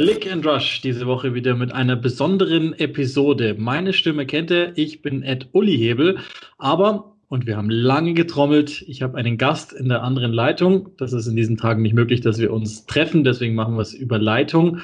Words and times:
Click 0.00 0.32
and 0.32 0.46
Rush 0.46 0.80
diese 0.80 1.06
Woche 1.06 1.34
wieder 1.34 1.54
mit 1.54 1.74
einer 1.74 1.94
besonderen 1.94 2.72
Episode. 2.72 3.54
Meine 3.58 3.92
Stimme 3.92 4.24
kennt 4.24 4.50
ihr, 4.50 4.72
ich 4.74 5.02
bin 5.02 5.22
Ed 5.22 5.48
Uli 5.52 5.76
Hebel, 5.76 6.16
aber, 6.56 7.16
und 7.28 7.46
wir 7.46 7.58
haben 7.58 7.68
lange 7.68 8.14
getrommelt, 8.14 8.82
ich 8.88 9.02
habe 9.02 9.18
einen 9.18 9.36
Gast 9.36 9.74
in 9.74 9.90
der 9.90 10.02
anderen 10.02 10.32
Leitung. 10.32 10.88
Das 10.96 11.12
ist 11.12 11.26
in 11.26 11.36
diesen 11.36 11.58
Tagen 11.58 11.82
nicht 11.82 11.92
möglich, 11.92 12.22
dass 12.22 12.38
wir 12.38 12.50
uns 12.50 12.86
treffen, 12.86 13.24
deswegen 13.24 13.54
machen 13.54 13.74
wir 13.74 13.82
es 13.82 13.92
über 13.92 14.18
Leitung. 14.18 14.78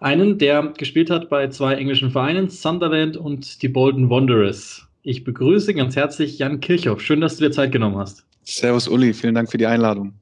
Einen, 0.00 0.38
der 0.38 0.72
gespielt 0.76 1.08
hat 1.08 1.28
bei 1.28 1.46
zwei 1.50 1.74
englischen 1.74 2.10
Vereinen, 2.10 2.48
Sunderland 2.48 3.16
und 3.16 3.62
die 3.62 3.68
Bolton 3.68 4.10
Wanderers. 4.10 4.88
Ich 5.04 5.22
begrüße 5.22 5.72
ganz 5.72 5.94
herzlich 5.94 6.36
Jan 6.40 6.58
Kirchhoff. 6.58 7.00
Schön, 7.00 7.20
dass 7.20 7.36
du 7.36 7.44
dir 7.44 7.52
Zeit 7.52 7.70
genommen 7.70 7.98
hast. 7.98 8.26
Servus 8.42 8.88
Uli, 8.88 9.14
vielen 9.14 9.36
Dank 9.36 9.52
für 9.52 9.58
die 9.58 9.66
Einladung. 9.66 10.14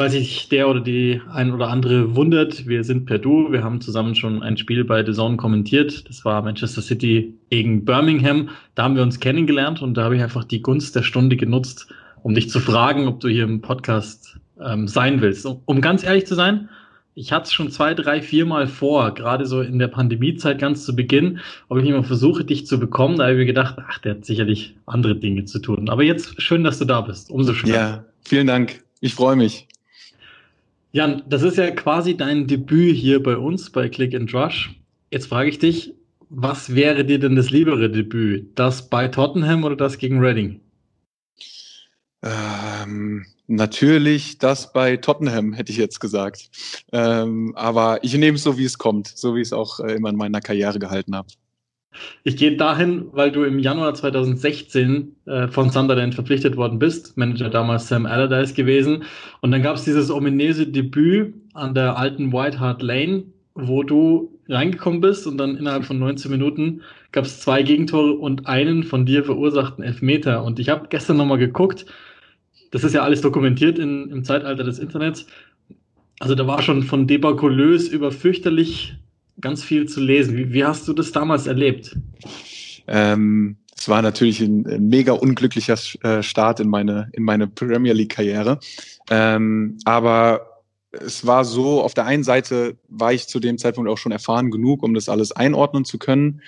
Falls 0.00 0.14
sich 0.14 0.48
der 0.48 0.66
oder 0.66 0.80
die 0.80 1.20
ein 1.30 1.52
oder 1.52 1.68
andere 1.68 2.16
wundert, 2.16 2.66
wir 2.66 2.84
sind 2.84 3.04
per 3.04 3.18
Du. 3.18 3.52
Wir 3.52 3.62
haben 3.62 3.82
zusammen 3.82 4.14
schon 4.14 4.42
ein 4.42 4.56
Spiel 4.56 4.82
bei 4.82 5.04
The 5.04 5.12
Zone 5.12 5.36
kommentiert. 5.36 6.08
Das 6.08 6.24
war 6.24 6.40
Manchester 6.40 6.80
City 6.80 7.34
gegen 7.50 7.84
Birmingham. 7.84 8.48
Da 8.74 8.84
haben 8.84 8.96
wir 8.96 9.02
uns 9.02 9.20
kennengelernt 9.20 9.82
und 9.82 9.92
da 9.98 10.04
habe 10.04 10.16
ich 10.16 10.22
einfach 10.22 10.44
die 10.44 10.62
Gunst 10.62 10.96
der 10.96 11.02
Stunde 11.02 11.36
genutzt, 11.36 11.88
um 12.22 12.32
dich 12.32 12.48
zu 12.48 12.60
fragen, 12.60 13.08
ob 13.08 13.20
du 13.20 13.28
hier 13.28 13.44
im 13.44 13.60
Podcast 13.60 14.38
ähm, 14.58 14.88
sein 14.88 15.20
willst. 15.20 15.46
Um, 15.66 15.82
ganz 15.82 16.02
ehrlich 16.02 16.24
zu 16.24 16.34
sein, 16.34 16.70
ich 17.14 17.30
hatte 17.30 17.48
es 17.48 17.52
schon 17.52 17.70
zwei, 17.70 17.92
drei, 17.92 18.22
vier 18.22 18.46
Mal 18.46 18.68
vor, 18.68 19.12
gerade 19.12 19.44
so 19.44 19.60
in 19.60 19.78
der 19.78 19.88
Pandemiezeit 19.88 20.58
ganz 20.58 20.86
zu 20.86 20.96
Beginn, 20.96 21.40
ob 21.68 21.76
ich 21.76 21.84
nicht 21.84 21.92
mal 21.92 22.04
versuche, 22.04 22.46
dich 22.46 22.66
zu 22.66 22.80
bekommen. 22.80 23.18
Da 23.18 23.24
habe 23.24 23.34
ich 23.34 23.40
mir 23.40 23.44
gedacht, 23.44 23.76
ach, 23.86 23.98
der 23.98 24.12
hat 24.12 24.24
sicherlich 24.24 24.76
andere 24.86 25.14
Dinge 25.14 25.44
zu 25.44 25.58
tun. 25.58 25.90
Aber 25.90 26.04
jetzt 26.04 26.40
schön, 26.40 26.64
dass 26.64 26.78
du 26.78 26.86
da 26.86 27.02
bist. 27.02 27.30
Umso 27.30 27.52
schöner. 27.52 27.74
Ja, 27.74 28.04
vielen 28.26 28.46
Dank. 28.46 28.82
Ich 29.02 29.14
freue 29.14 29.36
mich. 29.36 29.66
Jan, 30.92 31.22
das 31.28 31.42
ist 31.42 31.56
ja 31.56 31.70
quasi 31.70 32.16
dein 32.16 32.48
Debüt 32.48 32.96
hier 32.96 33.22
bei 33.22 33.36
uns 33.36 33.70
bei 33.70 33.88
Click 33.88 34.12
and 34.12 34.34
Rush. 34.34 34.74
Jetzt 35.12 35.28
frage 35.28 35.48
ich 35.48 35.60
dich, 35.60 35.94
was 36.30 36.74
wäre 36.74 37.04
dir 37.04 37.20
denn 37.20 37.36
das 37.36 37.50
liebere 37.50 37.90
Debüt? 37.90 38.58
Das 38.58 38.88
bei 38.88 39.06
Tottenham 39.06 39.62
oder 39.62 39.76
das 39.76 39.98
gegen 39.98 40.18
Reading? 40.18 40.60
Ähm, 42.22 43.24
natürlich 43.46 44.38
das 44.38 44.72
bei 44.72 44.96
Tottenham, 44.96 45.52
hätte 45.52 45.70
ich 45.70 45.78
jetzt 45.78 46.00
gesagt. 46.00 46.50
Ähm, 46.92 47.52
aber 47.54 48.02
ich 48.02 48.14
nehme 48.14 48.36
es 48.36 48.42
so, 48.42 48.58
wie 48.58 48.64
es 48.64 48.76
kommt, 48.76 49.06
so 49.08 49.36
wie 49.36 49.40
ich 49.40 49.48
es 49.48 49.52
auch 49.52 49.78
äh, 49.78 49.94
immer 49.94 50.10
in 50.10 50.16
meiner 50.16 50.40
Karriere 50.40 50.80
gehalten 50.80 51.14
habe. 51.14 51.28
Ich 52.22 52.36
gehe 52.36 52.56
dahin, 52.56 53.06
weil 53.12 53.32
du 53.32 53.44
im 53.44 53.58
Januar 53.58 53.94
2016 53.94 55.16
äh, 55.26 55.48
von 55.48 55.70
Sunderland 55.70 56.14
verpflichtet 56.14 56.56
worden 56.56 56.78
bist. 56.78 57.16
Manager 57.16 57.50
damals 57.50 57.88
Sam 57.88 58.06
Allardyce 58.06 58.54
gewesen. 58.54 59.04
Und 59.40 59.50
dann 59.50 59.62
gab 59.62 59.76
es 59.76 59.84
dieses 59.84 60.10
ominöse 60.10 60.66
Debüt 60.66 61.34
an 61.54 61.74
der 61.74 61.96
alten 61.96 62.32
White 62.32 62.60
Hart 62.60 62.82
Lane, 62.82 63.24
wo 63.54 63.82
du 63.82 64.38
reingekommen 64.48 65.00
bist 65.00 65.26
und 65.26 65.38
dann 65.38 65.56
innerhalb 65.56 65.84
von 65.84 65.98
19 65.98 66.30
Minuten 66.30 66.82
gab 67.12 67.24
es 67.24 67.40
zwei 67.40 67.62
Gegentore 67.62 68.12
und 68.12 68.46
einen 68.46 68.82
von 68.82 69.06
dir 69.06 69.24
verursachten 69.24 69.82
Elfmeter. 69.82 70.44
Und 70.44 70.58
ich 70.58 70.68
habe 70.68 70.88
gestern 70.88 71.16
nochmal 71.16 71.38
geguckt. 71.38 71.86
Das 72.70 72.84
ist 72.84 72.94
ja 72.94 73.02
alles 73.02 73.20
dokumentiert 73.20 73.78
in, 73.78 74.10
im 74.10 74.24
Zeitalter 74.24 74.62
des 74.62 74.78
Internets. 74.78 75.26
Also 76.20 76.34
da 76.34 76.46
war 76.46 76.62
schon 76.62 76.82
von 76.82 77.06
debakulös 77.06 77.88
über 77.88 78.12
fürchterlich 78.12 78.94
ganz 79.40 79.62
viel 79.62 79.86
zu 79.86 80.00
lesen. 80.00 80.36
Wie, 80.36 80.52
wie 80.52 80.64
hast 80.64 80.86
du 80.88 80.92
das 80.92 81.12
damals 81.12 81.46
erlebt? 81.46 81.96
Ähm, 82.86 83.56
es 83.76 83.88
war 83.88 84.02
natürlich 84.02 84.40
ein, 84.40 84.66
ein 84.66 84.88
mega 84.88 85.12
unglücklicher 85.12 85.78
äh, 86.02 86.22
Start 86.22 86.60
in 86.60 86.68
meine, 86.68 87.08
in 87.12 87.22
meine 87.22 87.46
Premier 87.46 87.94
League-Karriere. 87.94 88.58
Ähm, 89.10 89.78
aber 89.84 90.50
es 90.92 91.26
war 91.26 91.44
so, 91.44 91.82
auf 91.82 91.94
der 91.94 92.06
einen 92.06 92.24
Seite 92.24 92.76
war 92.88 93.12
ich 93.12 93.28
zu 93.28 93.40
dem 93.40 93.58
Zeitpunkt 93.58 93.88
auch 93.88 93.98
schon 93.98 94.12
erfahren 94.12 94.50
genug, 94.50 94.82
um 94.82 94.92
das 94.94 95.08
alles 95.08 95.32
einordnen 95.32 95.84
zu 95.84 95.98
können. 95.98 96.42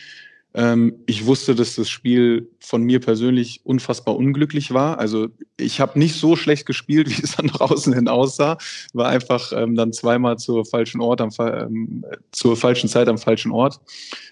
Ähm, 0.54 0.94
ich 1.06 1.26
wusste, 1.26 1.54
dass 1.54 1.76
das 1.76 1.88
Spiel 1.88 2.50
von 2.60 2.82
mir 2.82 3.00
persönlich 3.00 3.60
unfassbar 3.64 4.16
unglücklich 4.16 4.72
war. 4.74 4.98
Also 4.98 5.28
ich 5.56 5.80
habe 5.80 5.98
nicht 5.98 6.16
so 6.16 6.36
schlecht 6.36 6.66
gespielt, 6.66 7.08
wie 7.16 7.22
es 7.22 7.36
dann 7.36 7.46
nach 7.46 7.70
hin 7.70 8.08
aussah. 8.08 8.58
War 8.92 9.08
einfach 9.08 9.52
ähm, 9.54 9.74
dann 9.74 9.92
zweimal 9.92 10.38
zur 10.38 10.64
falschen 10.64 11.00
Ort, 11.00 11.20
am, 11.20 11.30
ähm, 11.38 12.04
zur 12.32 12.56
falschen 12.56 12.88
Zeit 12.88 13.08
am 13.08 13.18
falschen 13.18 13.52
Ort. 13.52 13.80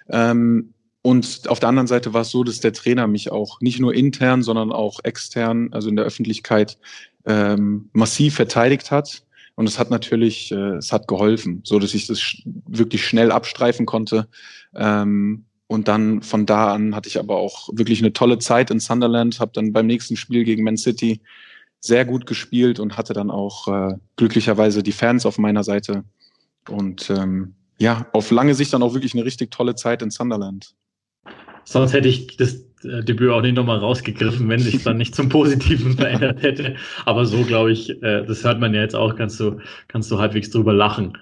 Ähm, 0.08 0.74
und 1.02 1.48
auf 1.48 1.60
der 1.60 1.70
anderen 1.70 1.86
Seite 1.86 2.12
war 2.12 2.22
es 2.22 2.30
so, 2.30 2.44
dass 2.44 2.60
der 2.60 2.74
Trainer 2.74 3.06
mich 3.06 3.32
auch 3.32 3.60
nicht 3.62 3.80
nur 3.80 3.94
intern, 3.94 4.42
sondern 4.42 4.70
auch 4.70 5.00
extern, 5.02 5.72
also 5.72 5.88
in 5.88 5.96
der 5.96 6.04
Öffentlichkeit, 6.04 6.78
ähm, 7.24 7.88
massiv 7.94 8.34
verteidigt 8.34 8.90
hat. 8.90 9.22
Und 9.54 9.66
es 9.66 9.78
hat 9.78 9.90
natürlich, 9.90 10.52
äh, 10.52 10.76
es 10.76 10.92
hat 10.92 11.08
geholfen, 11.08 11.62
so 11.64 11.78
dass 11.78 11.94
ich 11.94 12.06
das 12.06 12.20
sch 12.20 12.42
wirklich 12.44 13.04
schnell 13.04 13.32
abstreifen 13.32 13.86
konnte. 13.86 14.28
Ähm, 14.74 15.46
und 15.70 15.86
dann 15.86 16.22
von 16.22 16.46
da 16.46 16.74
an 16.74 16.96
hatte 16.96 17.08
ich 17.08 17.20
aber 17.20 17.36
auch 17.36 17.68
wirklich 17.72 18.00
eine 18.00 18.12
tolle 18.12 18.40
Zeit 18.40 18.72
in 18.72 18.80
Sunderland, 18.80 19.38
habe 19.38 19.52
dann 19.54 19.72
beim 19.72 19.86
nächsten 19.86 20.16
Spiel 20.16 20.42
gegen 20.42 20.64
Man 20.64 20.76
City 20.76 21.20
sehr 21.78 22.04
gut 22.04 22.26
gespielt 22.26 22.80
und 22.80 22.96
hatte 22.96 23.12
dann 23.12 23.30
auch 23.30 23.68
äh, 23.68 23.94
glücklicherweise 24.16 24.82
die 24.82 24.90
Fans 24.90 25.26
auf 25.26 25.38
meiner 25.38 25.62
Seite. 25.62 26.02
Und 26.68 27.08
ähm, 27.10 27.54
ja, 27.78 28.08
auf 28.12 28.32
lange 28.32 28.56
Sicht 28.56 28.72
dann 28.72 28.82
auch 28.82 28.94
wirklich 28.94 29.14
eine 29.14 29.24
richtig 29.24 29.52
tolle 29.52 29.76
Zeit 29.76 30.02
in 30.02 30.10
Sunderland. 30.10 30.74
Sonst 31.62 31.92
hätte 31.92 32.08
ich 32.08 32.36
das 32.36 32.64
äh, 32.82 33.04
Debüt 33.04 33.30
auch 33.30 33.40
nicht 33.40 33.54
nochmal 33.54 33.78
rausgegriffen, 33.78 34.48
wenn 34.48 34.58
sich 34.58 34.82
dann 34.82 34.96
nicht 34.96 35.14
zum 35.14 35.28
Positiven 35.28 35.92
verändert 35.96 36.42
hätte. 36.42 36.74
Aber 37.06 37.26
so 37.26 37.44
glaube 37.44 37.70
ich, 37.70 37.90
äh, 38.02 38.24
das 38.26 38.42
hört 38.42 38.58
man 38.58 38.74
ja 38.74 38.80
jetzt 38.80 38.96
auch, 38.96 39.14
kannst 39.14 39.38
du, 39.38 39.60
kannst 39.86 40.10
du 40.10 40.18
halbwegs 40.18 40.50
drüber 40.50 40.72
lachen. 40.72 41.16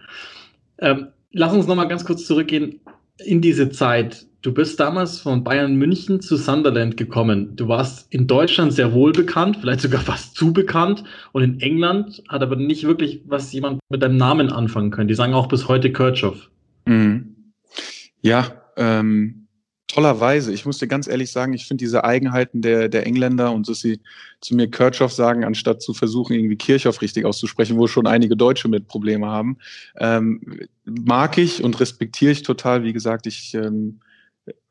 Ähm, 0.79 1.09
lass 1.33 1.53
uns 1.53 1.67
nochmal 1.67 1.89
ganz 1.89 2.07
kurz 2.07 2.25
zurückgehen 2.25 2.81
in 3.19 3.43
diese 3.43 3.69
Zeit. 3.69 4.28
Du 4.41 4.53
bist 4.53 4.79
damals 4.79 5.19
von 5.19 5.43
Bayern 5.43 5.75
München 5.75 6.21
zu 6.21 6.37
Sunderland 6.37 6.97
gekommen. 6.97 7.57
Du 7.57 7.67
warst 7.67 8.13
in 8.13 8.29
Deutschland 8.29 8.73
sehr 8.73 8.93
wohl 8.93 9.11
bekannt, 9.11 9.59
vielleicht 9.61 9.81
sogar 9.81 10.01
fast 10.01 10.37
zu 10.37 10.53
bekannt. 10.53 11.03
Und 11.33 11.43
in 11.43 11.61
England 11.61 12.23
hat 12.29 12.43
aber 12.43 12.55
nicht 12.55 12.85
wirklich 12.85 13.23
was 13.27 13.53
jemand 13.53 13.81
mit 13.89 14.01
deinem 14.01 14.17
Namen 14.17 14.53
anfangen 14.53 14.93
können. 14.93 15.09
Die 15.09 15.15
sagen 15.15 15.35
auch 15.35 15.49
bis 15.49 15.67
heute 15.67 15.93
Kirchhoff. 15.93 16.51
Mhm. 16.85 17.35
Ja, 18.21 18.47
ähm, 18.77 19.49
tollerweise. 19.89 20.53
Ich 20.53 20.65
muss 20.65 20.79
dir 20.79 20.87
ganz 20.87 21.09
ehrlich 21.09 21.33
sagen, 21.33 21.53
ich 21.53 21.67
finde 21.67 21.83
diese 21.83 22.05
Eigenheiten 22.05 22.63
der, 22.63 22.89
der 22.89 23.07
Engländer 23.07 23.51
und 23.51 23.69
dass 23.69 23.81
sie 23.81 23.99
zu 24.41 24.55
mir 24.55 24.71
Kirchhoff 24.71 25.13
sagen, 25.13 25.43
anstatt 25.43 25.83
zu 25.83 25.95
versuchen, 25.95 26.35
irgendwie 26.35 26.57
Kirchhoff 26.57 27.03
richtig 27.03 27.25
auszusprechen, 27.25 27.77
wo 27.77 27.89
schon 27.89 28.07
einige 28.07 28.37
Deutsche 28.37 28.69
mit 28.69 28.87
Probleme 28.87 29.27
haben, 29.27 29.59
ähm, 29.97 30.61
mag 30.85 31.39
ich 31.39 31.65
und 31.65 31.81
respektiere 31.81 32.31
ich 32.31 32.45
total. 32.45 32.85
Wie 32.85 32.93
gesagt, 32.93 33.27
ich 33.27 33.55
ähm, 33.55 33.99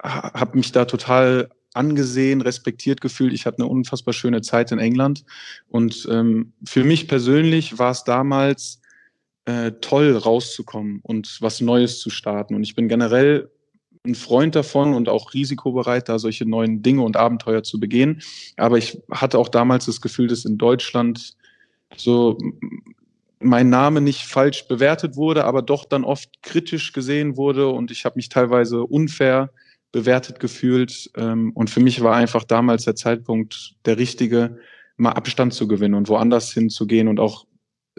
habe 0.01 0.57
mich 0.57 0.71
da 0.71 0.85
total 0.85 1.49
angesehen, 1.73 2.41
respektiert 2.41 3.01
gefühlt. 3.01 3.33
Ich 3.33 3.45
hatte 3.45 3.59
eine 3.59 3.67
unfassbar 3.67 4.13
schöne 4.13 4.41
Zeit 4.41 4.71
in 4.71 4.79
England. 4.79 5.23
Und 5.69 6.07
ähm, 6.11 6.53
für 6.65 6.83
mich 6.83 7.07
persönlich 7.07 7.77
war 7.77 7.91
es 7.91 8.03
damals 8.03 8.81
äh, 9.45 9.73
toll, 9.79 10.15
rauszukommen 10.15 10.99
und 11.03 11.37
was 11.39 11.61
Neues 11.61 11.99
zu 11.99 12.09
starten. 12.09 12.55
Und 12.55 12.63
ich 12.63 12.75
bin 12.75 12.89
generell 12.89 13.49
ein 14.05 14.15
Freund 14.15 14.55
davon 14.55 14.93
und 14.93 15.09
auch 15.09 15.33
risikobereit, 15.33 16.09
da 16.09 16.17
solche 16.17 16.45
neuen 16.45 16.81
Dinge 16.81 17.03
und 17.03 17.17
Abenteuer 17.17 17.63
zu 17.63 17.79
begehen. 17.79 18.21
Aber 18.55 18.77
ich 18.77 19.01
hatte 19.11 19.37
auch 19.37 19.49
damals 19.49 19.85
das 19.85 20.01
Gefühl, 20.01 20.27
dass 20.27 20.45
in 20.45 20.57
Deutschland 20.57 21.35
so 21.95 22.37
mein 23.39 23.69
Name 23.69 24.01
nicht 24.01 24.21
falsch 24.21 24.67
bewertet 24.67 25.15
wurde, 25.15 25.45
aber 25.45 25.61
doch 25.61 25.85
dann 25.85 26.03
oft 26.03 26.41
kritisch 26.41 26.91
gesehen 26.91 27.37
wurde 27.37 27.67
und 27.67 27.91
ich 27.91 28.03
habe 28.03 28.15
mich 28.15 28.29
teilweise 28.29 28.83
unfair 28.83 29.51
bewertet 29.91 30.39
gefühlt. 30.39 31.09
Ähm, 31.15 31.51
und 31.53 31.69
für 31.69 31.79
mich 31.79 32.01
war 32.01 32.15
einfach 32.15 32.43
damals 32.43 32.85
der 32.85 32.95
Zeitpunkt 32.95 33.75
der 33.85 33.97
richtige, 33.97 34.57
mal 34.97 35.11
Abstand 35.11 35.53
zu 35.53 35.67
gewinnen 35.67 35.93
und 35.93 36.09
woanders 36.09 36.51
hinzugehen 36.51 37.07
und 37.07 37.19
auch 37.19 37.45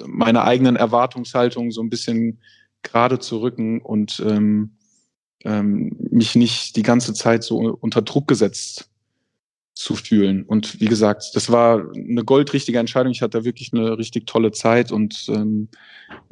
meine 0.06 0.44
eigenen 0.44 0.76
Erwartungshaltungen 0.76 1.70
so 1.70 1.82
ein 1.82 1.90
bisschen 1.90 2.40
gerade 2.82 3.18
zu 3.18 3.40
rücken 3.40 3.80
und 3.80 4.22
ähm, 4.26 4.76
ähm, 5.44 5.96
mich 6.10 6.34
nicht 6.34 6.76
die 6.76 6.82
ganze 6.82 7.14
Zeit 7.14 7.44
so 7.44 7.58
unter 7.80 8.02
Druck 8.02 8.28
gesetzt 8.28 8.90
zu 9.78 9.94
fühlen. 9.94 10.42
Und 10.42 10.80
wie 10.80 10.86
gesagt, 10.86 11.30
das 11.34 11.52
war 11.52 11.84
eine 11.94 12.24
goldrichtige 12.24 12.80
Entscheidung. 12.80 13.12
Ich 13.12 13.22
hatte 13.22 13.44
wirklich 13.44 13.72
eine 13.72 13.96
richtig 13.96 14.26
tolle 14.26 14.50
Zeit 14.50 14.90
und 14.90 15.26
ähm, 15.28 15.68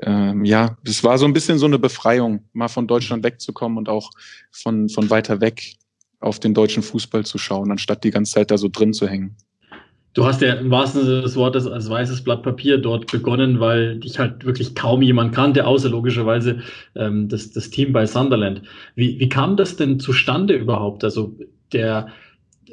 ähm, 0.02 0.44
ja, 0.44 0.76
es 0.84 1.04
war 1.04 1.16
so 1.16 1.26
ein 1.26 1.32
bisschen 1.32 1.56
so 1.56 1.66
eine 1.66 1.78
Befreiung, 1.78 2.40
mal 2.54 2.66
von 2.66 2.88
Deutschland 2.88 3.22
wegzukommen 3.22 3.78
und 3.78 3.88
auch 3.88 4.10
von, 4.50 4.88
von 4.88 5.10
weiter 5.10 5.40
weg 5.40 5.75
auf 6.19 6.40
den 6.40 6.54
deutschen 6.54 6.82
Fußball 6.82 7.25
zu 7.25 7.38
schauen, 7.38 7.70
anstatt 7.70 8.02
die 8.02 8.10
ganze 8.10 8.32
Zeit 8.32 8.50
da 8.50 8.58
so 8.58 8.69
drin 8.69 8.93
zu 8.93 9.06
hängen. 9.06 9.37
Du 10.14 10.25
hast 10.25 10.43
ja 10.43 10.54
im 10.54 10.72
wahrsten 10.72 11.04
Sinne 11.04 11.20
des 11.20 11.37
Wortes 11.37 11.69
als 11.69 11.88
weißes 11.88 12.25
Blatt 12.25 12.43
Papier 12.43 12.78
dort 12.78 13.06
begonnen, 13.12 13.60
weil 13.60 14.00
dich 14.00 14.19
halt 14.19 14.44
wirklich 14.44 14.75
kaum 14.75 15.02
jemand 15.02 15.32
kannte, 15.32 15.64
außer 15.64 15.88
logischerweise 15.88 16.62
ähm, 16.96 17.28
das, 17.28 17.52
das 17.52 17.70
Team 17.70 17.93
bei 17.93 18.06
Sunderland. 18.06 18.62
Wie, 18.96 19.20
wie 19.20 19.28
kam 19.28 19.56
das 19.56 19.76
denn 19.76 20.00
zustande 20.00 20.54
überhaupt? 20.54 21.04
Also 21.04 21.37
der, 21.72 22.08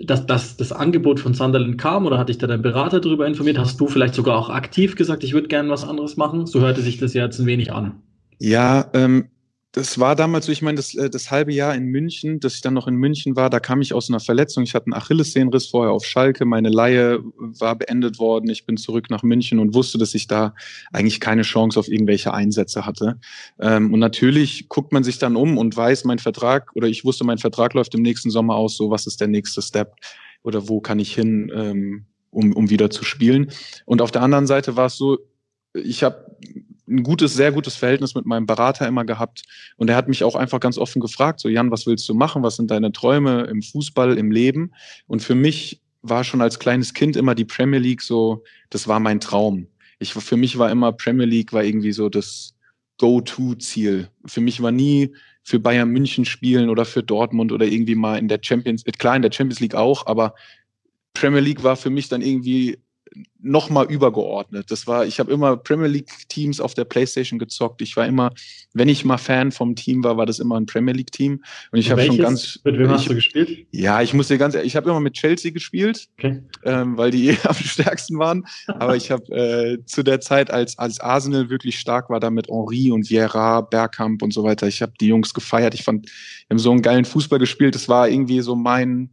dass, 0.01 0.25
dass 0.25 0.57
das 0.57 0.71
Angebot 0.71 1.19
von 1.19 1.33
Sunderland 1.33 1.77
kam 1.77 2.05
oder 2.05 2.17
hat 2.17 2.29
dich 2.29 2.37
da 2.37 2.47
dein 2.47 2.61
Berater 2.61 2.99
darüber 2.99 3.27
informiert? 3.27 3.57
Hast 3.57 3.79
du 3.79 3.87
vielleicht 3.87 4.15
sogar 4.15 4.37
auch 4.37 4.49
aktiv 4.49 4.95
gesagt, 4.95 5.23
ich 5.23 5.33
würde 5.33 5.47
gerne 5.47 5.69
was 5.69 5.87
anderes 5.87 6.17
machen? 6.17 6.45
So 6.45 6.61
hörte 6.61 6.81
sich 6.81 6.97
das 6.97 7.13
ja 7.13 7.25
jetzt 7.25 7.39
ein 7.39 7.45
wenig 7.45 7.71
an. 7.71 8.01
Ja, 8.39 8.89
ähm, 8.93 9.29
das 9.73 9.99
war 9.99 10.15
damals 10.15 10.45
so, 10.45 10.51
ich 10.51 10.61
meine, 10.61 10.75
das, 10.75 10.93
äh, 10.93 11.09
das 11.09 11.31
halbe 11.31 11.51
Jahr 11.51 11.73
in 11.73 11.85
München, 11.85 12.39
dass 12.39 12.53
ich 12.53 12.61
dann 12.61 12.75
noch 12.75 12.87
in 12.87 12.95
München 12.95 13.35
war, 13.35 13.49
da 13.49 13.59
kam 13.59 13.81
ich 13.81 13.93
aus 13.93 14.07
einer 14.07 14.19
Verletzung. 14.19 14.63
Ich 14.63 14.75
hatte 14.75 14.85
einen 14.85 14.93
Achillessehnenriss 14.93 15.65
vorher 15.65 15.91
auf 15.91 16.05
Schalke. 16.05 16.45
Meine 16.45 16.69
Laie 16.69 17.19
war 17.37 17.75
beendet 17.75 18.19
worden. 18.19 18.51
Ich 18.51 18.67
bin 18.67 18.77
zurück 18.77 19.09
nach 19.09 19.23
München 19.23 19.57
und 19.57 19.73
wusste, 19.73 19.97
dass 19.97 20.13
ich 20.13 20.27
da 20.27 20.53
eigentlich 20.91 21.19
keine 21.19 21.41
Chance 21.41 21.79
auf 21.79 21.87
irgendwelche 21.87 22.35
Einsätze 22.35 22.85
hatte. 22.85 23.19
Ähm, 23.59 23.91
und 23.91 23.99
natürlich 23.99 24.69
guckt 24.69 24.93
man 24.93 25.03
sich 25.03 25.17
dann 25.17 25.35
um 25.35 25.57
und 25.57 25.75
weiß, 25.75 26.05
mein 26.05 26.19
Vertrag 26.19 26.69
oder 26.75 26.87
ich 26.87 27.03
wusste, 27.03 27.23
mein 27.23 27.39
Vertrag 27.39 27.73
läuft 27.73 27.95
im 27.95 28.03
nächsten 28.03 28.29
Sommer 28.29 28.55
aus. 28.55 28.77
So, 28.77 28.91
was 28.91 29.07
ist 29.07 29.21
der 29.21 29.27
nächste 29.27 29.63
Step 29.63 29.95
oder 30.43 30.69
wo 30.69 30.81
kann 30.81 30.99
ich 30.99 31.15
hin, 31.15 31.51
ähm, 31.53 32.05
um, 32.29 32.53
um 32.53 32.69
wieder 32.69 32.91
zu 32.91 33.03
spielen? 33.03 33.49
Und 33.85 34.03
auf 34.03 34.11
der 34.11 34.21
anderen 34.21 34.45
Seite 34.45 34.75
war 34.75 34.85
es 34.85 34.97
so, 34.97 35.17
ich 35.73 36.03
habe 36.03 36.37
ein 36.87 37.03
gutes, 37.03 37.33
sehr 37.33 37.51
gutes 37.51 37.75
Verhältnis 37.75 38.15
mit 38.15 38.25
meinem 38.25 38.45
Berater 38.45 38.87
immer 38.87 39.05
gehabt. 39.05 39.43
Und 39.77 39.89
er 39.89 39.95
hat 39.95 40.07
mich 40.07 40.23
auch 40.23 40.35
einfach 40.35 40.59
ganz 40.59 40.77
offen 40.77 41.01
gefragt, 41.01 41.39
so 41.39 41.49
Jan, 41.49 41.71
was 41.71 41.85
willst 41.87 42.07
du 42.09 42.13
machen? 42.13 42.43
Was 42.43 42.57
sind 42.57 42.71
deine 42.71 42.91
Träume 42.91 43.43
im 43.43 43.61
Fußball, 43.61 44.17
im 44.17 44.31
Leben? 44.31 44.71
Und 45.07 45.21
für 45.21 45.35
mich 45.35 45.81
war 46.01 46.23
schon 46.23 46.41
als 46.41 46.59
kleines 46.59 46.93
Kind 46.93 47.15
immer 47.15 47.35
die 47.35 47.45
Premier 47.45 47.79
League 47.79 48.01
so, 48.01 48.43
das 48.69 48.87
war 48.87 48.99
mein 48.99 49.19
Traum. 49.19 49.67
Ich, 49.99 50.13
für 50.13 50.37
mich 50.37 50.57
war 50.57 50.69
immer 50.69 50.91
Premier 50.91 51.25
League 51.25 51.53
war 51.53 51.63
irgendwie 51.63 51.93
so 51.93 52.09
das 52.09 52.53
Go-To-Ziel. 52.97 54.09
Für 54.25 54.41
mich 54.41 54.61
war 54.61 54.71
nie 54.71 55.13
für 55.43 55.59
Bayern 55.59 55.89
München 55.89 56.25
spielen 56.25 56.69
oder 56.69 56.85
für 56.85 57.03
Dortmund 57.03 57.51
oder 57.51 57.65
irgendwie 57.65 57.95
mal 57.95 58.17
in 58.17 58.27
der 58.27 58.39
Champions, 58.41 58.83
klar 58.97 59.15
in 59.15 59.21
der 59.21 59.31
Champions 59.31 59.59
League 59.59 59.75
auch, 59.75 60.05
aber 60.07 60.35
Premier 61.13 61.41
League 61.41 61.63
war 61.63 61.75
für 61.75 61.89
mich 61.89 62.09
dann 62.09 62.21
irgendwie 62.21 62.79
nochmal 63.41 63.91
übergeordnet. 63.91 64.71
Das 64.71 64.87
war, 64.87 65.05
ich 65.05 65.19
habe 65.19 65.31
immer 65.31 65.57
Premier 65.57 65.87
League 65.87 66.11
Teams 66.29 66.59
auf 66.59 66.73
der 66.73 66.85
PlayStation 66.85 67.37
gezockt. 67.37 67.81
Ich 67.81 67.95
war 67.97 68.07
immer, 68.07 68.31
wenn 68.73 68.87
ich 68.87 69.03
mal 69.03 69.17
Fan 69.17 69.51
vom 69.51 69.75
Team 69.75 70.03
war, 70.03 70.17
war 70.17 70.25
das 70.25 70.39
immer 70.39 70.59
ein 70.59 70.65
Premier 70.65 70.93
League 70.93 71.11
Team. 71.11 71.43
Und 71.71 71.79
ich 71.79 71.91
habe 71.91 72.03
schon 72.03 72.17
ganz. 72.17 72.59
Mit 72.63 72.77
wem 72.77 72.85
ich, 72.85 72.91
hast 72.91 73.09
du 73.09 73.15
gespielt? 73.15 73.67
Ja, 73.71 74.01
ich 74.01 74.13
muss 74.13 74.29
dir 74.29 74.37
ganz 74.37 74.55
ehrlich, 74.55 74.71
ich 74.71 74.75
habe 74.75 74.89
immer 74.89 74.99
mit 74.99 75.13
Chelsea 75.13 75.51
gespielt, 75.51 76.07
okay. 76.17 76.41
ähm, 76.63 76.97
weil 76.97 77.11
die 77.11 77.35
am 77.43 77.55
stärksten 77.55 78.17
waren. 78.17 78.45
Aber 78.67 78.95
ich 78.95 79.11
habe 79.11 79.23
äh, 79.33 79.85
zu 79.85 80.03
der 80.03 80.21
Zeit, 80.21 80.49
als 80.49 80.79
als 80.79 80.99
Arsenal 80.99 81.49
wirklich 81.49 81.79
stark 81.79 82.09
war, 82.09 82.19
da 82.19 82.29
mit 82.29 82.47
Henri 82.47 82.91
und 82.91 83.09
Vieira, 83.09 83.61
Bergkamp 83.61 84.21
und 84.23 84.33
so 84.33 84.43
weiter. 84.43 84.67
Ich 84.67 84.81
habe 84.81 84.93
die 84.99 85.07
Jungs 85.07 85.33
gefeiert. 85.33 85.73
Ich 85.73 85.83
fand, 85.83 86.05
wir 86.05 86.55
haben 86.55 86.59
so 86.59 86.71
einen 86.71 86.81
geilen 86.81 87.05
Fußball 87.05 87.39
gespielt. 87.39 87.75
Das 87.75 87.89
war 87.89 88.07
irgendwie 88.07 88.39
so 88.41 88.55
mein 88.55 89.09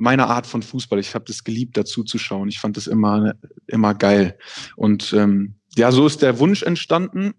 meine 0.00 0.26
Art 0.26 0.46
von 0.46 0.62
Fußball. 0.62 0.98
Ich 0.98 1.14
habe 1.14 1.26
das 1.26 1.44
geliebt, 1.44 1.76
dazu 1.76 2.02
zu 2.02 2.18
schauen. 2.18 2.48
Ich 2.48 2.58
fand 2.58 2.76
das 2.76 2.86
immer, 2.86 3.34
immer 3.66 3.94
geil. 3.94 4.36
Und 4.76 5.12
ähm, 5.12 5.54
ja, 5.76 5.92
so 5.92 6.06
ist 6.06 6.22
der 6.22 6.38
Wunsch 6.38 6.62
entstanden. 6.62 7.34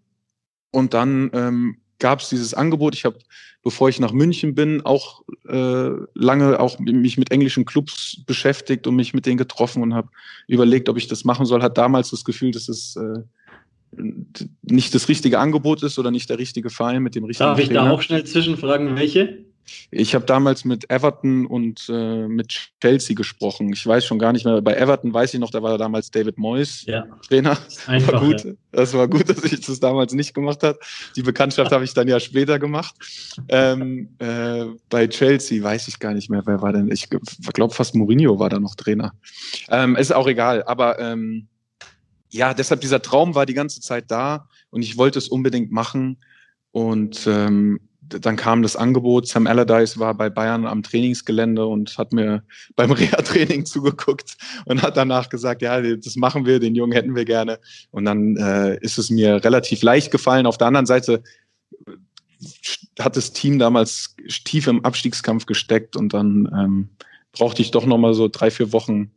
Und 0.72 0.94
dann 0.94 1.32
ähm, 1.34 1.78
gab 2.00 2.20
es 2.20 2.30
dieses 2.30 2.54
Angebot. 2.54 2.96
Ich 2.96 3.04
habe, 3.04 3.18
bevor 3.64 3.90
ich 3.90 4.00
nach 4.00 4.14
München 4.14 4.56
bin, 4.56 4.82
auch 4.82 5.24
äh, 5.48 5.90
lange 6.14 6.60
auch 6.60 6.80
mich 6.80 7.18
mit 7.18 7.32
englischen 7.32 7.66
Clubs 7.66 8.24
beschäftigt 8.26 8.88
und 8.88 8.96
mich 8.96 9.14
mit 9.14 9.26
denen 9.26 9.38
getroffen 9.38 9.82
und 9.82 9.94
habe 9.94 10.10
überlegt, 10.48 10.88
ob 10.88 10.98
ich 10.98 11.08
das 11.08 11.26
machen 11.26 11.46
soll. 11.46 11.62
Hat 11.64 11.78
damals 11.78 12.12
das 12.12 12.24
Gefühl, 12.24 12.52
dass 12.52 12.70
es 12.70 12.96
äh, 12.96 13.24
nicht 14.62 14.96
das 14.96 15.10
richtige 15.10 15.40
Angebot 15.40 15.84
ist 15.84 16.00
oder 16.00 16.12
nicht 16.12 16.30
der 16.30 16.38
richtige 16.38 16.70
Verein 16.70 17.04
mit 17.04 17.16
dem 17.16 17.26
richtigen 17.26 17.50
Darf 17.50 17.60
ich 17.60 17.68
Trainer. 17.68 17.86
da 17.86 17.92
auch 17.92 18.02
schnell 18.02 18.24
zwischenfragen, 18.24 18.96
welche? 18.96 19.51
Ich 19.90 20.16
habe 20.16 20.26
damals 20.26 20.66
mit 20.66 20.90
Everton 20.90 21.46
und 21.46 21.88
äh, 21.90 22.28
mit 22.28 22.72
Chelsea 22.82 23.16
gesprochen. 23.16 23.72
Ich 23.74 23.86
weiß 23.86 24.06
schon 24.06 24.20
gar 24.20 24.34
nicht 24.34 24.46
mehr. 24.46 24.62
Bei 24.62 24.74
Everton 24.74 25.14
weiß 25.14 25.34
ich 25.34 25.40
noch, 25.40 25.52
da 25.52 25.62
war 25.62 25.78
damals 25.78 26.12
David 26.12 26.38
Moyes 26.38 26.86
ja. 26.86 27.06
Trainer. 27.28 27.58
Einfach, 27.88 28.14
war 28.14 28.22
gut. 28.22 28.44
Ja. 28.44 28.52
Das 28.72 28.94
war 28.94 29.08
gut, 29.08 29.30
dass 29.30 29.44
ich 29.44 29.66
das 29.66 29.80
damals 29.80 30.14
nicht 30.14 30.34
gemacht 30.34 30.64
habe. 30.64 30.80
Die 31.16 31.24
Bekanntschaft 31.24 31.72
habe 31.72 31.84
ich 31.84 31.94
dann 31.94 32.08
ja 32.08 32.20
später 32.20 32.60
gemacht. 32.60 32.96
Ähm, 33.50 34.10
äh, 34.20 34.66
bei 34.90 35.08
Chelsea 35.08 35.62
weiß 35.64 35.88
ich 35.88 36.00
gar 36.00 36.14
nicht 36.14 36.30
mehr, 36.30 36.44
wer 36.46 36.62
war 36.62 36.74
denn. 36.74 36.92
Ich 36.92 37.10
glaube 37.10 37.74
fast 37.74 37.96
Mourinho 37.96 38.40
war 38.40 38.50
da 38.50 38.60
noch 38.60 38.76
Trainer. 38.76 39.14
Ähm, 39.70 39.96
ist 39.96 40.14
auch 40.14 40.28
egal. 40.28 40.64
Aber 40.64 41.00
ähm, 41.00 41.48
ja, 42.30 42.54
deshalb 42.54 42.82
dieser 42.82 43.02
Traum 43.02 43.36
war 43.36 43.46
die 43.46 43.54
ganze 43.54 43.82
Zeit 43.82 44.10
da 44.10 44.48
und 44.70 44.82
ich 44.82 44.98
wollte 44.98 45.20
es 45.20 45.28
unbedingt 45.28 45.72
machen. 45.72 46.18
Und 46.72 47.28
ähm, 47.28 47.80
dann 48.20 48.36
kam 48.36 48.62
das 48.62 48.76
Angebot, 48.76 49.28
Sam 49.28 49.48
Allardyce 49.48 50.00
war 50.00 50.14
bei 50.14 50.30
Bayern 50.30 50.66
am 50.66 50.84
Trainingsgelände 50.84 51.66
und 51.66 51.98
hat 51.98 52.14
mir 52.14 52.44
beim 52.76 52.92
Reha-Training 52.92 53.66
zugeguckt 53.66 54.38
und 54.66 54.82
hat 54.82 54.98
danach 54.98 55.30
gesagt, 55.30 55.62
ja, 55.62 55.82
das 55.82 56.16
machen 56.16 56.46
wir, 56.46 56.60
den 56.60 56.76
Jungen 56.76 56.94
hätten 56.94 57.16
wir 57.16 57.26
gerne. 57.26 57.60
Und 57.92 58.06
dann 58.06 58.36
äh, 58.38 58.78
ist 58.82 58.98
es 58.98 59.10
mir 59.10 59.44
relativ 59.44 59.82
leicht 59.82 60.12
gefallen. 60.12 60.46
Auf 60.46 60.58
der 60.58 60.68
anderen 60.68 60.86
Seite 60.86 61.24
äh, 61.88 63.02
hat 63.02 63.16
das 63.18 63.34
Team 63.34 63.60
damals 63.60 64.16
tief 64.46 64.68
im 64.68 64.84
Abstiegskampf 64.84 65.46
gesteckt 65.46 65.96
und 65.96 66.14
dann 66.14 66.50
ähm, 66.54 66.90
brauchte 67.32 67.62
ich 67.62 67.72
doch 67.72 67.86
noch 67.86 67.98
mal 67.98 68.14
so 68.14 68.28
drei, 68.28 68.52
vier 68.52 68.74
Wochen 68.74 69.12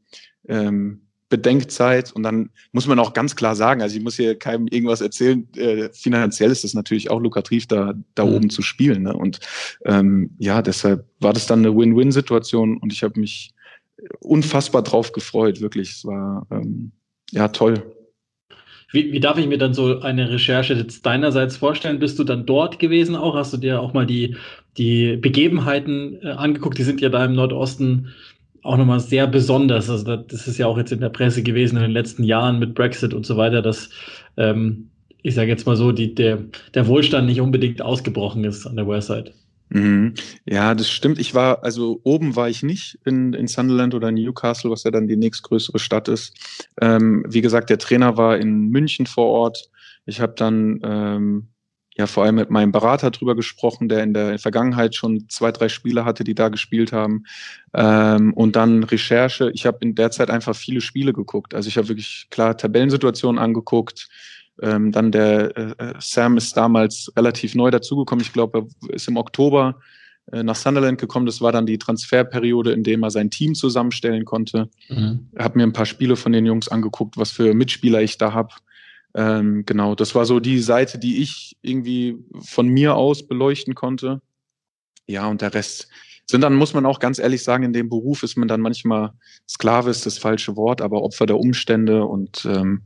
ähm, 0.48 1.03
Bedenkzeit 1.36 2.12
und 2.12 2.22
dann 2.22 2.50
muss 2.70 2.86
man 2.86 3.00
auch 3.00 3.12
ganz 3.12 3.34
klar 3.34 3.56
sagen, 3.56 3.82
also 3.82 3.96
ich 3.96 4.02
muss 4.04 4.14
hier 4.14 4.38
keinem 4.38 4.68
irgendwas 4.68 5.00
erzählen, 5.00 5.48
äh, 5.56 5.88
finanziell 5.92 6.52
ist 6.52 6.64
es 6.64 6.74
natürlich 6.74 7.10
auch 7.10 7.20
lukrativ, 7.20 7.66
da, 7.66 7.94
da 8.14 8.24
mhm. 8.24 8.34
oben 8.34 8.50
zu 8.50 8.62
spielen. 8.62 9.02
Ne? 9.02 9.14
Und 9.14 9.40
ähm, 9.84 10.30
ja, 10.38 10.62
deshalb 10.62 11.06
war 11.18 11.32
das 11.32 11.46
dann 11.46 11.58
eine 11.58 11.76
Win-Win-Situation 11.76 12.76
und 12.76 12.92
ich 12.92 13.02
habe 13.02 13.18
mich 13.18 13.50
unfassbar 14.20 14.82
drauf 14.82 15.10
gefreut, 15.10 15.60
wirklich. 15.60 15.90
Es 15.90 16.04
war 16.04 16.46
ähm, 16.52 16.92
ja 17.32 17.48
toll. 17.48 17.82
Wie, 18.92 19.10
wie 19.10 19.18
darf 19.18 19.38
ich 19.38 19.48
mir 19.48 19.58
dann 19.58 19.74
so 19.74 20.00
eine 20.02 20.30
Recherche 20.30 20.74
jetzt 20.74 21.04
deinerseits 21.04 21.56
vorstellen? 21.56 21.98
Bist 21.98 22.16
du 22.20 22.22
dann 22.22 22.46
dort 22.46 22.78
gewesen 22.78 23.16
auch? 23.16 23.34
Hast 23.34 23.52
du 23.52 23.56
dir 23.56 23.80
auch 23.80 23.92
mal 23.92 24.06
die, 24.06 24.36
die 24.78 25.16
Begebenheiten 25.16 26.20
äh, 26.22 26.28
angeguckt? 26.28 26.78
Die 26.78 26.84
sind 26.84 27.00
ja 27.00 27.08
da 27.08 27.24
im 27.24 27.34
Nordosten 27.34 28.14
auch 28.64 28.76
nochmal 28.76 29.00
sehr 29.00 29.26
besonders. 29.26 29.88
Also 29.88 30.16
das 30.16 30.48
ist 30.48 30.58
ja 30.58 30.66
auch 30.66 30.78
jetzt 30.78 30.90
in 30.90 31.00
der 31.00 31.10
Presse 31.10 31.42
gewesen 31.42 31.76
in 31.76 31.82
den 31.82 31.90
letzten 31.92 32.24
Jahren 32.24 32.58
mit 32.58 32.74
Brexit 32.74 33.14
und 33.14 33.24
so 33.24 33.36
weiter, 33.36 33.62
dass 33.62 33.90
ähm, 34.36 34.90
ich 35.22 35.34
sage 35.34 35.48
jetzt 35.48 35.66
mal 35.66 35.76
so, 35.76 35.92
die, 35.92 36.14
der, 36.14 36.38
der 36.74 36.86
Wohlstand 36.86 37.26
nicht 37.26 37.40
unbedingt 37.40 37.80
ausgebrochen 37.80 38.44
ist 38.44 38.66
an 38.66 38.76
der 38.76 38.86
Westside. 38.88 39.32
Mhm. 39.70 40.14
Ja, 40.46 40.74
das 40.74 40.90
stimmt. 40.90 41.18
Ich 41.18 41.34
war, 41.34 41.64
also 41.64 42.00
oben 42.04 42.36
war 42.36 42.48
ich 42.48 42.62
nicht 42.62 42.98
in, 43.04 43.32
in 43.32 43.48
Sunderland 43.48 43.94
oder 43.94 44.10
Newcastle, 44.10 44.70
was 44.70 44.84
ja 44.84 44.90
dann 44.90 45.08
die 45.08 45.16
nächstgrößere 45.16 45.78
Stadt 45.78 46.08
ist. 46.08 46.34
Ähm, 46.80 47.24
wie 47.28 47.40
gesagt, 47.40 47.70
der 47.70 47.78
Trainer 47.78 48.16
war 48.16 48.38
in 48.38 48.68
München 48.68 49.06
vor 49.06 49.26
Ort. 49.26 49.70
Ich 50.06 50.20
habe 50.20 50.34
dann 50.36 50.80
ähm, 50.84 51.48
ja 51.96 52.06
vor 52.06 52.24
allem 52.24 52.34
mit 52.34 52.50
meinem 52.50 52.72
Berater 52.72 53.10
drüber 53.10 53.36
gesprochen, 53.36 53.88
der 53.88 54.02
in 54.02 54.14
der 54.14 54.38
Vergangenheit 54.38 54.94
schon 54.94 55.28
zwei, 55.28 55.52
drei 55.52 55.68
Spiele 55.68 56.04
hatte, 56.04 56.24
die 56.24 56.34
da 56.34 56.48
gespielt 56.48 56.92
haben. 56.92 57.24
Ähm, 57.72 58.32
und 58.34 58.56
dann 58.56 58.82
Recherche. 58.82 59.50
Ich 59.54 59.64
habe 59.64 59.78
in 59.80 59.94
der 59.94 60.10
Zeit 60.10 60.30
einfach 60.30 60.56
viele 60.56 60.80
Spiele 60.80 61.12
geguckt. 61.12 61.54
Also 61.54 61.68
ich 61.68 61.76
habe 61.76 61.88
wirklich 61.88 62.26
klar 62.30 62.56
Tabellensituationen 62.56 63.40
angeguckt. 63.40 64.08
Ähm, 64.60 64.90
dann 64.90 65.12
der 65.12 65.56
äh, 65.56 65.94
Sam 66.00 66.36
ist 66.36 66.56
damals 66.56 67.12
relativ 67.16 67.54
neu 67.54 67.70
dazugekommen. 67.70 68.24
Ich 68.24 68.32
glaube, 68.32 68.66
er 68.88 68.94
ist 68.94 69.06
im 69.08 69.16
Oktober 69.16 69.80
äh, 70.32 70.42
nach 70.42 70.56
Sunderland 70.56 71.00
gekommen. 71.00 71.26
Das 71.26 71.40
war 71.40 71.52
dann 71.52 71.66
die 71.66 71.78
Transferperiode, 71.78 72.72
in 72.72 72.82
dem 72.82 73.04
er 73.04 73.10
sein 73.10 73.30
Team 73.30 73.54
zusammenstellen 73.54 74.24
konnte. 74.24 74.68
Mhm. 74.88 75.28
Habe 75.38 75.58
mir 75.58 75.64
ein 75.64 75.72
paar 75.72 75.86
Spiele 75.86 76.16
von 76.16 76.32
den 76.32 76.46
Jungs 76.46 76.68
angeguckt, 76.68 77.16
was 77.16 77.30
für 77.30 77.54
Mitspieler 77.54 78.02
ich 78.02 78.18
da 78.18 78.32
habe. 78.32 78.50
Ähm, 79.14 79.64
genau, 79.64 79.94
das 79.94 80.14
war 80.14 80.26
so 80.26 80.40
die 80.40 80.58
Seite, 80.58 80.98
die 80.98 81.22
ich 81.22 81.56
irgendwie 81.62 82.18
von 82.40 82.68
mir 82.68 82.96
aus 82.96 83.26
beleuchten 83.26 83.74
konnte. 83.74 84.20
Ja, 85.06 85.28
und 85.28 85.40
der 85.40 85.54
Rest 85.54 85.88
sind 86.26 86.40
dann, 86.40 86.54
muss 86.54 86.74
man 86.74 86.86
auch 86.86 87.00
ganz 87.00 87.18
ehrlich 87.18 87.42
sagen, 87.42 87.64
in 87.64 87.72
dem 87.72 87.88
Beruf 87.88 88.22
ist 88.22 88.36
man 88.36 88.48
dann 88.48 88.60
manchmal 88.60 89.12
Sklave, 89.48 89.90
ist 89.90 90.06
das 90.06 90.18
falsche 90.18 90.56
Wort, 90.56 90.80
aber 90.80 91.02
Opfer 91.02 91.26
der 91.26 91.38
Umstände 91.38 92.04
und 92.06 92.44
ähm, 92.46 92.82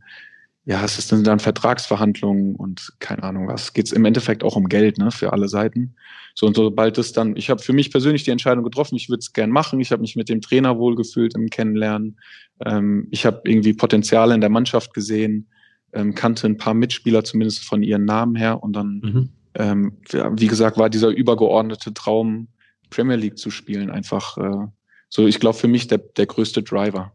ja, 0.64 0.84
es 0.84 0.98
ist 0.98 1.10
dann 1.12 1.38
Vertragsverhandlungen 1.38 2.54
und 2.54 2.92
keine 2.98 3.22
Ahnung 3.22 3.48
was. 3.48 3.72
Geht 3.72 3.86
es 3.86 3.92
im 3.92 4.04
Endeffekt 4.04 4.44
auch 4.44 4.54
um 4.54 4.68
Geld, 4.68 4.98
ne, 4.98 5.10
für 5.10 5.32
alle 5.32 5.48
Seiten. 5.48 5.94
So 6.34 6.46
und 6.46 6.56
sobald 6.56 6.98
es 6.98 7.12
dann, 7.12 7.36
ich 7.36 7.48
habe 7.48 7.62
für 7.62 7.72
mich 7.72 7.90
persönlich 7.90 8.24
die 8.24 8.32
Entscheidung 8.32 8.64
getroffen, 8.64 8.96
ich 8.96 9.08
würde 9.08 9.20
es 9.20 9.32
gern 9.32 9.48
machen. 9.48 9.80
Ich 9.80 9.92
habe 9.92 10.02
mich 10.02 10.14
mit 10.14 10.28
dem 10.28 10.42
Trainer 10.42 10.76
wohlgefühlt 10.76 11.34
im 11.36 11.48
Kennenlernen. 11.48 12.18
Ähm, 12.66 13.08
ich 13.10 13.24
habe 13.24 13.40
irgendwie 13.44 13.72
Potenziale 13.72 14.34
in 14.34 14.42
der 14.42 14.50
Mannschaft 14.50 14.92
gesehen 14.92 15.48
ähm, 15.92 16.14
kannte 16.14 16.46
ein 16.46 16.56
paar 16.56 16.74
Mitspieler 16.74 17.24
zumindest 17.24 17.64
von 17.64 17.82
ihren 17.82 18.04
Namen 18.04 18.36
her 18.36 18.62
und 18.62 18.74
dann, 18.74 19.00
mhm. 19.00 19.28
ähm, 19.54 19.96
wie 20.32 20.46
gesagt, 20.46 20.78
war 20.78 20.90
dieser 20.90 21.08
übergeordnete 21.08 21.94
Traum, 21.94 22.48
Premier 22.90 23.16
League 23.16 23.38
zu 23.38 23.50
spielen, 23.50 23.90
einfach 23.90 24.36
äh, 24.38 24.66
so, 25.08 25.26
ich 25.26 25.40
glaube, 25.40 25.58
für 25.58 25.68
mich 25.68 25.86
der, 25.86 25.98
der 25.98 26.26
größte 26.26 26.62
Driver. 26.62 27.12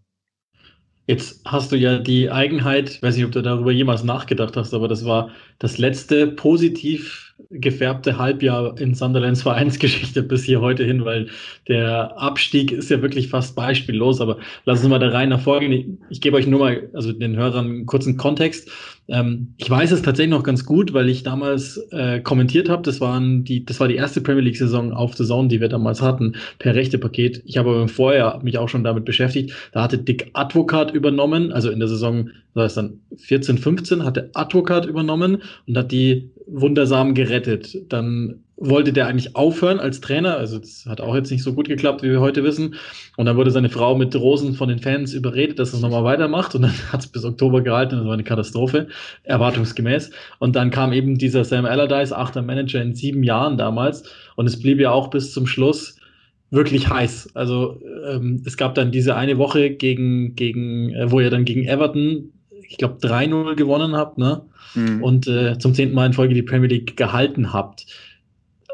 Jetzt 1.06 1.42
hast 1.46 1.72
du 1.72 1.76
ja 1.76 2.00
die 2.00 2.32
Eigenheit, 2.32 3.02
weiß 3.02 3.16
nicht, 3.18 3.26
ob 3.26 3.34
du 3.34 3.42
darüber 3.42 3.72
jemals 3.72 4.04
nachgedacht 4.04 4.56
hast, 4.56 4.74
aber 4.74 4.88
das 4.88 5.04
war 5.04 5.32
das 5.60 5.78
letzte 5.78 6.28
positiv 6.28 7.33
gefärbte 7.50 8.18
Halbjahr 8.18 8.80
in 8.80 8.94
Sunderlands 8.94 9.42
Vereinsgeschichte 9.42 10.24
bis 10.24 10.44
hier 10.44 10.62
heute 10.62 10.84
hin, 10.84 11.06
weil 11.06 11.28
der 11.68 12.18
Abstieg 12.18 12.72
ist 12.72 12.90
ja 12.90 13.02
wirklich 13.02 13.30
fast 13.30 13.56
beispiellos. 13.56 14.22
Aber 14.22 14.38
lass 14.66 14.80
uns 14.80 14.90
mal 14.90 15.00
da 15.00 15.10
rein 15.10 15.30
nach 15.30 15.42
vorgehen. 15.42 15.72
Ich, 15.72 15.86
ich 16.10 16.22
gebe 16.22 16.38
euch 16.38 16.48
nur 16.48 16.60
mal, 16.60 16.90
also 16.94 17.12
den 17.12 17.36
Hörern 17.36 17.66
einen 17.66 17.86
kurzen 17.86 18.18
Kontext. 18.18 18.70
Ähm, 19.08 19.54
ich 19.58 19.70
weiß 19.70 19.92
es 19.92 20.02
tatsächlich 20.02 20.32
noch 20.32 20.44
ganz 20.44 20.66
gut, 20.66 20.94
weil 20.94 21.10
ich 21.10 21.24
damals 21.24 21.78
äh, 21.92 22.22
kommentiert 22.22 22.70
habe. 22.70 22.84
Das 22.84 23.00
das 23.00 23.80
war 23.80 23.88
die 23.88 23.96
erste 23.96 24.22
Premier 24.22 24.42
League 24.42 24.58
Saison 24.58 24.94
auf 24.94 25.16
The 25.16 25.26
Zone, 25.26 25.50
die 25.50 25.60
wir 25.60 25.70
damals 25.70 26.02
hatten, 26.02 26.36
per 26.60 26.76
rechte 26.76 26.98
Paket. 26.98 27.44
Ich 27.46 27.58
habe 27.58 27.70
aber 27.72 27.88
vorher 27.88 28.40
mich 28.44 28.58
auch 28.58 28.70
schon 28.70 28.84
damit 28.84 29.06
beschäftigt. 29.06 29.54
Da 29.74 29.84
hatte 29.84 29.98
Dick 29.98 30.30
Advocat 30.34 30.94
übernommen, 30.94 31.52
also 31.52 31.70
in 31.70 31.80
der 31.80 31.90
Saison, 31.90 32.30
das 32.54 32.64
heißt 32.64 32.78
dann 32.78 33.00
14, 33.18 33.58
15, 33.58 34.06
hatte 34.06 34.30
Advocat 34.34 34.86
übernommen 34.86 35.42
und 35.68 35.78
hat 35.78 35.92
die 35.92 36.30
wundersam 36.48 37.14
gerettet. 37.24 37.92
Dann 37.92 38.44
wollte 38.56 38.94
der 38.94 39.08
eigentlich 39.08 39.36
aufhören 39.36 39.80
als 39.80 40.02
Trainer. 40.02 40.38
Also 40.38 40.60
das 40.60 40.86
hat 40.88 41.02
auch 41.02 41.16
jetzt 41.16 41.32
nicht 41.32 41.44
so 41.44 41.54
gut 41.54 41.68
geklappt, 41.68 42.04
wie 42.04 42.10
wir 42.10 42.22
heute 42.22 42.44
wissen. 42.44 42.76
Und 43.18 43.26
dann 43.26 43.38
wurde 43.38 43.52
seine 43.52 43.70
Frau 43.70 43.96
mit 43.96 44.16
Rosen 44.16 44.54
von 44.54 44.70
den 44.70 44.80
Fans 44.80 45.14
überredet, 45.14 45.60
dass 45.60 45.74
er 45.74 45.76
es 45.76 45.82
nochmal 45.82 46.04
weitermacht. 46.04 46.56
Und 46.56 46.64
dann 46.64 46.74
hat 46.92 47.02
es 47.02 47.08
bis 47.08 47.26
Oktober 47.26 47.62
gehalten. 47.62 47.98
Das 47.98 48.06
war 48.06 48.14
eine 48.14 48.24
Katastrophe, 48.24 48.88
erwartungsgemäß. 49.24 50.12
Und 50.40 50.56
dann 50.56 50.72
kam 50.72 50.94
eben 50.94 51.18
dieser 51.18 51.44
Sam 51.44 51.66
Allardyce, 51.66 52.12
achter 52.12 52.42
Manager 52.42 52.82
in 52.82 52.94
sieben 52.94 53.24
Jahren 53.24 53.58
damals. 53.58 54.04
Und 54.36 54.46
es 54.46 54.60
blieb 54.60 54.80
ja 54.80 54.92
auch 54.92 55.10
bis 55.10 55.34
zum 55.34 55.48
Schluss 55.48 55.98
wirklich 56.52 56.90
heiß. 56.90 57.32
Also 57.34 57.82
ähm, 58.08 58.44
es 58.46 58.58
gab 58.58 58.76
dann 58.76 58.92
diese 58.92 59.16
eine 59.16 59.40
Woche 59.40 59.72
gegen, 59.72 60.36
gegen 60.36 60.94
äh, 60.94 61.12
wo 61.12 61.20
ihr 61.20 61.32
dann 61.32 61.46
gegen 61.46 61.64
Everton, 61.64 62.33
ich 62.74 62.80
glaube, 62.80 62.98
3-0 63.08 63.54
gewonnen 63.54 63.96
habt, 63.96 64.18
ne? 64.18 64.42
Mhm. 64.74 65.04
Und 65.04 65.28
äh, 65.28 65.60
zum 65.60 65.76
zehnten 65.76 65.94
Mal 65.94 66.08
in 66.08 66.14
Folge 66.14 66.34
die 66.34 66.42
Premier 66.42 66.70
League 66.70 66.98
gehalten 66.98 67.54
habt. 67.54 67.86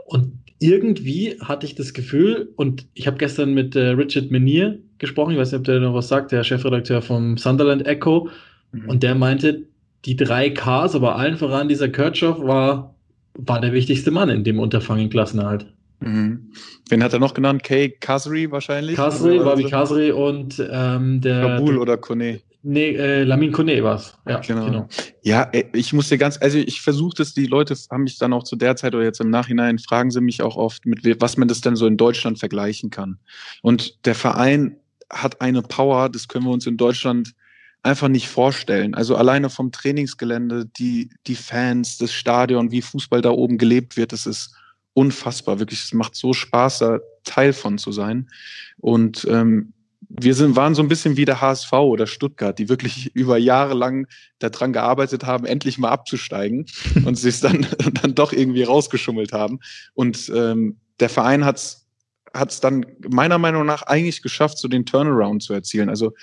Und 0.06 0.32
irgendwie 0.60 1.38
hatte 1.42 1.66
ich 1.66 1.76
das 1.76 1.94
Gefühl, 1.94 2.54
und 2.56 2.88
ich 2.94 3.08
habe 3.08 3.18
gestern 3.18 3.54
mit 3.54 3.76
äh, 3.76 3.90
Richard 3.90 4.32
Menier 4.32 4.80
gesprochen, 5.00 5.34
ich 5.34 5.38
weiß 5.38 5.52
nicht, 5.52 5.60
ob 5.60 5.66
der 5.66 5.82
noch 5.82 5.94
was 5.94 6.08
sagt, 6.08 6.32
der 6.32 6.46
Chefredakteur 6.46 7.02
vom 7.02 7.38
Sunderland 7.38 7.86
Echo, 7.86 8.30
mhm. 8.72 8.88
und 8.90 9.04
der 9.04 9.16
meinte, 9.16 9.66
die 10.06 10.16
drei 10.16 10.50
Ks, 10.50 10.96
aber 10.96 11.18
allen 11.18 11.36
voran 11.36 11.68
dieser 11.68 11.90
Kirchhoff 11.90 12.40
war, 12.42 12.96
war 13.34 13.60
der 13.60 13.74
wichtigste 13.74 14.12
Mann 14.12 14.30
in 14.30 14.46
dem 14.46 14.60
Unterfangen 14.60 15.10
Klassenerhalt. 15.10 15.66
Mhm. 16.00 16.54
Wen 16.88 17.04
hat 17.04 17.12
er 17.12 17.20
noch 17.20 17.34
genannt? 17.34 17.64
Kay 17.64 17.90
Kasri 17.90 18.50
wahrscheinlich? 18.50 18.96
Kasri, 18.96 19.44
Wabi 19.44 19.66
Kasri 19.66 20.14
und 20.14 20.66
ähm, 20.72 21.20
der. 21.20 21.42
Kabul 21.42 21.78
oder 21.78 21.98
Kone? 21.98 22.40
Nee, 22.62 22.96
äh, 22.96 23.24
Lamin 23.24 23.54
Kone 23.54 23.82
war 23.84 23.96
es. 23.96 24.14
Ja, 24.28 24.40
genau. 24.40 24.66
genau. 24.66 24.90
Ja, 25.22 25.50
ich 25.74 25.94
muss 25.94 26.10
dir 26.10 26.18
ganz, 26.18 26.38
also 26.42 26.58
ich 26.58 26.82
versuche 26.82 27.16
das, 27.18 27.34
die 27.34 27.46
Leute 27.46 27.76
haben 27.90 28.04
mich 28.04 28.18
dann 28.18 28.34
auch 28.34 28.44
zu 28.44 28.58
der 28.58 28.76
Zeit 28.76 28.94
oder 28.94 29.06
jetzt 29.06 29.22
im 29.22 29.30
Nachhinein, 29.30 29.80
fragen 29.80 30.12
sie 30.12 30.20
mich 30.20 30.42
auch 30.42 30.58
oft, 30.58 30.86
mit 30.86 31.04
was 31.22 31.38
man 31.38 31.48
das 31.48 31.62
denn 31.62 31.78
so 31.78 31.88
in 31.88 31.96
Deutschland 31.96 32.38
vergleichen 32.38 32.90
kann. 32.90 33.18
Und 33.62 34.06
der 34.06 34.16
Verein 34.16 34.76
hat 35.10 35.40
eine 35.40 35.62
Power, 35.62 36.10
das 36.10 36.28
können 36.28 36.46
wir 36.46 36.52
uns 36.52 36.68
in 36.68 36.76
Deutschland 36.76 37.34
einfach 37.82 38.10
nicht 38.10 38.28
vorstellen. 38.28 38.94
Also 38.94 39.16
alleine 39.16 39.50
vom 39.50 39.72
Trainingsgelände, 39.72 40.66
die, 40.66 41.10
die 41.28 41.36
Fans, 41.36 41.98
das 41.98 42.12
Stadion, 42.12 42.72
wie 42.72 42.82
Fußball 42.82 43.22
da 43.22 43.30
oben 43.30 43.58
gelebt 43.58 43.96
wird, 43.96 44.12
das 44.12 44.26
ist 44.26 44.54
unfassbar. 44.94 45.60
Wirklich, 45.60 45.84
es 45.84 45.94
macht 45.94 46.16
so 46.16 46.34
Spaß, 46.34 46.80
da 46.80 47.00
Teil 47.24 47.54
von 47.54 47.78
zu 47.78 47.94
sein. 47.94 48.30
Und 48.78 49.26
ähm, 49.30 49.74
wir 50.10 50.34
sind, 50.34 50.56
waren 50.56 50.74
so 50.74 50.82
ein 50.82 50.88
bisschen 50.88 51.18
wie 51.18 51.26
der 51.26 51.40
HSV 51.40 51.72
oder 51.72 52.08
Stuttgart, 52.08 52.58
die 52.58 52.68
wirklich 52.68 53.16
über 53.16 53.38
Jahre 53.38 53.76
lang 53.76 54.08
daran 54.40 54.74
gearbeitet 54.74 55.24
haben, 55.24 55.46
endlich 55.46 55.78
mal 55.78 55.90
abzusteigen 55.90 56.66
und 57.06 57.16
sich 57.16 57.40
dann, 57.40 57.68
dann 58.02 58.16
doch 58.16 58.34
irgendwie 58.34 58.64
rausgeschummelt 58.64 59.32
haben. 59.32 59.60
Und 59.94 60.32
ähm, 60.36 60.78
der 61.00 61.10
Verein 61.10 61.46
hat 61.46 61.58
es 61.58 61.86
hat 62.34 62.52
es 62.52 62.60
dann 62.60 62.86
meiner 63.10 63.40
Meinung 63.40 63.66
nach 63.66 63.84
eigentlich 63.84 64.22
geschafft, 64.22 64.60
so 64.60 64.68
den 64.68 64.86
Turnaround 64.86 65.42
zu 65.42 65.52
erzielen. 65.54 65.90
Also 65.90 66.14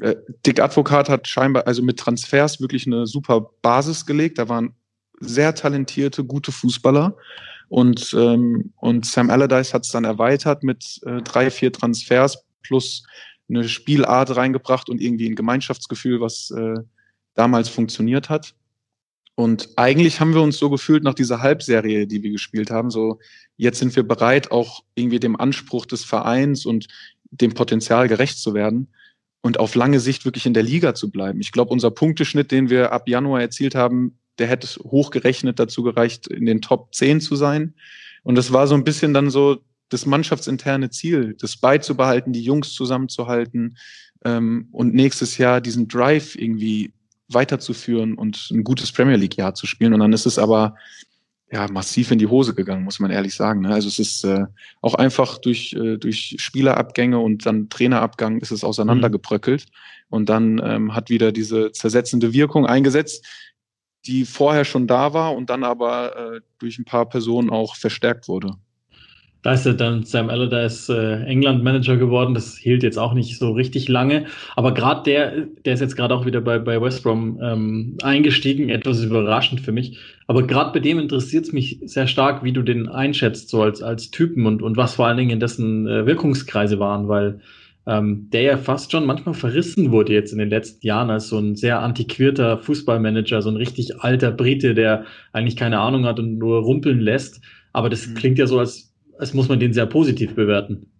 äh, 0.00 0.16
Dick 0.44 0.60
Advokat 0.60 1.08
hat 1.08 1.28
scheinbar 1.28 1.66
also 1.66 1.82
mit 1.82 1.98
Transfers 1.98 2.60
wirklich 2.60 2.86
eine 2.86 3.06
super 3.06 3.52
Basis 3.62 4.04
gelegt. 4.04 4.38
Da 4.38 4.48
waren 4.48 4.74
sehr 5.20 5.54
talentierte, 5.54 6.24
gute 6.24 6.52
Fußballer. 6.52 7.16
Und, 7.68 8.14
ähm, 8.16 8.72
und 8.76 9.06
Sam 9.06 9.30
Allardyce 9.30 9.74
hat 9.74 9.84
es 9.84 9.90
dann 9.90 10.04
erweitert 10.04 10.62
mit 10.62 11.00
äh, 11.04 11.22
drei, 11.22 11.50
vier 11.50 11.72
Transfers 11.72 12.45
plus 12.66 13.04
eine 13.48 13.68
Spielart 13.68 14.34
reingebracht 14.36 14.88
und 14.88 15.00
irgendwie 15.00 15.28
ein 15.28 15.36
Gemeinschaftsgefühl, 15.36 16.20
was 16.20 16.50
äh, 16.50 16.78
damals 17.34 17.68
funktioniert 17.68 18.28
hat. 18.28 18.54
Und 19.36 19.68
eigentlich 19.76 20.18
haben 20.18 20.34
wir 20.34 20.40
uns 20.40 20.58
so 20.58 20.70
gefühlt 20.70 21.04
nach 21.04 21.14
dieser 21.14 21.42
Halbserie, 21.42 22.06
die 22.06 22.22
wir 22.22 22.30
gespielt 22.30 22.70
haben, 22.70 22.90
so 22.90 23.18
jetzt 23.56 23.78
sind 23.78 23.94
wir 23.94 24.02
bereit, 24.02 24.50
auch 24.50 24.82
irgendwie 24.94 25.20
dem 25.20 25.38
Anspruch 25.38 25.86
des 25.86 26.04
Vereins 26.04 26.64
und 26.64 26.88
dem 27.30 27.52
Potenzial 27.52 28.08
gerecht 28.08 28.38
zu 28.38 28.54
werden 28.54 28.88
und 29.42 29.60
auf 29.60 29.74
lange 29.74 30.00
Sicht 30.00 30.24
wirklich 30.24 30.46
in 30.46 30.54
der 30.54 30.62
Liga 30.62 30.94
zu 30.94 31.10
bleiben. 31.10 31.40
Ich 31.40 31.52
glaube, 31.52 31.70
unser 31.70 31.90
Punkteschnitt, 31.90 32.50
den 32.50 32.70
wir 32.70 32.92
ab 32.92 33.08
Januar 33.08 33.42
erzielt 33.42 33.74
haben, 33.74 34.18
der 34.38 34.48
hätte 34.48 34.66
hochgerechnet 34.82 35.58
dazu 35.58 35.82
gereicht, 35.82 36.26
in 36.26 36.46
den 36.46 36.62
Top 36.62 36.94
10 36.94 37.20
zu 37.20 37.36
sein. 37.36 37.74
Und 38.22 38.34
das 38.34 38.52
war 38.52 38.66
so 38.66 38.74
ein 38.74 38.84
bisschen 38.84 39.14
dann 39.14 39.30
so 39.30 39.58
das 39.88 40.06
mannschaftsinterne 40.06 40.90
Ziel, 40.90 41.36
das 41.38 41.56
beizubehalten, 41.56 42.32
die 42.32 42.42
Jungs 42.42 42.72
zusammenzuhalten 42.72 43.76
ähm, 44.24 44.68
und 44.72 44.94
nächstes 44.94 45.38
Jahr 45.38 45.60
diesen 45.60 45.88
Drive 45.88 46.34
irgendwie 46.36 46.92
weiterzuführen 47.28 48.14
und 48.14 48.50
ein 48.50 48.64
gutes 48.64 48.92
Premier 48.92 49.16
League-Jahr 49.16 49.54
zu 49.54 49.66
spielen. 49.66 49.94
Und 49.94 50.00
dann 50.00 50.12
ist 50.12 50.26
es 50.26 50.38
aber 50.38 50.76
ja 51.50 51.68
massiv 51.68 52.10
in 52.10 52.18
die 52.18 52.26
Hose 52.26 52.54
gegangen, 52.54 52.84
muss 52.84 52.98
man 52.98 53.10
ehrlich 53.10 53.34
sagen. 53.34 53.60
Ne? 53.60 53.72
Also 53.72 53.88
es 53.88 53.98
ist 53.98 54.24
äh, 54.24 54.46
auch 54.80 54.94
einfach 54.94 55.38
durch, 55.38 55.72
äh, 55.74 55.96
durch 55.96 56.36
Spielerabgänge 56.38 57.18
und 57.18 57.46
dann 57.46 57.68
Trainerabgang 57.68 58.38
ist 58.38 58.50
es 58.50 58.64
auseinandergebröckelt. 58.64 59.62
Mhm. 59.62 60.06
Und 60.08 60.28
dann 60.28 60.60
ähm, 60.64 60.94
hat 60.94 61.10
wieder 61.10 61.32
diese 61.32 61.72
zersetzende 61.72 62.32
Wirkung 62.32 62.66
eingesetzt, 62.66 63.24
die 64.06 64.24
vorher 64.24 64.64
schon 64.64 64.86
da 64.86 65.12
war 65.12 65.34
und 65.34 65.50
dann 65.50 65.64
aber 65.64 66.34
äh, 66.36 66.40
durch 66.58 66.78
ein 66.78 66.84
paar 66.84 67.08
Personen 67.08 67.50
auch 67.50 67.76
verstärkt 67.76 68.28
wurde. 68.28 68.54
Da 69.46 69.52
ist 69.52 69.64
ja 69.64 69.74
dann 69.74 70.02
Sam 70.02 70.28
Allardyce 70.28 70.88
äh, 70.88 71.22
England-Manager 71.22 71.96
geworden. 71.98 72.34
Das 72.34 72.56
hielt 72.56 72.82
jetzt 72.82 72.98
auch 72.98 73.14
nicht 73.14 73.38
so 73.38 73.52
richtig 73.52 73.86
lange. 73.86 74.24
Aber 74.56 74.74
gerade 74.74 75.04
der, 75.04 75.46
der 75.64 75.74
ist 75.74 75.78
jetzt 75.78 75.94
gerade 75.94 76.12
auch 76.16 76.26
wieder 76.26 76.40
bei, 76.40 76.58
bei 76.58 76.82
West 76.82 77.04
Brom 77.04 77.38
ähm, 77.40 77.96
eingestiegen. 78.02 78.70
Etwas 78.70 79.04
überraschend 79.04 79.60
für 79.60 79.70
mich. 79.70 79.98
Aber 80.26 80.44
gerade 80.48 80.72
bei 80.72 80.80
dem 80.80 80.98
interessiert 80.98 81.44
es 81.44 81.52
mich 81.52 81.78
sehr 81.84 82.08
stark, 82.08 82.42
wie 82.42 82.50
du 82.50 82.62
den 82.62 82.88
einschätzt, 82.88 83.48
so 83.48 83.62
als, 83.62 83.82
als 83.82 84.10
Typen 84.10 84.46
und, 84.46 84.62
und 84.62 84.76
was 84.76 84.96
vor 84.96 85.06
allen 85.06 85.16
Dingen 85.16 85.30
in 85.30 85.38
dessen 85.38 85.86
äh, 85.86 86.06
Wirkungskreise 86.06 86.80
waren, 86.80 87.06
weil 87.06 87.38
ähm, 87.86 88.28
der 88.32 88.42
ja 88.42 88.56
fast 88.56 88.90
schon 88.90 89.06
manchmal 89.06 89.36
verrissen 89.36 89.92
wurde 89.92 90.12
jetzt 90.12 90.32
in 90.32 90.38
den 90.38 90.50
letzten 90.50 90.84
Jahren 90.84 91.08
als 91.08 91.28
so 91.28 91.38
ein 91.38 91.54
sehr 91.54 91.78
antiquierter 91.82 92.58
Fußballmanager, 92.58 93.40
so 93.42 93.50
ein 93.50 93.56
richtig 93.56 94.00
alter 94.00 94.32
Brite, 94.32 94.74
der 94.74 95.04
eigentlich 95.32 95.54
keine 95.54 95.78
Ahnung 95.78 96.04
hat 96.04 96.18
und 96.18 96.36
nur 96.36 96.62
rumpeln 96.62 96.98
lässt. 96.98 97.40
Aber 97.72 97.90
das 97.90 98.08
mhm. 98.08 98.14
klingt 98.14 98.38
ja 98.38 98.48
so, 98.48 98.58
als 98.58 98.85
als 99.18 99.34
muss 99.34 99.48
man 99.48 99.60
den 99.60 99.72
sehr 99.72 99.86
positiv 99.86 100.34
bewerten. 100.34 100.90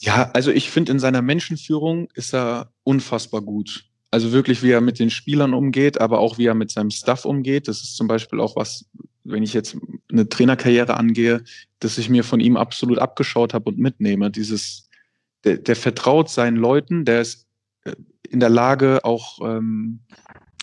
Ja, 0.00 0.30
also 0.32 0.50
ich 0.50 0.70
finde, 0.70 0.92
in 0.92 0.98
seiner 0.98 1.22
Menschenführung 1.22 2.08
ist 2.14 2.34
er 2.34 2.72
unfassbar 2.82 3.40
gut. 3.40 3.86
Also 4.10 4.32
wirklich, 4.32 4.62
wie 4.62 4.70
er 4.70 4.80
mit 4.80 4.98
den 4.98 5.10
Spielern 5.10 5.54
umgeht, 5.54 6.00
aber 6.00 6.20
auch 6.20 6.38
wie 6.38 6.46
er 6.46 6.54
mit 6.54 6.70
seinem 6.70 6.90
Staff 6.90 7.24
umgeht. 7.24 7.68
Das 7.68 7.82
ist 7.82 7.96
zum 7.96 8.06
Beispiel 8.06 8.38
auch 8.38 8.54
was, 8.54 8.86
wenn 9.24 9.42
ich 9.42 9.54
jetzt 9.54 9.76
eine 10.12 10.28
Trainerkarriere 10.28 10.96
angehe, 10.96 11.42
dass 11.80 11.98
ich 11.98 12.08
mir 12.08 12.22
von 12.22 12.40
ihm 12.40 12.56
absolut 12.56 12.98
abgeschaut 12.98 13.54
habe 13.54 13.70
und 13.70 13.78
mitnehme. 13.78 14.30
Dieses, 14.30 14.88
der, 15.44 15.56
der 15.56 15.74
vertraut 15.74 16.30
seinen 16.30 16.56
Leuten, 16.56 17.04
der 17.04 17.22
ist 17.22 17.46
äh, 17.84 17.94
in 18.28 18.40
der 18.40 18.50
Lage, 18.50 19.04
auch 19.04 19.38
ähm, 19.42 20.00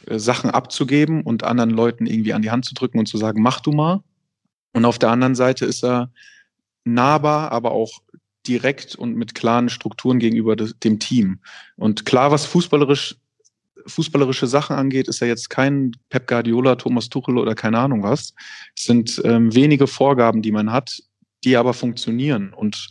Sachen 0.09 0.49
abzugeben 0.49 1.23
und 1.23 1.43
anderen 1.43 1.71
Leuten 1.71 2.05
irgendwie 2.05 2.33
an 2.33 2.41
die 2.41 2.51
Hand 2.51 2.65
zu 2.65 2.73
drücken 2.73 2.99
und 2.99 3.07
zu 3.07 3.17
sagen, 3.17 3.41
mach 3.41 3.59
du 3.59 3.71
mal. 3.71 4.03
Und 4.73 4.85
auf 4.85 4.99
der 4.99 5.09
anderen 5.09 5.35
Seite 5.35 5.65
ist 5.65 5.83
er 5.83 6.11
nahbar, 6.83 7.51
aber 7.51 7.71
auch 7.71 8.01
direkt 8.47 8.95
und 8.95 9.15
mit 9.15 9.35
klaren 9.35 9.69
Strukturen 9.69 10.19
gegenüber 10.19 10.55
dem 10.55 10.99
Team. 10.99 11.39
Und 11.75 12.05
klar, 12.05 12.31
was 12.31 12.45
fußballerisch, 12.45 13.15
fußballerische 13.85 14.47
Sachen 14.47 14.75
angeht, 14.75 15.07
ist 15.07 15.21
er 15.21 15.27
jetzt 15.27 15.49
kein 15.49 15.95
Pep 16.09 16.27
Guardiola, 16.27 16.75
Thomas 16.75 17.09
Tuchel 17.09 17.37
oder 17.37 17.55
keine 17.55 17.79
Ahnung 17.79 18.03
was. 18.03 18.33
Es 18.75 18.85
sind 18.85 19.21
ähm, 19.25 19.53
wenige 19.53 19.87
Vorgaben, 19.87 20.41
die 20.41 20.51
man 20.51 20.71
hat, 20.71 21.01
die 21.43 21.57
aber 21.57 21.73
funktionieren. 21.73 22.53
Und 22.53 22.89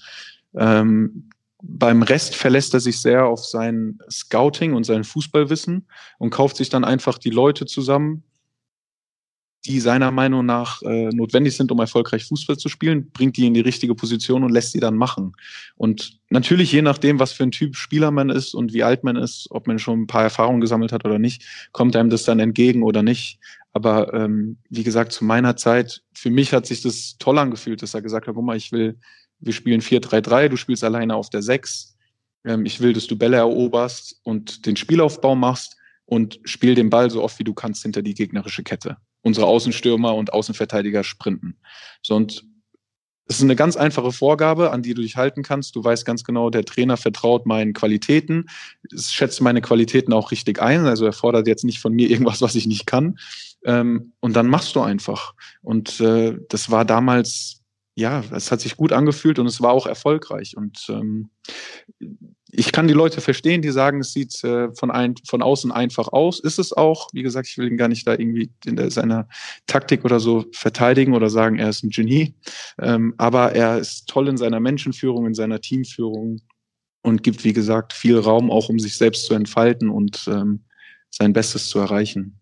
ähm, 0.54 1.30
beim 1.62 2.02
Rest 2.02 2.34
verlässt 2.34 2.75
er 2.75 2.80
sich 2.80 3.00
sehr 3.00 3.26
auf 3.26 3.44
sein 3.44 3.99
Scouting 4.10 4.72
und 4.72 4.84
sein 4.84 5.04
Fußballwissen 5.04 5.87
und 6.18 6.30
kauft 6.30 6.56
sich 6.56 6.70
dann 6.70 6.84
einfach 6.84 7.18
die 7.18 7.30
Leute 7.30 7.66
zusammen, 7.66 8.22
die 9.66 9.80
seiner 9.80 10.10
Meinung 10.10 10.46
nach 10.46 10.80
äh, 10.82 11.10
notwendig 11.10 11.54
sind, 11.54 11.70
um 11.70 11.78
erfolgreich 11.78 12.24
Fußball 12.24 12.56
zu 12.56 12.68
spielen, 12.68 13.10
bringt 13.10 13.36
die 13.36 13.46
in 13.46 13.54
die 13.54 13.60
richtige 13.60 13.94
Position 13.94 14.42
und 14.42 14.52
lässt 14.52 14.72
sie 14.72 14.80
dann 14.80 14.96
machen. 14.96 15.32
Und 15.76 16.18
natürlich, 16.30 16.72
je 16.72 16.80
nachdem, 16.80 17.18
was 17.18 17.32
für 17.32 17.42
ein 17.42 17.50
Typ 17.50 17.76
Spieler 17.76 18.10
man 18.10 18.30
ist 18.30 18.54
und 18.54 18.72
wie 18.72 18.82
alt 18.82 19.04
man 19.04 19.16
ist, 19.16 19.48
ob 19.50 19.66
man 19.66 19.78
schon 19.78 20.02
ein 20.02 20.06
paar 20.06 20.22
Erfahrungen 20.22 20.62
gesammelt 20.62 20.92
hat 20.92 21.04
oder 21.04 21.18
nicht, 21.18 21.44
kommt 21.72 21.94
einem 21.94 22.08
das 22.08 22.24
dann 22.24 22.40
entgegen 22.40 22.82
oder 22.82 23.02
nicht. 23.02 23.38
Aber 23.72 24.14
ähm, 24.14 24.56
wie 24.70 24.82
gesagt, 24.82 25.12
zu 25.12 25.24
meiner 25.24 25.56
Zeit, 25.56 26.02
für 26.14 26.30
mich 26.30 26.52
hat 26.54 26.66
sich 26.66 26.80
das 26.80 27.16
toll 27.18 27.38
angefühlt, 27.38 27.82
dass 27.82 27.94
er 27.94 28.02
gesagt 28.02 28.26
hat, 28.26 28.34
guck 28.34 28.44
mal, 28.44 28.56
ich 28.56 28.72
will, 28.72 28.98
wir 29.40 29.52
spielen 29.52 29.82
4-3-3, 29.82 30.48
du 30.48 30.56
spielst 30.56 30.84
alleine 30.84 31.14
auf 31.14 31.28
der 31.28 31.42
6. 31.42 31.96
Ähm, 32.44 32.64
ich 32.64 32.80
will, 32.80 32.94
dass 32.94 33.06
du 33.06 33.16
Bälle 33.16 33.36
eroberst 33.36 34.20
und 34.22 34.64
den 34.64 34.76
Spielaufbau 34.76 35.34
machst 35.34 35.76
und 36.06 36.40
spiel 36.44 36.74
den 36.74 36.88
Ball 36.90 37.10
so 37.10 37.22
oft 37.22 37.38
wie 37.38 37.44
du 37.44 37.52
kannst 37.52 37.82
hinter 37.82 38.02
die 38.02 38.14
gegnerische 38.14 38.62
Kette. 38.62 38.96
Unsere 39.22 39.46
Außenstürmer 39.46 40.14
und 40.14 40.32
Außenverteidiger 40.32 41.04
sprinten. 41.04 41.56
So, 42.02 42.14
und 42.14 42.44
es 43.30 43.36
ist 43.36 43.44
eine 43.44 43.54
ganz 43.54 43.76
einfache 43.76 44.10
Vorgabe, 44.10 44.72
an 44.72 44.82
die 44.82 44.92
du 44.92 45.02
dich 45.02 45.16
halten 45.16 45.44
kannst. 45.44 45.76
Du 45.76 45.84
weißt 45.84 46.04
ganz 46.04 46.24
genau, 46.24 46.50
der 46.50 46.64
Trainer 46.64 46.96
vertraut 46.96 47.46
meinen 47.46 47.74
Qualitäten, 47.74 48.46
es 48.92 49.12
schätzt 49.12 49.40
meine 49.40 49.60
Qualitäten 49.60 50.12
auch 50.12 50.32
richtig 50.32 50.60
ein. 50.60 50.86
Also 50.86 51.06
er 51.06 51.12
fordert 51.12 51.46
jetzt 51.46 51.62
nicht 51.62 51.78
von 51.78 51.92
mir 51.92 52.10
irgendwas, 52.10 52.42
was 52.42 52.56
ich 52.56 52.66
nicht 52.66 52.86
kann. 52.86 53.20
Ähm, 53.64 54.14
und 54.18 54.34
dann 54.34 54.48
machst 54.48 54.74
du 54.74 54.80
einfach. 54.80 55.34
Und 55.62 56.00
äh, 56.00 56.38
das 56.48 56.72
war 56.72 56.84
damals, 56.84 57.59
ja, 57.94 58.23
es 58.32 58.50
hat 58.50 58.61
sich 58.61 58.76
gut 58.76 58.92
angefühlt 58.92 59.38
und 59.38 59.47
es 59.47 59.61
war 59.61 59.73
auch 59.73 59.87
erfolgreich. 59.87 60.56
Und 60.56 60.87
ähm, 60.88 61.30
ich 62.50 62.73
kann 62.73 62.88
die 62.88 62.94
Leute 62.94 63.20
verstehen, 63.20 63.62
die 63.62 63.70
sagen, 63.70 64.00
es 64.00 64.12
sieht 64.12 64.42
äh, 64.44 64.68
von, 64.75 64.90
ein, 64.90 65.14
von 65.26 65.42
außen 65.42 65.73
einfach 65.73 66.09
aus. 66.09 66.40
Ist 66.40 66.59
es 66.59 66.73
auch. 66.73 67.09
Wie 67.12 67.23
gesagt, 67.23 67.49
ich 67.49 67.59
will 67.59 67.68
ihn 67.68 67.76
gar 67.76 67.88
nicht 67.88 68.06
da 68.06 68.12
irgendwie 68.12 68.50
in 68.64 68.76
der, 68.76 68.90
seiner 68.90 69.28
Taktik 69.66 70.04
oder 70.04 70.20
so 70.20 70.47
verteidigen 70.52 71.14
oder 71.14 71.30
sagen, 71.30 71.59
er 71.59 71.68
ist 71.68 71.82
ein 71.82 71.90
Genie. 71.90 72.35
Ähm, 72.80 73.14
aber 73.18 73.52
er 73.52 73.78
ist 73.78 74.09
toll 74.09 74.28
in 74.28 74.37
seiner 74.37 74.61
Menschenführung, 74.61 75.26
in 75.26 75.35
seiner 75.35 75.61
Teamführung 75.61 76.40
und 77.02 77.23
gibt, 77.23 77.44
wie 77.44 77.52
gesagt, 77.52 77.92
viel 77.92 78.18
Raum 78.18 78.50
auch, 78.50 78.68
um 78.68 78.78
sich 78.78 78.97
selbst 78.97 79.26
zu 79.26 79.35
entfalten 79.35 79.90
und 79.90 80.28
ähm, 80.28 80.64
sein 81.11 81.32
Bestes 81.32 81.68
zu 81.68 81.78
erreichen. 81.78 82.39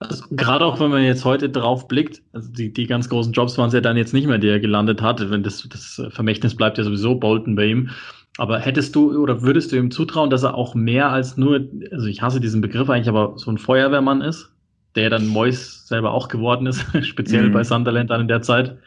Also, 0.00 0.24
gerade 0.30 0.64
auch 0.64 0.80
wenn 0.80 0.90
man 0.90 1.02
jetzt 1.02 1.26
heute 1.26 1.50
drauf 1.50 1.86
blickt, 1.86 2.22
also 2.32 2.50
die, 2.50 2.72
die 2.72 2.86
ganz 2.86 3.10
großen 3.10 3.34
Jobs 3.34 3.58
waren 3.58 3.68
es 3.68 3.74
ja 3.74 3.82
dann 3.82 3.98
jetzt 3.98 4.14
nicht 4.14 4.26
mehr, 4.26 4.38
die 4.38 4.48
er 4.48 4.58
gelandet 4.58 5.02
hat. 5.02 5.30
Wenn 5.30 5.42
das, 5.42 5.68
das 5.68 6.02
Vermächtnis 6.08 6.56
bleibt 6.56 6.78
ja 6.78 6.84
sowieso 6.84 7.14
Bolton 7.16 7.54
bei 7.54 7.66
ihm. 7.66 7.90
Aber 8.38 8.58
hättest 8.58 8.96
du 8.96 9.14
oder 9.20 9.42
würdest 9.42 9.72
du 9.72 9.76
ihm 9.76 9.90
zutrauen, 9.90 10.30
dass 10.30 10.42
er 10.42 10.54
auch 10.54 10.74
mehr 10.74 11.10
als 11.10 11.36
nur, 11.36 11.68
also 11.92 12.06
ich 12.06 12.22
hasse 12.22 12.40
diesen 12.40 12.62
Begriff 12.62 12.88
eigentlich, 12.88 13.10
aber 13.10 13.34
so 13.36 13.50
ein 13.50 13.58
Feuerwehrmann 13.58 14.22
ist, 14.22 14.50
der 14.94 15.10
dann 15.10 15.26
Mois 15.26 15.86
selber 15.86 16.12
auch 16.12 16.28
geworden 16.28 16.66
ist, 16.66 16.86
speziell 17.06 17.48
mhm. 17.48 17.52
bei 17.52 17.62
Sunderland 17.62 18.08
dann 18.08 18.22
in 18.22 18.28
der 18.28 18.40
Zeit? 18.40 18.78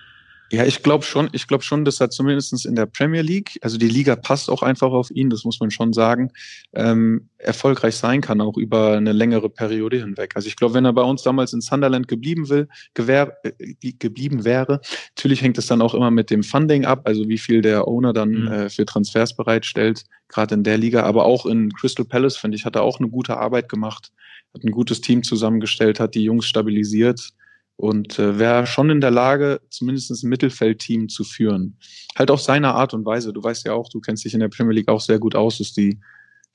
Ja, 0.52 0.66
ich 0.66 0.84
glaube 0.84 1.04
schon, 1.04 1.30
ich 1.32 1.48
glaube 1.48 1.64
schon, 1.64 1.84
dass 1.84 2.00
er 2.00 2.12
zumindest 2.12 2.66
in 2.66 2.76
der 2.76 2.86
Premier 2.86 3.22
League, 3.22 3.58
also 3.62 3.78
die 3.78 3.88
Liga 3.88 4.16
passt 4.16 4.52
auch 4.52 4.62
einfach 4.62 4.92
auf 4.92 5.10
ihn, 5.10 5.32
das 5.32 5.46
muss 5.46 5.60
man 5.60 5.72
schon 5.72 5.94
sagen, 5.94 6.32
ähm, 6.74 7.30
erfolgreich 7.40 7.96
sein 7.96 8.22
kann, 8.22 8.40
auch 8.40 8.58
über 8.58 8.96
eine 8.96 9.14
längere 9.14 9.50
Periode 9.50 9.98
hinweg. 9.98 10.34
Also 10.36 10.48
ich 10.48 10.56
glaube, 10.56 10.76
wenn 10.76 10.86
er 10.86 10.94
bei 10.94 11.02
uns 11.02 11.24
damals 11.24 11.54
in 11.54 11.62
Sunderland 11.62 12.08
geblieben 12.08 12.50
will, 12.50 12.68
gewähr, 12.94 13.36
äh, 13.44 13.94
geblieben 13.94 14.46
wäre, 14.46 14.82
natürlich 15.16 15.42
hängt 15.42 15.58
es 15.58 15.66
dann 15.66 15.82
auch 15.82 15.96
immer 15.96 16.12
mit 16.12 16.30
dem 16.30 16.44
Funding 16.44 16.86
ab, 16.86 17.02
also 17.06 17.28
wie 17.28 17.40
viel 17.40 17.62
der 17.62 17.88
Owner 17.88 18.14
dann 18.14 18.30
mhm. 18.30 18.48
äh, 18.48 18.70
für 18.70 18.86
Transfers 18.86 19.36
bereitstellt, 19.36 20.04
gerade 20.28 20.54
in 20.56 20.64
der 20.64 20.78
Liga, 20.78 21.04
aber 21.04 21.26
auch 21.26 21.46
in 21.46 21.72
Crystal 21.74 22.06
Palace, 22.06 22.38
finde 22.38 22.58
ich, 22.58 22.66
hat 22.66 22.76
er 22.76 22.84
auch 22.84 23.00
eine 23.00 23.10
gute 23.10 23.38
Arbeit 23.38 23.70
gemacht, 23.70 24.12
hat 24.54 24.64
ein 24.64 24.72
gutes 24.72 25.02
Team 25.02 25.24
zusammengestellt, 25.24 26.00
hat 26.00 26.14
die 26.14 26.24
Jungs 26.24 26.46
stabilisiert 26.46 27.34
und 27.76 28.20
äh, 28.20 28.40
wäre 28.40 28.68
schon 28.68 28.90
in 28.90 29.02
der 29.02 29.12
Lage, 29.12 29.62
zumindest 29.70 30.12
ein 30.12 30.30
Mittelfeldteam 30.30 31.10
zu 31.10 31.24
führen. 31.24 31.78
Halt 32.16 32.32
auf 32.32 32.42
seine 32.42 32.74
Art 32.74 32.94
und 32.94 33.06
Weise. 33.06 33.34
Du 33.34 33.44
weißt 33.44 33.66
ja 33.66 33.74
auch, 33.74 33.90
du 33.90 34.00
kennst 34.00 34.26
dich 34.26 34.34
in 34.34 34.40
der 34.40 34.50
Premier 34.50 34.74
League 34.74 34.90
auch 34.90 35.02
sehr 35.02 35.20
gut 35.20 35.36
aus, 35.36 35.58
dass 35.58 35.74
die 35.74 36.00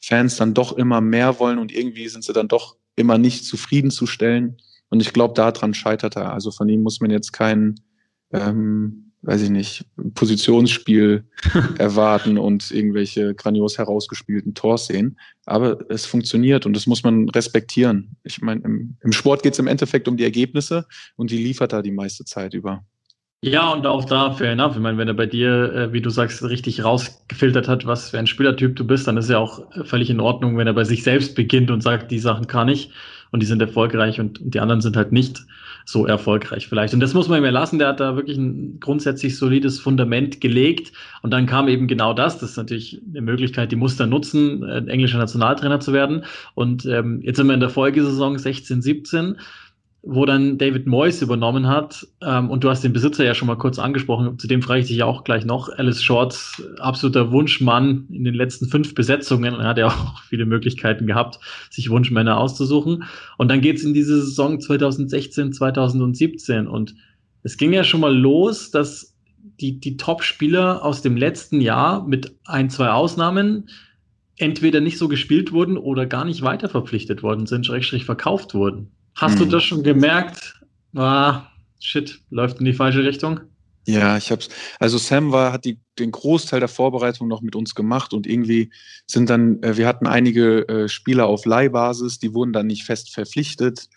Fans 0.00 0.36
dann 0.36 0.54
doch 0.54 0.76
immer 0.76 1.00
mehr 1.00 1.40
wollen 1.40 1.58
und 1.58 1.72
irgendwie 1.72 2.08
sind 2.08 2.24
sie 2.24 2.32
dann 2.32 2.48
doch 2.48 2.76
immer 2.96 3.18
nicht 3.18 3.44
zufriedenzustellen. 3.44 4.58
Und 4.90 5.00
ich 5.00 5.12
glaube, 5.12 5.34
daran 5.34 5.74
scheitert 5.74 6.16
er. 6.16 6.32
Also 6.32 6.50
von 6.50 6.68
ihm 6.68 6.82
muss 6.82 7.00
man 7.00 7.10
jetzt 7.10 7.32
keinen 7.32 7.80
ähm, 8.32 9.07
weiß 9.22 9.42
ich 9.42 9.50
nicht, 9.50 9.84
Positionsspiel 10.14 11.24
erwarten 11.78 12.38
und 12.38 12.70
irgendwelche 12.70 13.34
grandios 13.34 13.78
herausgespielten 13.78 14.54
Tors 14.54 14.86
sehen. 14.86 15.18
Aber 15.46 15.78
es 15.90 16.06
funktioniert 16.06 16.66
und 16.66 16.74
das 16.74 16.86
muss 16.86 17.02
man 17.02 17.28
respektieren. 17.28 18.16
Ich 18.22 18.40
meine, 18.40 18.62
im, 18.64 18.96
im 19.02 19.12
Sport 19.12 19.42
geht 19.42 19.54
es 19.54 19.58
im 19.58 19.66
Endeffekt 19.66 20.08
um 20.08 20.16
die 20.16 20.24
Ergebnisse 20.24 20.86
und 21.16 21.30
die 21.30 21.38
liefert 21.38 21.72
er 21.72 21.82
die 21.82 21.92
meiste 21.92 22.24
Zeit 22.24 22.54
über. 22.54 22.84
Ja, 23.40 23.70
und 23.72 23.86
auch 23.86 24.04
da, 24.04 24.32
fair 24.32 24.50
enough. 24.50 24.74
Ich 24.74 24.82
meine, 24.82 24.98
wenn 24.98 25.06
er 25.06 25.14
bei 25.14 25.26
dir, 25.26 25.72
äh, 25.72 25.92
wie 25.92 26.00
du 26.00 26.10
sagst, 26.10 26.42
richtig 26.42 26.82
rausgefiltert 26.82 27.68
hat, 27.68 27.86
was 27.86 28.10
für 28.10 28.18
ein 28.18 28.26
Spielertyp 28.26 28.74
du 28.74 28.84
bist, 28.84 29.06
dann 29.06 29.16
ist 29.16 29.30
ja 29.30 29.38
auch 29.38 29.62
völlig 29.84 30.10
in 30.10 30.20
Ordnung, 30.20 30.56
wenn 30.56 30.66
er 30.66 30.72
bei 30.72 30.82
sich 30.82 31.04
selbst 31.04 31.36
beginnt 31.36 31.70
und 31.70 31.80
sagt, 31.80 32.10
die 32.10 32.18
Sachen 32.18 32.48
kann 32.48 32.68
ich 32.68 32.90
und 33.30 33.40
die 33.40 33.46
sind 33.46 33.60
erfolgreich 33.60 34.20
und, 34.20 34.40
die 34.42 34.60
anderen 34.60 34.80
sind 34.80 34.96
halt 34.96 35.12
nicht 35.12 35.44
so 35.84 36.06
erfolgreich 36.06 36.68
vielleicht. 36.68 36.92
Und 36.92 37.00
das 37.00 37.14
muss 37.14 37.28
man 37.28 37.42
ihm 37.42 37.50
lassen. 37.50 37.78
Der 37.78 37.88
hat 37.88 38.00
da 38.00 38.14
wirklich 38.14 38.36
ein 38.36 38.78
grundsätzlich 38.78 39.38
solides 39.38 39.80
Fundament 39.80 40.40
gelegt. 40.40 40.92
Und 41.22 41.30
dann 41.30 41.46
kam 41.46 41.66
eben 41.66 41.88
genau 41.88 42.12
das. 42.12 42.38
Das 42.38 42.50
ist 42.50 42.56
natürlich 42.58 43.00
eine 43.08 43.22
Möglichkeit, 43.22 43.72
die 43.72 43.76
Muster 43.76 44.06
nutzen, 44.06 44.62
äh, 44.62 44.84
englischer 44.86 45.16
Nationaltrainer 45.16 45.80
zu 45.80 45.94
werden. 45.94 46.24
Und 46.54 46.84
ähm, 46.84 47.22
jetzt 47.22 47.38
sind 47.38 47.46
wir 47.46 47.54
in 47.54 47.60
der 47.60 47.70
Folgesaison 47.70 48.38
16, 48.38 48.82
17 48.82 49.36
wo 50.02 50.24
dann 50.24 50.58
David 50.58 50.86
Moyes 50.86 51.22
übernommen 51.22 51.66
hat. 51.66 52.06
Ähm, 52.22 52.50
und 52.50 52.62
du 52.64 52.70
hast 52.70 52.84
den 52.84 52.92
Besitzer 52.92 53.24
ja 53.24 53.34
schon 53.34 53.48
mal 53.48 53.56
kurz 53.58 53.78
angesprochen. 53.78 54.38
Zudem 54.38 54.62
frage 54.62 54.80
ich 54.80 54.86
dich 54.86 54.96
ja 54.98 55.06
auch 55.06 55.24
gleich 55.24 55.44
noch. 55.44 55.68
Alice 55.68 56.02
Shorts, 56.02 56.62
absoluter 56.78 57.32
Wunschmann 57.32 58.06
in 58.10 58.24
den 58.24 58.34
letzten 58.34 58.68
fünf 58.68 58.94
Besetzungen. 58.94 59.54
Er 59.54 59.66
hat 59.66 59.78
ja 59.78 59.86
auch 59.88 60.22
viele 60.22 60.46
Möglichkeiten 60.46 61.06
gehabt, 61.06 61.40
sich 61.70 61.90
Wunschmänner 61.90 62.38
auszusuchen. 62.38 63.04
Und 63.36 63.50
dann 63.50 63.60
geht's 63.60 63.82
in 63.82 63.92
diese 63.92 64.20
Saison 64.22 64.60
2016, 64.60 65.52
2017. 65.52 66.68
Und 66.68 66.94
es 67.42 67.56
ging 67.56 67.72
ja 67.72 67.82
schon 67.82 68.00
mal 68.00 68.16
los, 68.16 68.70
dass 68.70 69.16
die, 69.60 69.80
die 69.80 69.96
Top-Spieler 69.96 70.84
aus 70.84 71.02
dem 71.02 71.16
letzten 71.16 71.60
Jahr 71.60 72.06
mit 72.06 72.36
ein, 72.44 72.70
zwei 72.70 72.90
Ausnahmen 72.90 73.68
entweder 74.36 74.80
nicht 74.80 74.98
so 74.98 75.08
gespielt 75.08 75.50
wurden 75.50 75.76
oder 75.76 76.06
gar 76.06 76.24
nicht 76.24 76.42
weiter 76.42 76.68
verpflichtet 76.68 77.24
worden 77.24 77.46
sind, 77.46 77.66
schrägstrich 77.66 78.04
verkauft 78.04 78.54
wurden. 78.54 78.92
Hast 79.18 79.38
hm. 79.38 79.38
du 79.40 79.44
das 79.46 79.64
schon 79.64 79.82
gemerkt? 79.82 80.60
Ah, 80.94 81.42
shit, 81.80 82.20
läuft 82.30 82.60
in 82.60 82.64
die 82.64 82.72
falsche 82.72 83.04
Richtung? 83.04 83.40
Ja, 83.86 84.16
ich 84.16 84.30
hab's. 84.30 84.48
Also 84.78 84.98
Sam 84.98 85.32
war, 85.32 85.52
hat 85.52 85.64
die, 85.64 85.80
den 85.98 86.12
Großteil 86.12 86.60
der 86.60 86.68
Vorbereitung 86.68 87.26
noch 87.26 87.40
mit 87.40 87.56
uns 87.56 87.74
gemacht 87.74 88.12
und 88.12 88.26
irgendwie 88.26 88.70
sind 89.06 89.30
dann, 89.30 89.62
äh, 89.62 89.76
wir 89.76 89.86
hatten 89.86 90.06
einige 90.06 90.68
äh, 90.68 90.88
Spieler 90.88 91.26
auf 91.26 91.46
Leihbasis, 91.46 92.18
die 92.18 92.34
wurden 92.34 92.52
dann 92.52 92.66
nicht 92.66 92.84
fest 92.84 93.12
verpflichtet. 93.12 93.88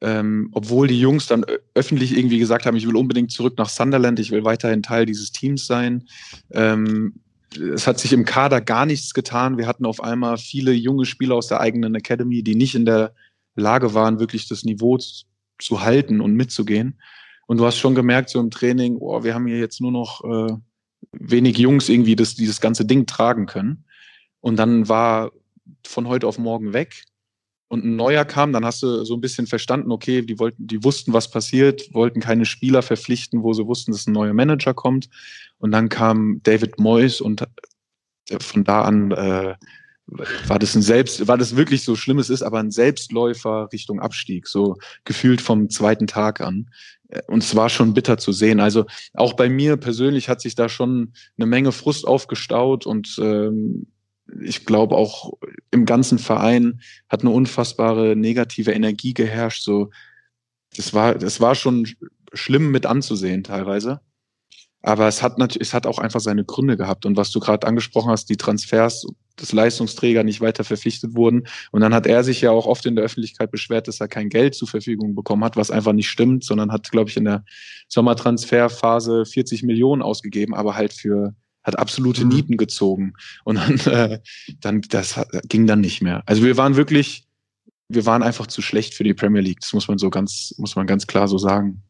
Ähm, 0.00 0.50
obwohl 0.52 0.86
die 0.86 1.00
Jungs 1.00 1.26
dann 1.26 1.44
öffentlich 1.74 2.16
irgendwie 2.16 2.38
gesagt 2.38 2.66
haben, 2.66 2.76
ich 2.76 2.86
will 2.86 2.94
unbedingt 2.94 3.32
zurück 3.32 3.54
nach 3.58 3.68
Sunderland, 3.68 4.20
ich 4.20 4.30
will 4.30 4.44
weiterhin 4.44 4.82
Teil 4.82 5.06
dieses 5.06 5.32
Teams 5.32 5.66
sein. 5.66 6.04
Ähm, 6.52 7.14
es 7.74 7.86
hat 7.86 7.98
sich 7.98 8.12
im 8.12 8.24
Kader 8.24 8.60
gar 8.60 8.86
nichts 8.86 9.14
getan. 9.14 9.58
Wir 9.58 9.66
hatten 9.66 9.86
auf 9.86 10.02
einmal 10.02 10.36
viele 10.36 10.72
junge 10.72 11.06
Spieler 11.06 11.34
aus 11.34 11.48
der 11.48 11.60
eigenen 11.60 11.94
Academy, 11.94 12.42
die 12.42 12.54
nicht 12.54 12.74
in 12.74 12.84
der 12.84 13.14
Lage 13.60 13.94
waren, 13.94 14.20
wirklich 14.20 14.48
das 14.48 14.64
Niveau 14.64 14.98
zu 15.58 15.82
halten 15.82 16.20
und 16.20 16.34
mitzugehen. 16.34 17.00
Und 17.46 17.58
du 17.58 17.66
hast 17.66 17.78
schon 17.78 17.94
gemerkt, 17.94 18.30
so 18.30 18.40
im 18.40 18.50
Training, 18.50 18.96
oh, 19.00 19.24
wir 19.24 19.34
haben 19.34 19.46
hier 19.46 19.58
jetzt 19.58 19.80
nur 19.80 19.92
noch 19.92 20.22
äh, 20.24 20.52
wenig 21.12 21.58
Jungs 21.58 21.88
irgendwie, 21.88 22.16
das 22.16 22.34
dieses 22.34 22.60
ganze 22.60 22.84
Ding 22.84 23.06
tragen 23.06 23.46
können. 23.46 23.84
Und 24.40 24.56
dann 24.56 24.88
war 24.88 25.32
von 25.86 26.08
heute 26.08 26.26
auf 26.26 26.38
morgen 26.38 26.72
weg 26.72 27.04
und 27.68 27.84
ein 27.84 27.96
neuer 27.96 28.24
kam, 28.24 28.52
dann 28.52 28.64
hast 28.64 28.82
du 28.82 29.04
so 29.04 29.14
ein 29.14 29.20
bisschen 29.20 29.46
verstanden, 29.46 29.92
okay, 29.92 30.22
die 30.22 30.38
wollten, 30.38 30.66
die 30.66 30.82
wussten, 30.82 31.12
was 31.12 31.30
passiert, 31.30 31.92
wollten 31.92 32.20
keine 32.20 32.46
Spieler 32.46 32.82
verpflichten, 32.82 33.42
wo 33.42 33.52
sie 33.52 33.66
wussten, 33.66 33.92
dass 33.92 34.06
ein 34.06 34.12
neuer 34.12 34.32
Manager 34.32 34.72
kommt. 34.72 35.10
Und 35.58 35.72
dann 35.72 35.90
kam 35.90 36.40
David 36.42 36.78
Moyes 36.78 37.20
und 37.20 37.42
äh, 38.30 38.40
von 38.40 38.64
da 38.64 38.82
an 38.82 39.10
äh, 39.10 39.54
war 40.46 40.58
das 40.58 40.74
ein 40.74 40.82
Selbst, 40.82 41.28
war 41.28 41.36
das 41.36 41.56
wirklich 41.56 41.84
so 41.84 41.94
schlimm 41.94 42.18
es 42.18 42.30
ist, 42.30 42.42
aber 42.42 42.58
ein 42.58 42.70
Selbstläufer 42.70 43.68
Richtung 43.72 44.00
Abstieg, 44.00 44.46
so 44.46 44.76
gefühlt 45.04 45.40
vom 45.40 45.70
zweiten 45.70 46.06
Tag 46.06 46.40
an. 46.40 46.70
Und 47.26 47.42
es 47.42 47.54
war 47.54 47.68
schon 47.68 47.94
bitter 47.94 48.18
zu 48.18 48.32
sehen. 48.32 48.60
Also 48.60 48.86
auch 49.14 49.34
bei 49.34 49.48
mir 49.48 49.76
persönlich 49.76 50.28
hat 50.28 50.40
sich 50.40 50.54
da 50.54 50.68
schon 50.68 51.12
eine 51.36 51.46
Menge 51.46 51.72
Frust 51.72 52.06
aufgestaut 52.06 52.86
und 52.86 53.18
ähm, 53.20 53.86
ich 54.42 54.66
glaube 54.66 54.94
auch 54.94 55.32
im 55.70 55.86
ganzen 55.86 56.18
Verein 56.18 56.80
hat 57.08 57.22
eine 57.22 57.30
unfassbare 57.30 58.14
negative 58.14 58.72
Energie 58.72 59.14
geherrscht. 59.14 59.62
So, 59.62 59.90
das 60.76 60.92
war, 60.92 61.14
das 61.14 61.40
war 61.40 61.54
schon 61.54 61.88
schlimm 62.34 62.70
mit 62.70 62.84
anzusehen 62.84 63.42
teilweise. 63.42 64.00
Aber 64.82 65.08
es 65.08 65.22
hat 65.22 65.38
natürlich, 65.38 65.68
es 65.68 65.74
hat 65.74 65.86
auch 65.86 65.98
einfach 65.98 66.20
seine 66.20 66.44
Gründe 66.44 66.76
gehabt. 66.76 67.04
Und 67.04 67.16
was 67.16 67.30
du 67.30 67.40
gerade 67.40 67.66
angesprochen 67.66 68.10
hast, 68.10 68.30
die 68.30 68.36
Transfers 68.36 69.06
des 69.40 69.52
Leistungsträger 69.52 70.24
nicht 70.24 70.40
weiter 70.40 70.64
verpflichtet 70.64 71.14
wurden. 71.14 71.46
Und 71.72 71.80
dann 71.80 71.94
hat 71.94 72.06
er 72.06 72.24
sich 72.24 72.40
ja 72.40 72.50
auch 72.50 72.66
oft 72.66 72.86
in 72.86 72.96
der 72.96 73.04
Öffentlichkeit 73.04 73.50
beschwert, 73.50 73.88
dass 73.88 74.00
er 74.00 74.08
kein 74.08 74.28
Geld 74.28 74.54
zur 74.54 74.68
Verfügung 74.68 75.14
bekommen 75.14 75.44
hat, 75.44 75.56
was 75.56 75.70
einfach 75.70 75.92
nicht 75.92 76.08
stimmt, 76.08 76.44
sondern 76.44 76.72
hat, 76.72 76.90
glaube 76.90 77.10
ich, 77.10 77.16
in 77.16 77.24
der 77.24 77.44
Sommertransferphase 77.88 79.26
40 79.26 79.62
Millionen 79.62 80.02
ausgegeben, 80.02 80.54
aber 80.54 80.76
halt 80.76 80.92
für 80.92 81.34
hat 81.64 81.78
absolute 81.78 82.24
mhm. 82.24 82.28
Nieten 82.28 82.56
gezogen. 82.56 83.14
Und 83.44 83.56
dann, 83.56 83.78
äh, 83.92 84.20
dann 84.60 84.80
das 84.82 85.20
ging 85.48 85.66
dann 85.66 85.80
nicht 85.80 86.02
mehr. 86.02 86.22
Also 86.26 86.42
wir 86.42 86.56
waren 86.56 86.76
wirklich 86.76 87.28
wir 87.88 88.04
waren 88.06 88.22
einfach 88.22 88.46
zu 88.46 88.60
schlecht 88.60 88.94
für 88.94 89.04
die 89.04 89.14
Premier 89.14 89.40
League. 89.40 89.60
Das 89.60 89.72
muss 89.72 89.88
man 89.88 89.98
so 89.98 90.10
ganz, 90.10 90.54
muss 90.58 90.76
man 90.76 90.86
ganz 90.86 91.06
klar 91.06 91.26
so 91.26 91.38
sagen. 91.38 91.82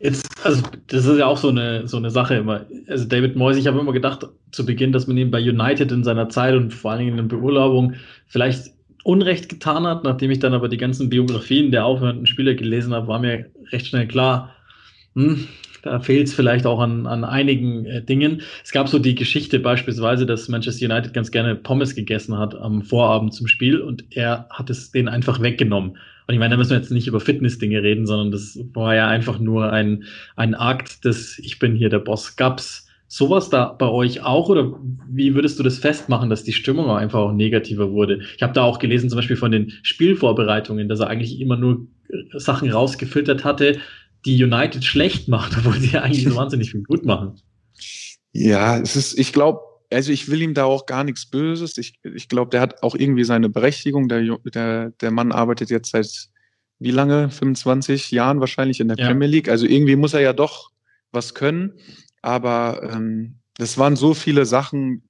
Jetzt, 0.00 0.28
also 0.44 0.62
das 0.86 1.06
ist 1.06 1.18
ja 1.18 1.26
auch 1.26 1.38
so 1.38 1.48
eine, 1.48 1.88
so 1.88 1.96
eine 1.96 2.10
Sache 2.10 2.36
immer. 2.36 2.66
Also 2.86 3.04
David 3.06 3.34
Moyes, 3.34 3.56
ich 3.56 3.66
habe 3.66 3.80
immer 3.80 3.92
gedacht 3.92 4.26
zu 4.52 4.64
Beginn, 4.64 4.92
dass 4.92 5.08
man 5.08 5.16
ihm 5.16 5.30
bei 5.30 5.40
United 5.40 5.90
in 5.90 6.04
seiner 6.04 6.28
Zeit 6.28 6.54
und 6.54 6.72
vor 6.72 6.92
allen 6.92 7.00
Dingen 7.00 7.18
in 7.18 7.28
der 7.28 7.36
Beurlaubung 7.36 7.94
vielleicht 8.26 8.72
Unrecht 9.02 9.48
getan 9.48 9.86
hat. 9.86 10.04
Nachdem 10.04 10.30
ich 10.30 10.38
dann 10.38 10.54
aber 10.54 10.68
die 10.68 10.76
ganzen 10.76 11.08
Biografien 11.08 11.72
der 11.72 11.84
aufhörenden 11.84 12.26
Spieler 12.26 12.54
gelesen 12.54 12.94
habe, 12.94 13.08
war 13.08 13.18
mir 13.18 13.50
recht 13.72 13.88
schnell 13.88 14.06
klar, 14.06 14.54
hm, 15.14 15.48
da 15.82 16.00
fehlt 16.00 16.28
es 16.28 16.34
vielleicht 16.34 16.66
auch 16.66 16.80
an, 16.80 17.06
an 17.06 17.24
einigen 17.24 17.84
äh, 17.86 18.02
Dingen. 18.02 18.42
Es 18.62 18.70
gab 18.72 18.88
so 18.88 18.98
die 18.98 19.14
Geschichte 19.14 19.58
beispielsweise, 19.58 20.26
dass 20.26 20.48
Manchester 20.48 20.86
United 20.86 21.12
ganz 21.12 21.30
gerne 21.30 21.56
Pommes 21.56 21.94
gegessen 21.94 22.38
hat 22.38 22.54
am 22.54 22.82
Vorabend 22.82 23.34
zum 23.34 23.48
Spiel 23.48 23.80
und 23.80 24.04
er 24.10 24.46
hat 24.50 24.70
es 24.70 24.92
denen 24.92 25.08
einfach 25.08 25.40
weggenommen. 25.40 25.96
Und 26.28 26.34
ich 26.34 26.38
meine, 26.38 26.50
da 26.50 26.56
müssen 26.58 26.72
wir 26.72 26.76
jetzt 26.76 26.90
nicht 26.90 27.06
über 27.06 27.20
Fitnessdinge 27.20 27.82
reden, 27.82 28.06
sondern 28.06 28.30
das 28.30 28.58
war 28.74 28.94
ja 28.94 29.08
einfach 29.08 29.38
nur 29.38 29.72
ein, 29.72 30.04
ein 30.36 30.54
Akt 30.54 31.06
des 31.06 31.38
Ich 31.38 31.58
bin 31.58 31.74
hier 31.74 31.88
der 31.88 32.00
Boss. 32.00 32.36
Gab's 32.36 32.86
sowas 33.06 33.48
da 33.48 33.72
bei 33.72 33.88
euch 33.88 34.20
auch 34.20 34.50
oder 34.50 34.78
wie 35.08 35.34
würdest 35.34 35.58
du 35.58 35.62
das 35.62 35.78
festmachen, 35.78 36.28
dass 36.28 36.44
die 36.44 36.52
Stimmung 36.52 36.90
einfach 36.90 37.20
auch 37.20 37.32
negativer 37.32 37.92
wurde? 37.92 38.20
Ich 38.36 38.42
habe 38.42 38.52
da 38.52 38.62
auch 38.62 38.78
gelesen, 38.78 39.08
zum 39.08 39.16
Beispiel 39.16 39.36
von 39.36 39.50
den 39.50 39.72
Spielvorbereitungen, 39.82 40.86
dass 40.86 41.00
er 41.00 41.08
eigentlich 41.08 41.40
immer 41.40 41.56
nur 41.56 41.86
Sachen 42.34 42.70
rausgefiltert 42.70 43.44
hatte, 43.44 43.78
die 44.26 44.44
United 44.44 44.84
schlecht 44.84 45.28
macht, 45.28 45.56
obwohl 45.56 45.80
sie 45.80 45.92
ja 45.92 46.02
eigentlich 46.02 46.24
so 46.24 46.36
wahnsinnig 46.36 46.72
viel 46.72 46.82
gut 46.82 47.06
machen. 47.06 47.40
Ja, 48.32 48.78
es 48.78 48.96
ist, 48.96 49.18
ich 49.18 49.32
glaube, 49.32 49.60
also 49.90 50.12
ich 50.12 50.28
will 50.28 50.42
ihm 50.42 50.54
da 50.54 50.64
auch 50.64 50.86
gar 50.86 51.04
nichts 51.04 51.26
Böses. 51.26 51.78
Ich, 51.78 51.94
ich 52.02 52.28
glaube, 52.28 52.50
der 52.50 52.60
hat 52.60 52.82
auch 52.82 52.94
irgendwie 52.94 53.24
seine 53.24 53.48
Berechtigung. 53.48 54.08
Der, 54.08 54.38
der, 54.44 54.90
der 54.90 55.10
Mann 55.10 55.32
arbeitet 55.32 55.70
jetzt 55.70 55.90
seit 55.90 56.28
wie 56.78 56.90
lange? 56.90 57.30
25 57.30 58.10
Jahren 58.10 58.40
wahrscheinlich 58.40 58.80
in 58.80 58.88
der 58.88 58.98
ja. 58.98 59.08
Premier 59.08 59.28
League. 59.28 59.48
Also 59.48 59.66
irgendwie 59.66 59.96
muss 59.96 60.14
er 60.14 60.20
ja 60.20 60.32
doch 60.32 60.70
was 61.10 61.34
können. 61.34 61.72
Aber 62.22 62.88
ähm, 62.92 63.36
das 63.54 63.78
waren 63.78 63.96
so 63.96 64.14
viele 64.14 64.46
Sachen 64.46 65.02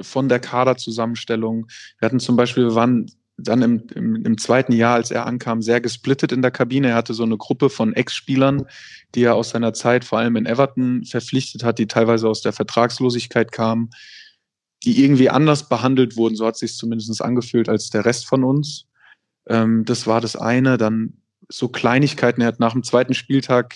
von 0.00 0.28
der 0.28 0.40
Kaderzusammenstellung. 0.40 1.68
Wir 1.98 2.06
hatten 2.06 2.20
zum 2.20 2.36
Beispiel, 2.36 2.64
wir 2.64 2.74
waren 2.74 3.10
dann 3.36 3.62
im, 3.62 3.86
im, 3.94 4.24
im 4.24 4.38
zweiten 4.38 4.72
Jahr, 4.72 4.94
als 4.94 5.10
er 5.10 5.26
ankam, 5.26 5.60
sehr 5.60 5.80
gesplittet 5.80 6.32
in 6.32 6.42
der 6.42 6.50
Kabine. 6.50 6.90
Er 6.90 6.94
hatte 6.94 7.14
so 7.14 7.24
eine 7.24 7.36
Gruppe 7.36 7.68
von 7.68 7.92
Ex-Spielern, 7.92 8.66
die 9.14 9.24
er 9.24 9.34
aus 9.34 9.50
seiner 9.50 9.72
Zeit 9.72 10.04
vor 10.04 10.18
allem 10.18 10.36
in 10.36 10.46
Everton 10.46 11.04
verpflichtet 11.04 11.64
hat, 11.64 11.78
die 11.78 11.86
teilweise 11.86 12.28
aus 12.28 12.42
der 12.42 12.52
Vertragslosigkeit 12.52 13.50
kamen, 13.50 13.90
die 14.84 15.02
irgendwie 15.02 15.30
anders 15.30 15.68
behandelt 15.68 16.16
wurden. 16.16 16.36
So 16.36 16.46
hat 16.46 16.54
es 16.54 16.60
sich 16.60 16.76
zumindest 16.76 17.20
angefühlt 17.22 17.68
als 17.68 17.90
der 17.90 18.04
Rest 18.04 18.26
von 18.26 18.44
uns. 18.44 18.86
Ähm, 19.48 19.84
das 19.84 20.06
war 20.06 20.20
das 20.20 20.36
eine. 20.36 20.76
Dann 20.76 21.14
so 21.48 21.68
Kleinigkeiten. 21.68 22.40
Er 22.40 22.48
hat 22.48 22.60
nach 22.60 22.72
dem 22.72 22.84
zweiten 22.84 23.14
Spieltag 23.14 23.74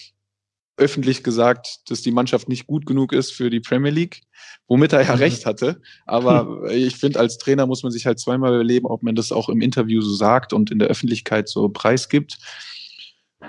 öffentlich 0.79 1.23
gesagt, 1.23 1.91
dass 1.91 2.03
die 2.03 2.11
Mannschaft 2.11 2.49
nicht 2.49 2.67
gut 2.67 2.87
genug 2.87 3.13
ist 3.13 3.33
für 3.33 3.51
die 3.51 3.61
Premier 3.61 3.91
League, 3.91 4.23
womit 4.69 4.93
er 4.93 5.03
ja 5.03 5.15
mhm. 5.15 5.23
recht 5.23 5.47
hatte. 5.47 5.81
Aber 6.07 6.65
ich 6.71 6.97
finde, 6.97 7.21
als 7.21 7.39
Trainer 7.39 7.67
muss 7.67 7.83
man 7.83 7.93
sich 7.93 8.07
halt 8.07 8.19
zweimal 8.19 8.55
überleben, 8.55 8.87
ob 8.87 9.03
man 9.03 9.15
das 9.15 9.33
auch 9.33 9.49
im 9.49 9.61
Interview 9.61 10.01
so 10.01 10.15
sagt 10.15 10.53
und 10.53 10.71
in 10.71 10.79
der 10.79 10.89
Öffentlichkeit 10.89 11.49
so 11.49 11.69
preisgibt. 11.69 12.39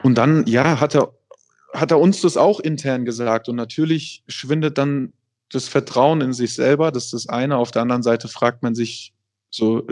Und 0.03 0.17
dann, 0.17 0.45
ja, 0.47 0.79
hat 0.79 0.95
er, 0.95 1.13
hat 1.73 1.91
er 1.91 1.99
uns 1.99 2.21
das 2.21 2.35
auch 2.35 2.59
intern 2.59 3.05
gesagt. 3.05 3.47
Und 3.47 3.55
natürlich 3.55 4.23
schwindet 4.27 4.77
dann 4.77 5.13
das 5.51 5.67
Vertrauen 5.67 6.21
in 6.21 6.33
sich 6.33 6.53
selber. 6.53 6.91
Das 6.91 7.05
ist 7.05 7.13
das 7.13 7.29
eine. 7.29 7.57
Auf 7.57 7.71
der 7.71 7.83
anderen 7.83 8.03
Seite 8.03 8.27
fragt 8.27 8.63
man 8.63 8.75
sich 8.75 9.13
so, 9.49 9.87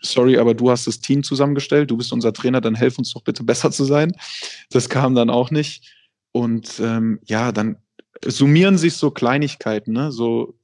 sorry, 0.00 0.38
aber 0.38 0.54
du 0.54 0.70
hast 0.70 0.86
das 0.86 1.00
Team 1.00 1.22
zusammengestellt, 1.22 1.90
du 1.90 1.96
bist 1.96 2.12
unser 2.12 2.32
Trainer, 2.32 2.60
dann 2.60 2.74
helf 2.74 2.98
uns 2.98 3.12
doch 3.12 3.22
bitte 3.22 3.44
besser 3.44 3.70
zu 3.70 3.84
sein. 3.84 4.12
Das 4.70 4.88
kam 4.88 5.14
dann 5.14 5.30
auch 5.30 5.50
nicht. 5.50 5.92
Und 6.32 6.80
ähm, 6.80 7.20
ja, 7.24 7.52
dann 7.52 7.76
summieren 8.24 8.78
sich 8.78 8.94
so 8.94 9.10
Kleinigkeiten, 9.10 9.92
ne? 9.92 10.12
So, 10.12 10.54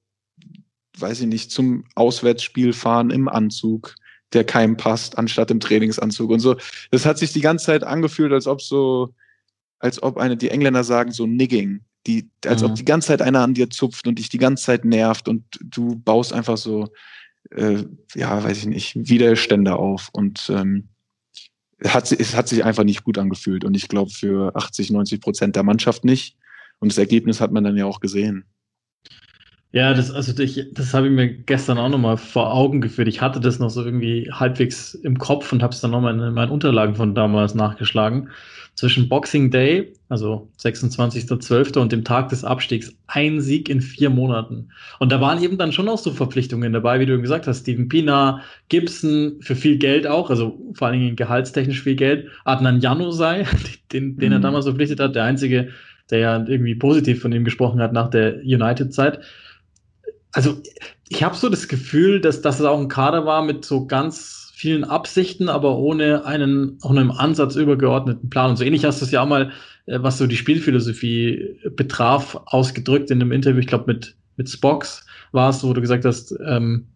weiß 0.98 1.20
ich 1.20 1.26
nicht, 1.26 1.50
zum 1.50 1.85
Auswärtsspiel 1.94 2.72
fahren 2.72 3.11
im 3.11 3.28
Anzug, 3.28 3.94
der 4.33 4.44
keinem 4.44 4.76
passt, 4.76 5.18
anstatt 5.18 5.50
im 5.50 5.61
Trainingsanzug 5.61 6.31
und 6.31 6.40
so. 6.40 6.57
Das 6.90 7.07
hat 7.07 7.18
sich 7.18 7.33
die 7.33 7.40
ganze 7.40 7.66
Zeit 7.66 7.85
angefühlt, 7.85 8.33
als 8.33 8.46
ob 8.46 8.62
so, 8.62 9.14
als 9.78 10.02
ob 10.02 10.16
eine, 10.18 10.37
die 10.37 10.50
Engländer 10.50 10.85
sagen, 10.85 11.12
so 11.12 11.26
Nigging. 11.26 11.81
Die, 12.07 12.31
als 12.46 12.62
mhm. 12.62 12.70
ob 12.70 12.74
die 12.76 12.85
ganze 12.85 13.09
Zeit 13.09 13.22
einer 13.22 13.40
an 13.40 13.54
dir 13.54 13.70
zupft 13.70 14.07
und 14.07 14.18
dich 14.18 14.28
die 14.28 14.38
ganze 14.38 14.64
Zeit 14.64 14.85
nervt 14.85 15.28
und 15.28 15.44
du 15.61 15.96
baust 15.96 16.33
einfach 16.33 16.57
so, 16.57 16.88
äh, 17.50 17.85
ja, 18.14 18.42
weiß 18.42 18.59
ich 18.59 18.66
nicht, 18.66 19.09
Widerstände 19.09 19.76
auf. 19.76 20.09
Und 20.12 20.50
ähm, 20.50 20.88
hat, 21.84 22.10
es 22.12 22.34
hat 22.34 22.48
sich 22.48 22.64
einfach 22.64 22.84
nicht 22.84 23.04
gut 23.04 23.18
angefühlt. 23.18 23.64
Und 23.64 23.74
ich 23.74 23.88
glaube, 23.88 24.10
für 24.10 24.54
80, 24.56 24.90
90 24.90 25.20
Prozent 25.20 25.56
der 25.56 25.62
Mannschaft 25.62 26.04
nicht. 26.04 26.36
Und 26.80 26.90
das 26.92 26.98
Ergebnis 26.98 27.40
hat 27.40 27.52
man 27.52 27.64
dann 27.64 27.76
ja 27.76 27.86
auch 27.86 28.00
gesehen. 28.00 28.44
Ja, 29.70 29.92
das, 29.92 30.11
also 30.11 30.42
ich, 30.42 30.64
das 30.72 30.94
habe 30.94 31.09
ich 31.09 31.12
mir 31.12 31.28
gestern 31.28 31.76
auch 31.76 31.90
nochmal 31.90 32.16
vor 32.16 32.54
Augen 32.54 32.81
geführt. 32.81 33.07
Ich 33.07 33.20
hatte 33.20 33.38
das 33.38 33.59
noch 33.59 33.68
so 33.68 33.85
irgendwie 33.85 34.31
halbwegs 34.33 34.94
im 34.94 35.18
Kopf 35.18 35.52
und 35.52 35.62
habe 35.62 35.74
es 35.74 35.83
dann 35.83 35.90
nochmal 35.90 36.18
in 36.18 36.33
meinen 36.33 36.50
Unterlagen 36.50 36.94
von 36.94 37.14
damals 37.14 37.54
nachgeschlagen. 37.54 38.31
Zwischen 38.76 39.11
Boxing 39.11 39.50
Day, 39.50 39.92
also 40.09 40.48
26.12. 40.61 41.78
und 41.78 41.92
dem 41.92 42.04
Tag 42.04 42.31
des 42.31 42.44
Abstiegs, 42.44 42.96
ein 43.09 43.40
Sieg 43.42 43.68
in 43.68 43.83
vier 43.83 44.09
Monaten. 44.09 44.70
Und 45.00 45.12
da 45.12 45.20
waren 45.20 45.42
eben 45.42 45.59
dann 45.59 45.72
schon 45.72 45.88
auch 45.88 45.98
so 45.98 46.12
Verpflichtungen 46.12 46.72
dabei, 46.72 46.98
wie 47.00 47.07
du 47.07 47.20
gesagt 47.20 47.46
hast. 47.46 47.62
Steven 47.62 47.88
Pina, 47.88 48.40
Gibson 48.70 49.37
für 49.40 49.57
viel 49.57 49.76
Geld 49.76 50.07
auch, 50.07 50.31
also 50.31 50.59
vor 50.74 50.88
allen 50.88 51.00
Dingen 51.00 51.16
gehaltstechnisch 51.16 51.83
viel 51.83 51.96
Geld. 51.96 52.28
Adnan 52.44 52.81
Januzaj, 52.81 53.44
den, 53.92 54.16
den 54.16 54.28
mhm. 54.28 54.33
er 54.33 54.40
damals 54.40 54.64
verpflichtet 54.64 55.00
hat, 55.00 55.14
der 55.14 55.24
einzige, 55.24 55.70
der 56.11 56.18
ja 56.20 56.46
irgendwie 56.46 56.76
positiv 56.76 57.20
von 57.20 57.33
ihm 57.33 57.44
gesprochen 57.44 57.83
hat 57.83 57.92
nach 57.92 58.09
der 58.09 58.37
United-Zeit 58.37 59.20
also 60.38 60.57
ich 61.09 61.24
habe 61.24 61.35
so 61.35 61.48
das 61.48 61.66
Gefühl, 61.66 62.20
dass, 62.20 62.42
dass 62.42 62.61
es 62.61 62.64
auch 62.64 62.79
ein 62.79 62.87
Kader 62.87 63.27
war 63.27 63.42
mit 63.42 63.64
so 63.64 63.87
ganz 63.87 64.53
vielen 64.55 64.85
Absichten, 64.85 65.48
aber 65.48 65.77
ohne 65.79 66.27
einen, 66.27 66.79
ohne 66.85 67.01
einen 67.01 67.11
Ansatz 67.11 67.57
übergeordneten 67.57 68.31
Plan. 68.31 68.51
Und 68.51 68.57
so 68.57 68.62
ähnlich 68.62 68.85
hast 68.85 69.01
du 69.01 69.05
es 69.05 69.11
ja 69.11 69.22
auch 69.22 69.27
mal, 69.27 69.51
äh, 69.87 69.98
was 70.01 70.16
so 70.16 70.29
die 70.29 70.37
Spielphilosophie 70.37 71.59
betraf, 71.74 72.40
ausgedrückt 72.44 73.11
in 73.11 73.20
einem 73.20 73.33
Interview, 73.33 73.59
ich 73.59 73.66
glaube 73.66 73.92
mit, 73.92 74.14
mit 74.37 74.48
Spox 74.48 75.05
war 75.33 75.51
es, 75.51 75.64
wo 75.64 75.72
du 75.72 75.81
gesagt 75.81 76.05
hast, 76.05 76.33
ähm, 76.46 76.87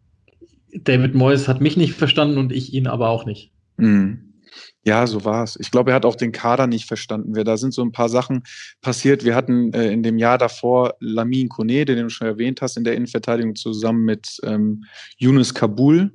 David 0.73 1.17
Moyes 1.17 1.49
hat 1.49 1.61
mich 1.61 1.77
nicht 1.77 1.95
verstanden 1.95 2.39
und 2.39 2.53
ich 2.53 2.73
ihn 2.73 2.87
aber 2.87 3.09
auch 3.09 3.27
nicht. 3.27 3.51
Mhm. 3.77 4.32
Ja, 4.85 5.07
so 5.07 5.25
war's. 5.25 5.57
Ich 5.61 5.71
glaube, 5.71 5.91
er 5.91 5.95
hat 5.95 6.05
auch 6.05 6.17
den 6.17 6.33
Kader 6.33 6.67
nicht 6.67 6.87
verstanden. 6.87 7.35
Wir, 7.35 7.45
da 7.45 7.57
sind 7.57 7.73
so 7.73 7.83
ein 7.83 7.93
paar 7.93 8.09
Sachen 8.09 8.43
passiert. 8.81 9.25
Wir 9.25 9.35
hatten 9.35 9.73
äh, 9.73 9.93
in 9.93 10.03
dem 10.03 10.19
Jahr 10.19 10.39
davor 10.39 10.95
Lamin 11.01 11.49
Kone, 11.49 11.85
den 11.85 11.99
du 11.99 12.11
schon 12.11 12.27
erwähnt 12.27 12.63
hast, 12.63 12.77
in 12.77 12.85
der 12.85 12.95
Innenverteidigung 12.95 13.55
zusammen 13.55 14.05
mit 14.05 14.39
ähm, 14.45 14.85
Yunus 15.19 15.55
Kabul. 15.55 16.13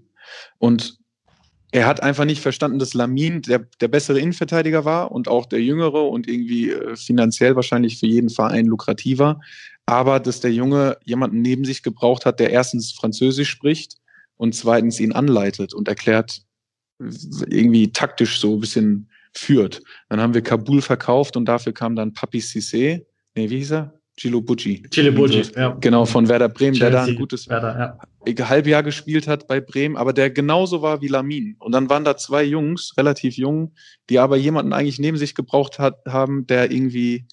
Und 0.58 0.98
er 1.72 1.86
hat 1.86 2.02
einfach 2.02 2.26
nicht 2.26 2.42
verstanden, 2.42 2.80
dass 2.80 2.94
Lamin 2.94 3.42
der, 3.42 3.68
der 3.82 3.88
bessere 3.88 4.20
Innenverteidiger 4.20 4.86
war 4.86 5.12
und 5.12 5.28
auch 5.28 5.46
der 5.46 5.62
jüngere 5.62 6.10
und 6.10 6.28
irgendwie 6.28 6.72
äh, 6.72 6.96
finanziell 6.96 7.56
wahrscheinlich 7.56 8.00
für 8.00 8.08
jeden 8.08 8.30
Verein 8.30 8.66
lukrativer. 8.66 9.40
Aber 9.86 10.20
dass 10.20 10.40
der 10.40 10.52
Junge 10.52 10.98
jemanden 11.06 11.42
neben 11.42 11.66
sich 11.66 11.84
gebraucht 11.84 12.26
hat, 12.26 12.40
der 12.40 12.52
erstens 12.52 12.94
Französisch 12.94 13.50
spricht 13.50 13.96
und 14.38 14.56
zweitens 14.56 15.00
ihn 15.00 15.12
anleitet 15.12 15.74
und 15.74 15.88
erklärt, 15.88 16.42
irgendwie 17.00 17.92
taktisch 17.92 18.40
so 18.40 18.56
ein 18.56 18.60
bisschen 18.60 19.10
führt. 19.34 19.82
Dann 20.10 20.20
haben 20.20 20.34
wir 20.34 20.42
Kabul 20.42 20.82
verkauft 20.82 21.38
und 21.38 21.46
dafür 21.46 21.74
kam 21.74 21.96
dann 21.96 22.14
Papi 22.14 22.40
Cissé, 22.40 23.06
nee, 23.36 23.50
wie 23.50 23.58
hieß 23.58 23.72
er? 23.72 23.94
Gilo 24.16 24.42
Bucci. 24.42 24.82
Gilo 24.90 25.12
Bucci, 25.12 25.44
ja. 25.56 25.78
Genau, 25.80 26.06
von 26.06 26.28
Werder 26.28 26.50
Bremen, 26.50 26.74
Chelsea, 26.74 26.90
der 26.90 27.06
da 27.06 27.06
ein 27.06 27.16
gutes 27.16 27.48
Werder, 27.48 28.00
ja. 28.26 28.50
Halbjahr 28.50 28.82
gespielt 28.82 29.28
hat 29.28 29.48
bei 29.48 29.62
Bremen, 29.62 29.96
aber 29.96 30.12
der 30.12 30.32
genauso 30.32 30.82
war 30.82 31.02
wie 31.02 31.08
Lamin. 31.08 31.56
Und 31.60 31.72
dann 31.72 31.90
waren 31.90 32.04
da 32.04 32.18
zwei 32.18 32.44
Jungs, 32.44 32.94
relativ 32.98 33.38
jung, 33.38 33.74
die 34.10 34.20
aber 34.20 34.36
jemanden 34.36 34.74
eigentlich 34.74 35.00
neben 35.00 35.18
sich 35.18 35.36
gebraucht 35.36 35.78
hat, 35.78 36.00
haben, 36.08 36.48
der 36.48 36.72
irgendwie, 36.72 37.28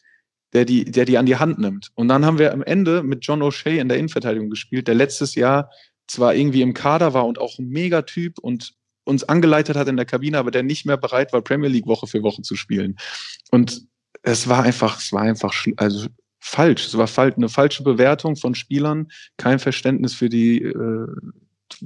der 0.53 0.67
die, 0.67 0.85
der 0.85 1.07
die 1.07 1.17
an 1.17 1.27
die 1.27 1.37
Hand 1.37 1.59
nimmt. 1.59 1.91
Und 1.95 2.09
dann 2.09 2.25
haben 2.25 2.39
wir 2.39 2.53
am 2.53 2.63
Ende 2.63 3.03
mit 3.03 3.25
John 3.25 3.43
O'Shea 3.43 3.81
in 3.81 3.89
der 3.89 3.97
Innenverteidigung 3.97 4.51
gespielt, 4.51 4.87
der 4.87 4.95
letztes 4.95 5.35
Jahr 5.35 5.71
zwar 6.07 6.35
irgendwie 6.35 6.63
im 6.63 6.75
Kader 6.75 7.15
war 7.15 7.27
und 7.27 7.39
auch 7.39 7.59
ein 7.59 7.71
Megatyp 7.71 8.39
und 8.39 8.75
uns 9.05 9.25
angeleitet 9.25 9.77
hat 9.77 9.89
in 9.89 9.97
der 9.97 10.07
Kabine, 10.07 10.39
aber 10.39 10.51
der 10.51 10.63
nicht 10.63 10.87
mehr 10.87 10.97
bereit 10.97 11.33
war, 11.33 11.43
Premier 11.43 11.69
League 11.69 11.87
Woche 11.87 12.07
für 12.07 12.23
Woche 12.23 12.43
zu 12.43 12.57
spielen. 12.57 12.97
Und 13.51 13.83
es 14.23 14.49
war 14.49 14.63
einfach, 14.63 14.99
es 14.99 15.13
war 15.13 15.23
einfach, 15.23 15.55
also 15.77 16.09
falsch. 16.41 16.87
Es 16.87 16.97
war 16.97 17.09
eine 17.19 17.49
falsche 17.49 17.83
Bewertung 17.83 18.37
von 18.37 18.55
Spielern, 18.55 19.09
kein 19.37 19.59
Verständnis 19.59 20.15
für 20.15 20.29
die, 20.29 20.63
äh, 20.63 21.07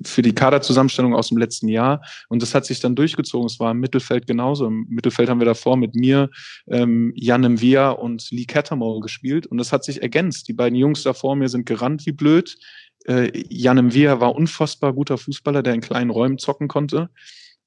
für 0.04 0.22
die 0.22 0.34
Kaderzusammenstellung 0.34 1.14
aus 1.14 1.28
dem 1.28 1.38
letzten 1.38 1.68
Jahr. 1.68 2.02
Und 2.28 2.42
das 2.42 2.54
hat 2.54 2.66
sich 2.66 2.80
dann 2.80 2.96
durchgezogen. 2.96 3.46
Es 3.46 3.60
war 3.60 3.70
im 3.70 3.78
Mittelfeld 3.78 4.26
genauso. 4.26 4.66
Im 4.66 4.86
Mittelfeld 4.88 5.28
haben 5.28 5.40
wir 5.40 5.46
davor 5.46 5.76
mit 5.76 5.94
mir, 5.94 6.30
ähm, 6.66 7.12
Jan 7.14 7.42
Mvia 7.42 7.90
und 7.90 8.30
Lee 8.30 8.44
Catamore 8.44 9.00
gespielt. 9.00 9.46
Und 9.46 9.58
das 9.58 9.72
hat 9.72 9.84
sich 9.84 10.02
ergänzt. 10.02 10.48
Die 10.48 10.52
beiden 10.52 10.76
Jungs 10.76 11.04
da 11.04 11.12
vor 11.12 11.36
mir 11.36 11.48
sind 11.48 11.64
gerannt 11.64 12.04
wie 12.06 12.12
blöd. 12.12 12.56
Äh, 13.06 13.30
Jan 13.48 13.86
Mvia 13.86 14.20
war 14.20 14.34
unfassbar 14.34 14.92
guter 14.92 15.18
Fußballer, 15.18 15.62
der 15.62 15.74
in 15.74 15.80
kleinen 15.80 16.10
Räumen 16.10 16.38
zocken 16.38 16.68
konnte. 16.68 17.10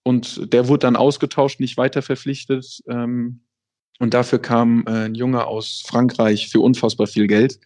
und 0.04 0.52
der 0.52 0.68
wurde 0.68 0.80
dann 0.80 0.96
ausgetauscht, 0.96 1.60
nicht 1.60 1.78
weiter 1.78 2.02
verpflichtet. 2.02 2.82
Ähm, 2.88 3.42
und 4.00 4.14
dafür 4.14 4.40
kam 4.40 4.84
äh, 4.88 5.06
ein 5.06 5.16
Junge 5.16 5.46
aus 5.46 5.84
Frankreich 5.86 6.50
für 6.50 6.60
unfassbar 6.60 7.06
viel 7.06 7.28
Geld, 7.28 7.60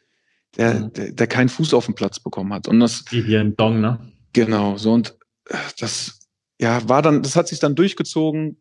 der, 0.58 0.74
mhm. 0.74 0.94
der, 0.94 1.12
der 1.14 1.28
keinen 1.28 1.50
Fuß 1.50 1.74
auf 1.74 1.86
den 1.86 1.96
Platz 1.96 2.20
bekommen 2.20 2.54
hat. 2.54 2.68
Und 2.68 2.82
das. 2.82 3.06
Wie 3.10 3.22
hier 3.22 3.42
in 3.42 3.56
Dong, 3.56 3.80
ne? 3.80 4.00
Genau, 4.34 4.76
so 4.78 4.92
und 4.92 5.18
äh, 5.48 5.58
das 5.80 6.20
ja 6.60 6.88
war 6.90 7.02
dann, 7.02 7.24
das 7.24 7.36
hat 7.38 7.48
sich 7.48 7.60
dann 7.60 7.76
durchgezogen 7.76 8.58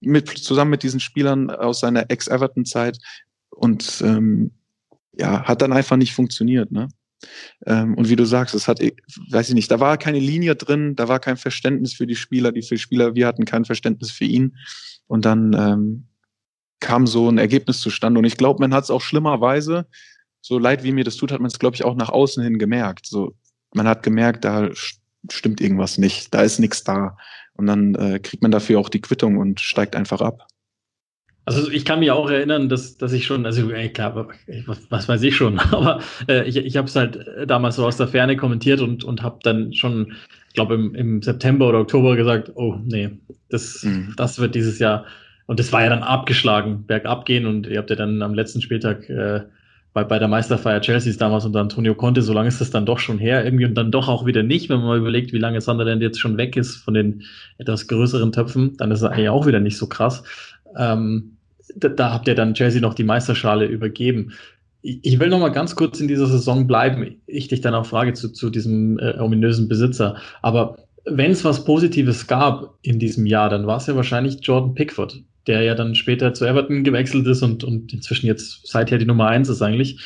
mit 0.00 0.28
zusammen 0.28 0.70
mit 0.70 0.82
diesen 0.82 1.00
Spielern 1.00 1.50
aus 1.50 1.80
seiner 1.80 2.10
Ex-Everton-Zeit 2.10 2.98
und 3.50 4.02
ähm, 4.04 4.52
ja, 5.12 5.44
hat 5.44 5.62
dann 5.62 5.72
einfach 5.72 5.96
nicht 5.96 6.14
funktioniert, 6.14 6.72
ne? 6.72 6.88
Ähm, 7.66 7.94
und 7.94 8.08
wie 8.08 8.16
du 8.16 8.24
sagst, 8.24 8.54
es 8.54 8.68
hat, 8.68 8.80
weiß 8.80 9.48
ich 9.48 9.54
nicht, 9.54 9.70
da 9.70 9.80
war 9.80 9.96
keine 9.98 10.18
Linie 10.18 10.56
drin, 10.56 10.96
da 10.96 11.08
war 11.08 11.20
kein 11.20 11.36
Verständnis 11.36 11.94
für 11.94 12.06
die 12.06 12.16
Spieler, 12.16 12.52
die 12.52 12.62
für 12.62 12.78
Spieler, 12.78 13.14
wir 13.14 13.26
hatten 13.26 13.44
kein 13.44 13.64
Verständnis 13.64 14.10
für 14.10 14.24
ihn. 14.24 14.56
Und 15.06 15.24
dann 15.24 15.52
ähm, 15.52 16.06
kam 16.80 17.06
so 17.06 17.28
ein 17.28 17.38
Ergebnis 17.38 17.80
zustande. 17.80 18.18
Und 18.18 18.24
ich 18.24 18.36
glaube, 18.36 18.60
man 18.60 18.74
hat 18.74 18.84
es 18.84 18.90
auch 18.90 19.00
schlimmerweise, 19.00 19.86
so 20.40 20.58
leid 20.58 20.84
wie 20.84 20.92
mir 20.92 21.04
das 21.04 21.16
tut, 21.16 21.32
hat 21.32 21.40
man 21.40 21.50
es, 21.50 21.58
glaube 21.58 21.76
ich, 21.76 21.84
auch 21.84 21.94
nach 21.94 22.10
außen 22.10 22.42
hin 22.42 22.58
gemerkt. 22.58 23.06
So, 23.06 23.34
man 23.72 23.88
hat 23.88 24.02
gemerkt, 24.02 24.44
da 24.44 24.70
stimmt 25.30 25.60
irgendwas 25.60 25.96
nicht, 25.96 26.34
da 26.34 26.42
ist 26.42 26.58
nichts 26.58 26.84
da. 26.84 27.16
Und 27.54 27.66
dann 27.66 27.94
äh, 27.94 28.18
kriegt 28.18 28.42
man 28.42 28.50
dafür 28.50 28.78
auch 28.78 28.88
die 28.88 29.00
Quittung 29.00 29.38
und 29.38 29.60
steigt 29.60 29.96
einfach 29.96 30.20
ab. 30.20 30.46
Also 31.46 31.70
ich 31.70 31.84
kann 31.84 32.00
mich 32.00 32.10
auch 32.10 32.30
erinnern, 32.30 32.68
dass, 32.68 32.96
dass 32.96 33.12
ich 33.12 33.26
schon, 33.26 33.44
also 33.44 33.70
ey, 33.70 33.90
klar, 33.90 34.28
was, 34.66 34.80
was 34.88 35.08
weiß 35.08 35.22
ich 35.22 35.36
schon, 35.36 35.58
aber 35.72 36.00
äh, 36.28 36.48
ich, 36.48 36.56
ich 36.56 36.76
habe 36.76 36.88
es 36.88 36.96
halt 36.96 37.26
damals 37.46 37.76
so 37.76 37.86
aus 37.86 37.98
der 37.98 38.08
Ferne 38.08 38.36
kommentiert 38.36 38.80
und, 38.80 39.04
und 39.04 39.22
habe 39.22 39.38
dann 39.42 39.72
schon, 39.74 40.14
ich 40.48 40.54
glaube 40.54 40.74
im, 40.74 40.94
im 40.94 41.22
September 41.22 41.68
oder 41.68 41.80
Oktober 41.80 42.16
gesagt, 42.16 42.52
oh 42.54 42.76
nee, 42.84 43.10
das, 43.50 43.82
mhm. 43.82 44.14
das 44.16 44.38
wird 44.38 44.54
dieses 44.54 44.78
Jahr, 44.78 45.04
und 45.46 45.60
das 45.60 45.72
war 45.72 45.82
ja 45.82 45.90
dann 45.90 46.02
abgeschlagen, 46.02 46.84
bergab 46.86 47.26
gehen 47.26 47.44
und 47.44 47.66
ihr 47.66 47.78
habt 47.78 47.90
ja 47.90 47.96
dann 47.96 48.22
am 48.22 48.32
letzten 48.32 48.62
Spieltag 48.62 49.10
äh, 49.10 49.42
bei, 49.94 50.02
bei 50.02 50.18
der 50.18 50.28
Meisterfeier 50.28 50.80
Chelseas 50.80 51.18
damals 51.18 51.44
unter 51.44 51.60
Antonio 51.60 51.94
Conte, 51.94 52.20
so 52.20 52.32
lange 52.32 52.48
ist 52.48 52.60
das 52.60 52.70
dann 52.70 52.84
doch 52.84 52.98
schon 52.98 53.18
her 53.18 53.44
irgendwie 53.44 53.64
und 53.64 53.74
dann 53.74 53.92
doch 53.92 54.08
auch 54.08 54.26
wieder 54.26 54.42
nicht, 54.42 54.68
wenn 54.68 54.78
man 54.78 54.86
mal 54.86 54.98
überlegt, 54.98 55.32
wie 55.32 55.38
lange 55.38 55.60
Sunderland 55.60 56.02
jetzt 56.02 56.18
schon 56.18 56.36
weg 56.36 56.56
ist 56.56 56.76
von 56.76 56.94
den 56.94 57.22
etwas 57.58 57.86
größeren 57.86 58.32
Töpfen, 58.32 58.76
dann 58.76 58.90
ist 58.90 59.02
es 59.02 59.04
eigentlich 59.04 59.28
auch 59.28 59.46
wieder 59.46 59.60
nicht 59.60 59.76
so 59.76 59.86
krass. 59.86 60.24
Ähm, 60.76 61.36
da, 61.76 61.88
da, 61.88 62.12
habt 62.12 62.28
ihr 62.28 62.34
dann 62.34 62.54
Chelsea 62.54 62.80
noch 62.80 62.94
die 62.94 63.04
Meisterschale 63.04 63.66
übergeben. 63.66 64.32
Ich, 64.82 65.00
ich 65.02 65.18
will 65.18 65.28
noch 65.28 65.40
mal 65.40 65.48
ganz 65.48 65.76
kurz 65.76 66.00
in 66.00 66.08
dieser 66.08 66.26
Saison 66.26 66.66
bleiben. 66.66 67.16
Ich 67.26 67.48
dich 67.48 67.60
dann 67.60 67.74
auch 67.74 67.86
frage 67.86 68.12
zu, 68.12 68.30
zu 68.32 68.50
diesem 68.50 68.98
äh, 68.98 69.18
ominösen 69.18 69.68
Besitzer. 69.68 70.16
Aber 70.42 70.76
wenn 71.04 71.30
es 71.30 71.44
was 71.44 71.64
Positives 71.64 72.26
gab 72.26 72.78
in 72.82 72.98
diesem 72.98 73.26
Jahr, 73.26 73.50
dann 73.50 73.66
war 73.66 73.76
es 73.76 73.86
ja 73.86 73.96
wahrscheinlich 73.96 74.38
Jordan 74.42 74.74
Pickford, 74.74 75.22
der 75.46 75.62
ja 75.62 75.74
dann 75.74 75.94
später 75.94 76.32
zu 76.34 76.46
Everton 76.46 76.84
gewechselt 76.84 77.26
ist 77.26 77.42
und, 77.42 77.64
und 77.64 77.92
inzwischen 77.92 78.26
jetzt 78.26 78.66
seither 78.66 78.98
die 78.98 79.04
Nummer 79.04 79.28
eins 79.28 79.48
ist 79.48 79.62
eigentlich. 79.62 80.00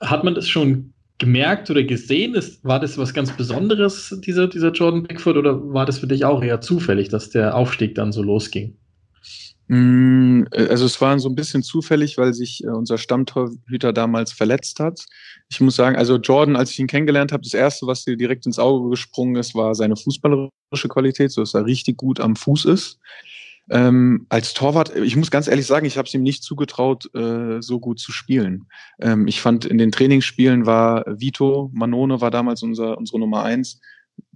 Hat 0.00 0.24
man 0.24 0.34
das 0.34 0.48
schon 0.48 0.92
gemerkt 1.18 1.70
oder 1.70 1.82
gesehen? 1.82 2.34
Ist, 2.34 2.64
war 2.64 2.78
das 2.78 2.98
was 2.98 3.14
ganz 3.14 3.32
Besonderes, 3.36 4.18
dieser, 4.24 4.48
dieser 4.48 4.70
Jordan 4.70 5.02
Pickford, 5.02 5.36
oder 5.36 5.72
war 5.72 5.86
das 5.86 5.98
für 5.98 6.06
dich 6.06 6.24
auch 6.24 6.42
eher 6.42 6.60
zufällig, 6.60 7.08
dass 7.08 7.30
der 7.30 7.56
Aufstieg 7.56 7.94
dann 7.94 8.12
so 8.12 8.22
losging? 8.22 8.76
Mm, 9.68 10.44
äh, 10.50 10.68
also 10.68 10.86
es 10.86 11.00
war 11.00 11.18
so 11.18 11.28
ein 11.28 11.34
bisschen 11.34 11.62
zufällig, 11.62 12.18
weil 12.18 12.32
sich 12.34 12.64
äh, 12.64 12.68
unser 12.68 12.98
Stammtorhüter 12.98 13.92
damals 13.92 14.32
verletzt 14.32 14.80
hat. 14.80 15.04
Ich 15.50 15.60
muss 15.60 15.76
sagen, 15.76 15.96
also 15.96 16.16
Jordan, 16.16 16.56
als 16.56 16.70
ich 16.70 16.78
ihn 16.78 16.86
kennengelernt 16.86 17.32
habe, 17.32 17.42
das 17.42 17.54
erste, 17.54 17.86
was 17.86 18.04
dir 18.04 18.16
direkt 18.16 18.46
ins 18.46 18.58
Auge 18.58 18.88
gesprungen 18.90 19.36
ist, 19.36 19.54
war 19.54 19.74
seine 19.74 19.96
fußballerische 19.96 20.88
Qualität, 20.88 21.30
so 21.30 21.42
dass 21.42 21.54
er 21.54 21.66
richtig 21.66 21.98
gut 21.98 22.18
am 22.18 22.34
Fuß 22.34 22.64
ist. 22.64 22.98
Ähm, 23.70 24.26
als 24.30 24.54
Torwart, 24.54 24.96
ich 24.96 25.16
muss 25.16 25.30
ganz 25.30 25.46
ehrlich 25.46 25.66
sagen, 25.66 25.84
ich 25.84 25.98
habe 25.98 26.08
es 26.08 26.14
ihm 26.14 26.22
nicht 26.22 26.42
zugetraut, 26.42 27.14
äh, 27.14 27.60
so 27.60 27.78
gut 27.80 28.00
zu 28.00 28.12
spielen. 28.12 28.66
Ähm, 28.98 29.26
ich 29.28 29.42
fand 29.42 29.66
in 29.66 29.76
den 29.76 29.92
Trainingsspielen 29.92 30.64
war 30.64 31.04
Vito 31.06 31.70
Manone 31.74 32.22
war 32.22 32.30
damals 32.30 32.62
unser 32.62 32.96
unsere 32.96 33.18
Nummer 33.18 33.42
eins 33.42 33.82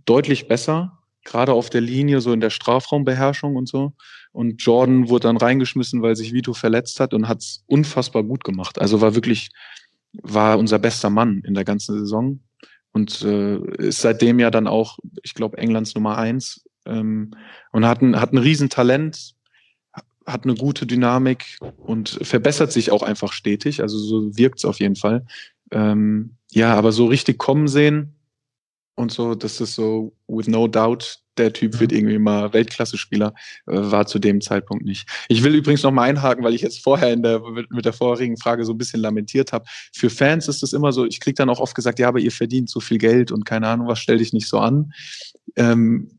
deutlich 0.05 0.49
besser 0.49 0.99
gerade 1.25 1.53
auf 1.53 1.71
der 1.71 1.81
Linie, 1.81 2.21
so 2.21 2.33
in 2.33 2.40
der 2.40 2.51
Strafraumbeherrschung 2.51 3.57
und 3.57 3.68
so. 3.68 3.92
Und 4.33 4.62
Jordan 4.62 5.09
wurde 5.09 5.29
dann 5.29 5.37
reingeschmissen, 5.37 6.03
weil 6.03 6.16
sich 6.16 6.33
Vito 6.33 6.55
verletzt 6.55 7.01
hat 7.01 7.12
und 7.14 7.29
hat 7.29 7.40
es 7.40 7.64
unfassbar 7.66 8.23
gut 8.23 8.45
gemacht. 8.45 8.81
Also 8.81 9.01
war 9.01 9.14
wirklich, 9.14 9.51
war 10.23 10.59
unser 10.59 10.79
bester 10.79 11.11
Mann 11.11 11.42
in 11.45 11.55
der 11.55 11.64
ganzen 11.64 11.99
Saison 11.99 12.40
und 12.92 13.23
äh, 13.23 13.59
ist 13.77 14.01
seitdem 14.01 14.38
ja 14.38 14.51
dann 14.51 14.66
auch, 14.66 14.99
ich 15.23 15.35
glaube, 15.35 15.59
Englands 15.59 15.95
Nummer 15.95 16.16
eins 16.16 16.64
ähm, 16.87 17.33
und 17.73 17.87
hat 17.87 18.01
ein, 18.01 18.18
hat 18.21 18.33
ein 18.33 18.38
Riesentalent, 18.38 19.35
hat 20.25 20.45
eine 20.45 20.55
gute 20.55 20.87
Dynamik 20.87 21.59
und 21.77 22.18
verbessert 22.23 22.73
sich 22.73 22.90
auch 22.90 23.03
einfach 23.03 23.33
stetig. 23.33 23.83
Also 23.83 23.99
so 23.99 24.37
wirkt 24.37 24.59
es 24.59 24.64
auf 24.64 24.81
jeden 24.81 24.97
Fall. 24.97 25.27
Ähm, 25.71 26.37
ja, 26.51 26.75
aber 26.75 26.92
so 26.92 27.07
richtig 27.07 27.38
kommen 27.38 27.68
sehen, 27.68 28.14
und 28.95 29.11
so, 29.11 29.35
das 29.35 29.61
ist 29.61 29.75
so, 29.75 30.12
with 30.29 30.49
no 30.49 30.68
doubt, 30.68 31.21
der 31.38 31.53
Typ 31.53 31.81
wird 31.81 31.92
irgendwie 31.92 32.18
mal 32.18 32.53
Weltklasse-Spieler, 32.53 33.35
äh, 33.66 33.73
war 33.73 34.07
zu 34.07 34.18
dem 34.18 34.40
Zeitpunkt 34.40 34.85
nicht. 34.85 35.09
Ich 35.29 35.42
will 35.42 35.55
übrigens 35.55 35.83
noch 35.83 35.90
mal 35.90 36.09
einhaken, 36.09 36.45
weil 36.45 36.55
ich 36.55 36.62
jetzt 36.62 36.83
vorher 36.83 37.12
in 37.12 37.23
der, 37.23 37.40
mit 37.71 37.85
der 37.85 37.92
vorherigen 37.92 38.37
Frage 38.37 38.64
so 38.64 38.73
ein 38.73 38.79
bisschen 38.79 39.01
lamentiert 39.01 39.53
habe. 39.53 39.64
Für 39.95 40.11
Fans 40.11 40.49
ist 40.49 40.62
es 40.62 40.73
immer 40.73 40.92
so, 40.92 41.05
ich 41.05 41.21
kriege 41.21 41.35
dann 41.35 41.51
auch 41.51 41.61
oft 41.61 41.75
gesagt, 41.75 41.99
ja, 41.99 42.09
aber 42.09 42.21
ihr 42.21 42.33
verdient 42.33 42.71
so 42.71 42.81
viel 42.81 42.99
Geld 42.99 43.33
und 43.33 43.45
keine 43.45 43.68
Ahnung, 43.68 43.88
was 43.88 43.99
stell 43.99 44.18
dich 44.18 44.33
nicht 44.33 44.49
so 44.49 44.59
an. 44.59 44.92
Ähm, 45.57 46.18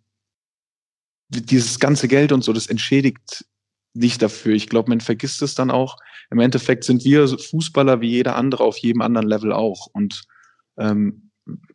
dieses 1.30 1.80
ganze 1.80 2.08
Geld 2.08 2.32
und 2.32 2.44
so, 2.44 2.54
das 2.54 2.68
entschädigt 2.68 3.46
nicht 3.94 4.22
dafür. 4.22 4.54
Ich 4.54 4.70
glaube, 4.70 4.90
man 4.90 5.02
vergisst 5.02 5.42
es 5.42 5.56
dann 5.56 5.72
auch. 5.72 5.98
Im 6.32 6.40
Endeffekt 6.40 6.84
sind 6.84 7.04
wir 7.06 7.28
Fußballer 7.28 8.02
wie 8.02 8.10
jeder 8.10 8.36
andere 8.36 8.64
auf 8.64 8.78
jedem 8.78 9.02
anderen 9.02 9.28
Level 9.28 9.52
auch. 9.52 9.88
Und 9.94 10.24
ähm, 10.78 11.23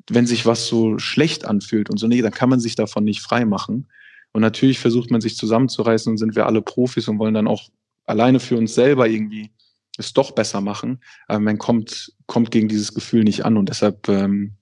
wenn 0.09 0.27
sich 0.27 0.47
was 0.47 0.67
so 0.67 0.99
schlecht 0.99 1.45
anfühlt 1.45 1.91
und 1.91 1.99
so, 1.99 2.07
nee, 2.07 2.23
dann 2.23 2.33
kann 2.33 2.49
man 2.49 2.61
sich 2.61 2.75
davon 2.75 3.05
nicht 3.05 3.21
frei 3.21 3.45
machen. 3.45 3.89
Und 4.33 4.43
natürlich 4.43 4.79
versucht 4.79 5.11
man 5.11 5.21
sich 5.21 5.37
zusammenzureißen 5.37 6.11
und 6.11 6.19
sind 6.19 6.37
wir 6.37 6.47
alle 6.47 6.63
Profis 6.63 7.09
und 7.09 7.19
wollen 7.19 7.35
dann 7.35 7.49
auch 7.49 7.69
alleine 8.07 8.41
für 8.41 8.57
uns 8.57 8.75
selber 8.75 9.09
irgendwie 9.09 9.51
es 9.99 10.13
doch 10.13 10.31
besser 10.31 10.61
machen. 10.61 11.01
Aber 11.27 11.41
man 11.41 11.59
kommt, 11.59 12.13
kommt 12.27 12.51
gegen 12.51 12.69
dieses 12.69 12.95
Gefühl 12.95 13.25
nicht 13.25 13.45
an 13.45 13.57
und 13.57 13.69
deshalb 13.69 14.09
ähm, 14.09 14.53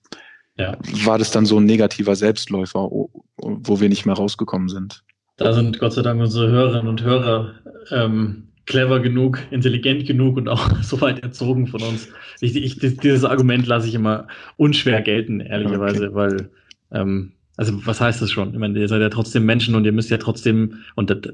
ja. 0.57 0.77
war 1.05 1.17
das 1.17 1.31
dann 1.31 1.45
so 1.45 1.59
ein 1.59 1.65
negativer 1.65 2.15
Selbstläufer, 2.15 2.89
wo 2.89 3.79
wir 3.79 3.89
nicht 3.89 4.05
mehr 4.05 4.15
rausgekommen 4.15 4.69
sind. 4.69 5.03
Da 5.37 5.53
sind 5.53 5.79
Gott 5.79 5.93
sei 5.93 6.01
Dank 6.01 6.19
unsere 6.19 6.49
Hörerinnen 6.49 6.87
und 6.87 7.03
Hörer 7.03 7.53
ähm, 7.91 8.47
clever 8.67 8.99
genug, 8.99 9.39
intelligent 9.49 10.05
genug 10.05 10.37
und 10.37 10.47
auch 10.47 10.69
so 10.83 11.01
weit 11.01 11.23
erzogen 11.23 11.65
von 11.67 11.81
uns. 11.81 12.09
Ich, 12.39 12.55
ich, 12.55 12.77
dieses 12.77 13.25
Argument 13.25 13.65
lasse 13.65 13.87
ich 13.87 13.95
immer 13.95 14.27
unschwer 14.57 15.01
gelten, 15.01 15.39
ehrlicherweise, 15.39 16.09
okay. 16.09 16.15
weil, 16.15 16.49
ähm, 16.91 17.31
also 17.55 17.73
was 17.87 17.99
heißt 17.99 18.21
das 18.21 18.29
schon? 18.29 18.53
Ich 18.53 18.59
meine, 18.59 18.77
ihr 18.77 18.87
seid 18.87 19.01
ja 19.01 19.09
trotzdem 19.09 19.45
Menschen 19.45 19.73
und 19.73 19.85
ihr 19.85 19.91
müsst 19.91 20.11
ja 20.11 20.17
trotzdem, 20.17 20.75
und 20.93 21.09
das, 21.09 21.33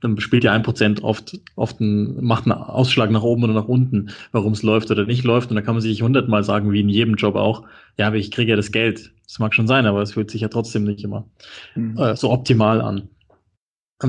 dann 0.00 0.20
spielt 0.20 0.44
ja 0.44 0.52
ein 0.52 0.62
Prozent 0.62 1.02
oft, 1.02 1.40
oft 1.56 1.80
ein, 1.80 2.22
macht 2.22 2.44
einen 2.44 2.52
Ausschlag 2.52 3.10
nach 3.10 3.22
oben 3.22 3.44
oder 3.44 3.54
nach 3.54 3.68
unten, 3.68 4.10
warum 4.32 4.52
es 4.52 4.62
läuft 4.62 4.90
oder 4.90 5.06
nicht 5.06 5.24
läuft. 5.24 5.48
Und 5.48 5.56
da 5.56 5.62
kann 5.62 5.74
man 5.74 5.80
sich 5.80 6.02
hundertmal 6.02 6.44
sagen, 6.44 6.72
wie 6.72 6.80
in 6.80 6.90
jedem 6.90 7.14
Job 7.14 7.36
auch, 7.36 7.62
ja, 7.96 8.08
aber 8.08 8.16
ich 8.16 8.30
kriege 8.30 8.50
ja 8.50 8.56
das 8.56 8.70
Geld. 8.70 9.12
Das 9.26 9.38
mag 9.38 9.54
schon 9.54 9.66
sein, 9.66 9.86
aber 9.86 10.02
es 10.02 10.12
fühlt 10.12 10.30
sich 10.30 10.42
ja 10.42 10.48
trotzdem 10.48 10.84
nicht 10.84 11.02
immer 11.02 11.26
mhm. 11.74 11.96
äh, 11.96 12.14
so 12.16 12.30
optimal 12.30 12.82
an. 12.82 13.08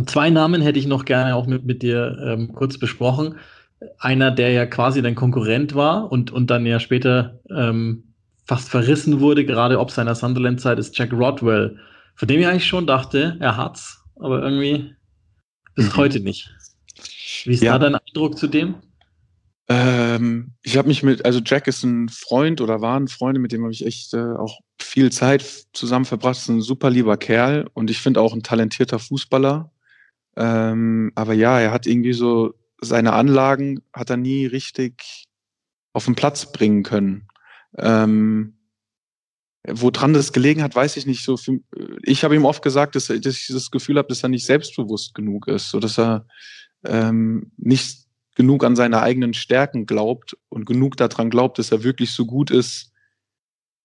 Zwei 0.05 0.29
Namen 0.29 0.61
hätte 0.61 0.79
ich 0.79 0.87
noch 0.87 1.05
gerne 1.05 1.35
auch 1.35 1.47
mit, 1.47 1.65
mit 1.65 1.81
dir 1.81 2.17
ähm, 2.25 2.53
kurz 2.53 2.77
besprochen. 2.77 3.35
Einer, 3.99 4.31
der 4.31 4.51
ja 4.51 4.65
quasi 4.65 5.01
dein 5.01 5.15
Konkurrent 5.15 5.75
war 5.75 6.11
und, 6.11 6.31
und 6.31 6.49
dann 6.49 6.65
ja 6.65 6.79
später 6.79 7.39
ähm, 7.49 8.03
fast 8.45 8.69
verrissen 8.69 9.19
wurde, 9.19 9.45
gerade 9.45 9.79
ob 9.79 9.91
seiner 9.91 10.15
Sunderland-Zeit, 10.15 10.79
ist 10.79 10.97
Jack 10.97 11.13
Rodwell, 11.13 11.77
von 12.15 12.27
dem 12.27 12.39
ich 12.39 12.47
eigentlich 12.47 12.67
schon 12.67 12.87
dachte, 12.87 13.37
er 13.39 13.57
hat's, 13.57 14.03
aber 14.19 14.41
irgendwie 14.41 14.95
bis 15.75 15.87
mhm. 15.87 15.97
heute 15.97 16.19
nicht. 16.19 16.49
Wie 17.45 17.53
ist 17.53 17.63
ja. 17.63 17.77
da 17.77 17.89
dein 17.89 17.95
Eindruck 17.95 18.37
zu 18.37 18.47
dem? 18.47 18.75
Ähm, 19.67 20.51
ich 20.61 20.77
habe 20.77 20.87
mich 20.87 21.01
mit, 21.01 21.25
also 21.25 21.41
Jack 21.43 21.67
ist 21.67 21.83
ein 21.83 22.09
Freund 22.09 22.61
oder 22.61 22.81
war 22.81 22.99
ein 22.99 23.07
Freund, 23.07 23.39
mit 23.39 23.51
dem 23.51 23.63
habe 23.63 23.73
ich 23.73 23.85
echt 23.85 24.13
äh, 24.13 24.35
auch 24.37 24.59
viel 24.79 25.11
Zeit 25.11 25.43
zusammen 25.73 26.05
verbracht. 26.05 26.37
Ist 26.37 26.49
ein 26.49 26.61
super 26.61 26.89
lieber 26.89 27.17
Kerl 27.17 27.67
und 27.73 27.89
ich 27.89 27.97
finde 27.97 28.21
auch 28.21 28.33
ein 28.33 28.43
talentierter 28.43 28.99
Fußballer. 28.99 29.71
Ähm, 30.35 31.11
aber 31.15 31.33
ja, 31.33 31.59
er 31.59 31.71
hat 31.71 31.87
irgendwie 31.87 32.13
so 32.13 32.53
seine 32.81 33.13
Anlagen 33.13 33.81
hat 33.93 34.09
er 34.09 34.17
nie 34.17 34.45
richtig 34.45 35.25
auf 35.93 36.05
den 36.05 36.15
Platz 36.15 36.51
bringen 36.51 36.83
können. 36.83 37.27
Ähm, 37.77 38.57
woran 39.67 40.13
das 40.13 40.33
gelegen 40.33 40.61
hat, 40.61 40.75
weiß 40.75 40.97
ich 40.97 41.05
nicht. 41.05 41.23
So, 41.23 41.37
für, 41.37 41.59
ich 42.03 42.23
habe 42.23 42.35
ihm 42.35 42.45
oft 42.45 42.61
gesagt, 42.61 42.95
dass, 42.95 43.07
dass 43.07 43.25
ich 43.25 43.47
das 43.47 43.71
Gefühl 43.71 43.97
habe, 43.97 44.09
dass 44.09 44.23
er 44.23 44.29
nicht 44.29 44.45
selbstbewusst 44.45 45.15
genug 45.15 45.47
ist, 45.47 45.69
so 45.69 45.79
dass 45.79 45.97
er 45.97 46.27
ähm, 46.83 47.51
nicht 47.57 48.05
genug 48.35 48.63
an 48.63 48.75
seine 48.75 49.01
eigenen 49.01 49.33
Stärken 49.33 49.85
glaubt 49.85 50.37
und 50.49 50.65
genug 50.65 50.97
daran 50.97 51.29
glaubt, 51.29 51.57
dass 51.57 51.71
er 51.71 51.83
wirklich 51.83 52.11
so 52.11 52.25
gut 52.25 52.51
ist, 52.51 52.91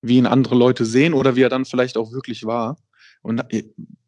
wie 0.02 0.16
ihn 0.16 0.26
andere 0.26 0.56
Leute 0.56 0.84
sehen 0.84 1.14
oder 1.14 1.36
wie 1.36 1.42
er 1.42 1.48
dann 1.48 1.64
vielleicht 1.64 1.96
auch 1.96 2.12
wirklich 2.12 2.44
war. 2.44 2.76
Und 3.22 3.42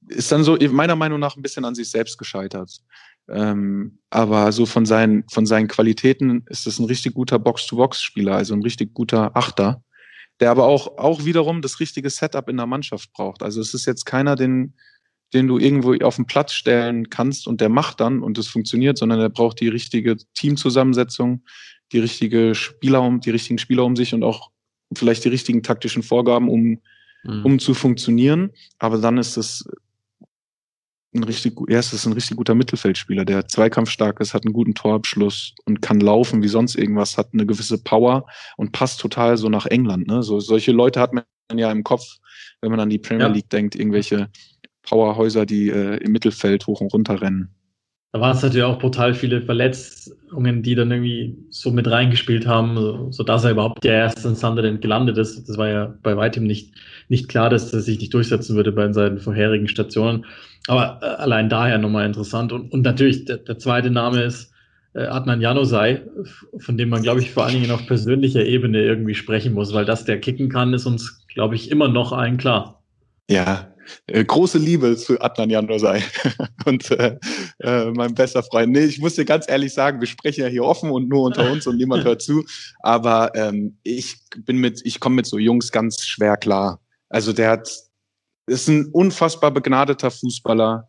ist 0.09 0.33
dann 0.33 0.45
so 0.45 0.57
meiner 0.71 0.97
Meinung 0.97 1.21
nach 1.21 1.37
ein 1.37 1.43
bisschen 1.43 1.65
an 1.65 1.75
sich 1.75 1.91
selbst 1.91 2.19
gescheitert. 2.19 2.81
Ähm, 3.29 3.99
aber 4.11 4.51
so 4.53 4.67
von 4.67 4.85
seinen, 4.85 5.25
von 5.29 5.47
seinen 5.47 5.69
Qualitäten 5.69 6.45
ist 6.49 6.67
es 6.67 6.79
ein 6.79 6.87
richtig 6.87 7.15
guter 7.15 7.38
Box-to-Box-Spieler, 7.38 8.35
also 8.35 8.55
ein 8.55 8.62
richtig 8.62 8.95
guter 8.95 9.37
Achter, 9.37 9.83
der 10.41 10.51
aber 10.51 10.65
auch, 10.65 10.99
auch 10.99 11.25
wiederum 11.25 11.62
das 11.62 11.79
richtige 11.79 12.11
Setup 12.11 12.49
in 12.49 12.57
der 12.57 12.67
Mannschaft 12.67 13.12
braucht. 13.12 13.43
Also 13.43 13.61
es 13.61 13.75
ist 13.75 13.87
jetzt 13.87 14.07
keiner, 14.07 14.35
den, 14.35 14.75
den 15.33 15.47
du 15.47 15.59
irgendwo 15.59 15.95
auf 16.05 16.17
den 16.17 16.27
Platz 16.27 16.53
stellen 16.53 17.11
kannst 17.11 17.47
und 17.47 17.61
der 17.61 17.69
macht 17.69 18.01
dann 18.01 18.23
und 18.23 18.38
es 18.38 18.49
funktioniert, 18.49 18.99
sondern 18.99 19.21
er 19.21 19.31
braucht 19.31 19.61
die 19.61 19.69
richtige 19.69 20.17
Teamzusammensetzung, 20.35 21.45
die 21.93 22.01
richtige 22.01 22.55
Spieler 22.55 23.03
um, 23.03 23.21
die 23.21 23.31
richtigen 23.31 23.59
Spieler 23.59 23.85
um 23.85 23.95
sich 23.95 24.15
und 24.15 24.25
auch 24.25 24.51
vielleicht 24.95 25.25
die 25.25 25.29
richtigen 25.29 25.62
taktischen 25.62 26.03
Vorgaben, 26.03 26.49
um, 26.49 26.81
mhm. 27.23 27.45
um 27.45 27.59
zu 27.59 27.73
funktionieren. 27.73 28.51
Aber 28.79 28.99
dann 28.99 29.17
ist 29.17 29.37
es 29.37 29.65
ein 31.14 31.25
richtig, 31.25 31.55
er 31.68 31.81
ist 31.81 32.07
ein 32.07 32.12
richtig 32.12 32.37
guter 32.37 32.55
Mittelfeldspieler, 32.55 33.25
der 33.25 33.46
zweikampfstark 33.46 34.20
ist, 34.20 34.33
hat 34.35 34.44
einen 34.44 34.55
guten 34.55 34.75
Torabschluss 34.75 35.55
und 35.64 35.83
kann 35.83 36.01
laufen 36.01 36.42
wie 36.42 36.48
sonst 36.48 36.75
irgendwas, 36.75 37.18
hat 37.18 37.31
eine 37.33 37.44
gewisse 37.44 37.83
Power 37.83 38.27
und 38.57 38.72
passt 38.72 39.01
total 39.01 39.37
so 39.37 39.48
nach 39.48 39.66
England. 39.66 40.07
Ne? 40.07 40.22
So, 40.22 40.40
solche 40.40 40.72
Leute 40.72 41.01
hat 41.01 41.12
man 41.12 41.25
ja 41.55 41.70
im 41.70 41.85
Kopf, 41.85 42.05
wenn 42.61 42.70
man 42.70 42.81
an 42.81 42.90
die 42.90 42.98
Premier 42.98 43.29
League 43.29 43.51
denkt, 43.51 43.75
irgendwelche 43.75 44.31
Powerhäuser, 44.83 45.46
die 45.46 45.68
äh, 45.68 45.96
im 45.98 46.12
Mittelfeld 46.12 46.66
hoch 46.66 46.81
und 46.81 46.92
runter 46.92 47.20
rennen. 47.20 47.55
Da 48.12 48.20
waren 48.20 48.37
es 48.37 48.42
natürlich 48.42 48.64
auch 48.64 48.79
brutal 48.79 49.14
viele 49.14 49.40
Verletzungen, 49.40 50.62
die 50.62 50.75
dann 50.75 50.90
irgendwie 50.90 51.35
so 51.48 51.70
mit 51.70 51.90
reingespielt 51.90 52.46
haben, 52.46 53.11
sodass 53.11 53.44
er 53.44 53.53
überhaupt 53.53 53.83
ja 53.87 53.92
erst 53.92 54.25
in 54.27 54.35
Sunderland 54.35 54.83
gelandet 54.83 55.16
ist. 55.16 55.48
Das 55.48 55.57
war 55.57 55.68
ja 55.68 55.94
bei 56.03 56.14
weitem 56.14 56.44
nicht, 56.44 56.75
nicht 57.09 57.29
klar, 57.31 57.48
dass 57.48 57.72
er 57.72 57.81
sich 57.81 57.98
nicht 57.98 58.12
durchsetzen 58.12 58.55
würde 58.55 58.70
bei 58.70 58.92
seinen 58.92 59.18
vorherigen 59.18 59.66
Stationen. 59.66 60.27
Aber 60.66 61.01
äh, 61.01 61.07
allein 61.07 61.48
daher 61.48 61.79
nochmal 61.79 62.07
interessant. 62.07 62.53
Und, 62.53 62.70
und 62.70 62.83
natürlich, 62.83 63.25
der, 63.25 63.38
der 63.38 63.59
zweite 63.59 63.90
Name 63.90 64.22
ist 64.22 64.53
äh, 64.92 65.05
Adnan 65.05 65.40
Janusai, 65.40 66.03
von 66.59 66.77
dem 66.77 66.90
man, 66.90 67.03
glaube 67.03 67.20
ich, 67.20 67.31
vor 67.31 67.46
allen 67.46 67.61
Dingen 67.61 67.70
auf 67.70 67.87
persönlicher 67.87 68.44
Ebene 68.44 68.83
irgendwie 68.83 69.14
sprechen 69.14 69.55
muss, 69.55 69.72
weil 69.72 69.87
das 69.87 70.05
der 70.05 70.20
kicken 70.20 70.51
kann, 70.51 70.75
ist 70.75 70.85
uns, 70.85 71.27
glaube 71.29 71.55
ich, 71.55 71.70
immer 71.70 71.88
noch 71.88 72.12
allen 72.12 72.37
klar. 72.37 72.83
Ja, 73.31 73.71
äh, 74.07 74.25
große 74.25 74.59
Liebe 74.59 74.97
zu 74.97 75.21
Adnan 75.21 75.51
Janusai 75.51 76.03
und 76.64 76.90
äh, 76.90 77.18
äh, 77.61 77.90
mein 77.90 78.14
bester 78.14 78.42
Freund. 78.42 78.73
Nee, 78.73 78.85
ich 78.85 78.99
muss 78.99 79.14
dir 79.14 79.25
ganz 79.25 79.49
ehrlich 79.49 79.73
sagen, 79.73 80.01
wir 80.01 80.07
sprechen 80.07 80.42
ja 80.42 80.49
hier 80.49 80.64
offen 80.64 80.90
und 80.90 81.09
nur 81.09 81.23
unter 81.23 81.51
uns 81.51 81.66
und 81.66 81.77
niemand 81.77 82.05
hört 82.05 82.23
zu. 82.23 82.45
Aber 82.81 83.35
ähm, 83.35 83.79
ich 83.83 84.18
bin 84.38 84.59
mit, 84.59 84.81
ich 84.85 85.01
komme 85.01 85.16
mit 85.16 85.27
so 85.27 85.38
Jungs 85.38 85.73
ganz 85.73 86.03
schwer 86.05 86.37
klar. 86.37 86.81
Also 87.09 87.33
der 87.33 87.51
hat, 87.51 87.68
ist 88.47 88.68
ein 88.68 88.87
unfassbar 88.87 89.51
begnadeter 89.51 90.11
Fußballer, 90.11 90.88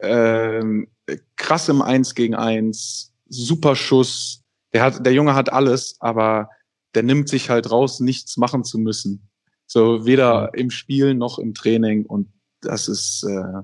ähm, 0.00 0.88
krass 1.36 1.68
im 1.68 1.82
Eins 1.82 2.14
gegen 2.14 2.34
Eins, 2.34 3.12
super 3.28 3.76
Schuss. 3.76 4.42
Der 4.72 4.82
hat, 4.82 5.04
der 5.04 5.12
Junge 5.12 5.34
hat 5.34 5.52
alles, 5.52 5.96
aber 6.00 6.48
der 6.94 7.02
nimmt 7.02 7.28
sich 7.28 7.50
halt 7.50 7.70
raus, 7.70 8.00
nichts 8.00 8.36
machen 8.36 8.64
zu 8.64 8.78
müssen. 8.78 9.28
So 9.66 10.06
weder 10.06 10.52
im 10.54 10.70
Spiel 10.70 11.14
noch 11.14 11.38
im 11.38 11.54
Training. 11.54 12.06
Und 12.06 12.28
das 12.60 12.88
ist, 12.88 13.24
äh, 13.24 13.62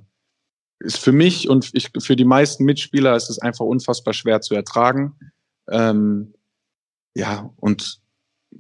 ist 0.80 0.98
für 0.98 1.12
mich 1.12 1.48
und 1.48 1.70
ich, 1.74 1.90
für 1.98 2.16
die 2.16 2.24
meisten 2.24 2.64
Mitspieler 2.64 3.14
ist 3.16 3.30
es 3.30 3.38
einfach 3.38 3.64
unfassbar 3.64 4.14
schwer 4.14 4.40
zu 4.40 4.54
ertragen. 4.54 5.14
Ähm, 5.68 6.34
ja, 7.14 7.52
und 7.56 8.00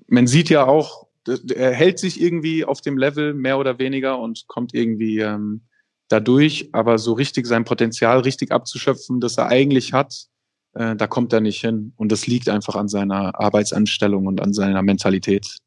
man 0.06 0.26
sieht 0.26 0.50
ja 0.50 0.66
auch, 0.66 1.06
er 1.54 1.72
hält 1.72 1.98
sich 1.98 2.20
irgendwie 2.20 2.64
auf 2.64 2.80
dem 2.80 2.98
Level 2.98 3.34
mehr 3.34 3.58
oder 3.58 3.78
weniger 3.78 4.18
und 4.18 4.46
kommt 4.48 4.74
irgendwie 4.74 5.20
ähm, 5.20 5.62
dadurch, 6.08 6.68
aber 6.72 6.98
so 6.98 7.12
richtig 7.12 7.46
sein 7.46 7.64
Potenzial 7.64 8.20
richtig 8.20 8.52
abzuschöpfen, 8.52 9.20
das 9.20 9.38
er 9.38 9.46
eigentlich 9.46 9.92
hat, 9.92 10.26
äh, 10.74 10.96
da 10.96 11.06
kommt 11.06 11.32
er 11.32 11.40
nicht 11.40 11.60
hin. 11.60 11.92
Und 11.96 12.12
das 12.12 12.26
liegt 12.26 12.48
einfach 12.48 12.74
an 12.74 12.88
seiner 12.88 13.38
Arbeitsanstellung 13.38 14.26
und 14.26 14.40
an 14.40 14.52
seiner 14.52 14.82
Mentalität. 14.82 15.58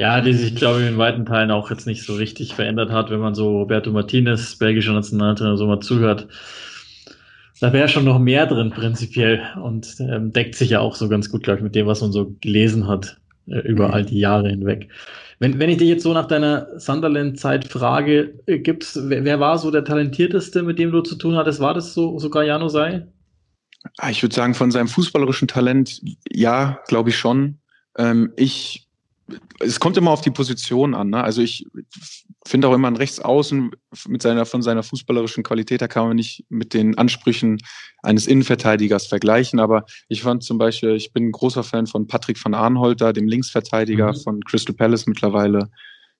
Ja, 0.00 0.22
die 0.22 0.32
sich, 0.32 0.54
glaube 0.54 0.80
ich, 0.80 0.88
in 0.88 0.96
weiten 0.96 1.26
Teilen 1.26 1.50
auch 1.50 1.68
jetzt 1.68 1.86
nicht 1.86 2.04
so 2.04 2.14
richtig 2.14 2.54
verändert 2.54 2.90
hat, 2.90 3.10
wenn 3.10 3.20
man 3.20 3.34
so 3.34 3.58
Roberto 3.58 3.90
Martinez, 3.90 4.56
belgischer 4.56 4.94
Nationaltrainer, 4.94 5.58
so 5.58 5.66
mal 5.66 5.80
zuhört. 5.80 6.26
Da 7.60 7.74
wäre 7.74 7.86
schon 7.86 8.06
noch 8.06 8.18
mehr 8.18 8.46
drin, 8.46 8.70
prinzipiell. 8.70 9.42
Und 9.62 9.96
ähm, 10.00 10.32
deckt 10.32 10.54
sich 10.54 10.70
ja 10.70 10.80
auch 10.80 10.94
so 10.94 11.10
ganz 11.10 11.30
gut, 11.30 11.42
glaube 11.42 11.58
ich, 11.58 11.64
mit 11.64 11.74
dem, 11.74 11.86
was 11.86 12.00
man 12.00 12.12
so 12.12 12.34
gelesen 12.40 12.88
hat 12.88 13.18
äh, 13.46 13.58
über 13.58 13.88
mhm. 13.88 13.92
all 13.92 14.06
die 14.06 14.18
Jahre 14.18 14.48
hinweg. 14.48 14.88
Wenn, 15.38 15.58
wenn 15.58 15.68
ich 15.68 15.76
dich 15.76 15.90
jetzt 15.90 16.04
so 16.04 16.14
nach 16.14 16.28
deiner 16.28 16.80
Sunderland-Zeit 16.80 17.66
frage, 17.66 18.40
äh, 18.46 18.58
gibt's, 18.58 18.98
wer, 19.02 19.26
wer, 19.26 19.38
war 19.38 19.58
so 19.58 19.70
der 19.70 19.84
talentierteste, 19.84 20.62
mit 20.62 20.78
dem 20.78 20.92
du 20.92 21.02
zu 21.02 21.16
tun 21.16 21.36
hattest? 21.36 21.60
War 21.60 21.74
das 21.74 21.92
so 21.92 22.18
sogar 22.18 22.42
Jano 22.42 22.70
sei? 22.70 23.06
Ah, 23.98 24.08
ich 24.08 24.22
würde 24.22 24.34
sagen, 24.34 24.54
von 24.54 24.70
seinem 24.70 24.88
fußballerischen 24.88 25.46
Talent, 25.46 26.00
ja, 26.32 26.80
glaube 26.88 27.10
ich 27.10 27.18
schon. 27.18 27.58
Ähm, 27.98 28.32
ich 28.36 28.86
es 29.60 29.78
kommt 29.78 29.96
immer 29.96 30.10
auf 30.10 30.22
die 30.22 30.30
Position 30.30 30.94
an. 30.94 31.10
Ne? 31.10 31.22
Also 31.22 31.42
ich 31.42 31.66
finde 32.46 32.68
auch 32.68 32.74
immer 32.74 32.88
ein 32.88 32.96
Rechtsaußen 32.96 33.70
mit 34.08 34.22
seiner, 34.22 34.46
von 34.46 34.62
seiner 34.62 34.82
fußballerischen 34.82 35.44
Qualität, 35.44 35.82
da 35.82 35.88
kann 35.88 36.08
man 36.08 36.16
nicht 36.16 36.44
mit 36.48 36.74
den 36.74 36.96
Ansprüchen 36.96 37.58
eines 38.02 38.26
Innenverteidigers 38.26 39.06
vergleichen. 39.06 39.60
Aber 39.60 39.84
ich 40.08 40.22
fand 40.22 40.42
zum 40.42 40.58
Beispiel, 40.58 40.96
ich 40.96 41.12
bin 41.12 41.28
ein 41.28 41.32
großer 41.32 41.62
Fan 41.62 41.86
von 41.86 42.06
Patrick 42.06 42.42
van 42.42 42.54
Arnholter, 42.54 43.12
dem 43.12 43.28
Linksverteidiger 43.28 44.12
mhm. 44.12 44.16
von 44.16 44.40
Crystal 44.44 44.74
Palace 44.74 45.06
mittlerweile, 45.06 45.70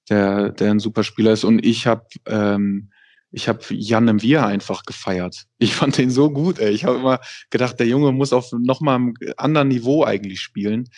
der, 0.09 0.51
der 0.51 0.71
ein 0.71 0.81
super 0.81 1.03
Spieler 1.03 1.33
ist. 1.33 1.45
Und 1.45 1.65
ich 1.65 1.87
habe 1.87 2.07
ähm, 2.27 2.91
ich 3.33 3.49
habe 3.49 3.61
Jan 3.71 4.07
Mvia 4.07 4.45
einfach 4.45 4.83
gefeiert. 4.85 5.45
Ich 5.59 5.75
fand 5.75 5.97
den 5.99 6.11
so 6.11 6.31
gut. 6.31 6.59
Ey. 6.59 6.71
Ich 6.73 6.85
habe 6.85 6.99
immer 6.99 7.21
gedacht, 7.51 7.79
der 7.79 7.87
Junge 7.87 8.11
muss 8.11 8.33
auf 8.33 8.51
nochmal 8.53 8.97
einem 8.97 9.15
anderen 9.37 9.69
Niveau 9.69 10.05
eigentlich 10.05 10.41
spielen. 10.41 10.89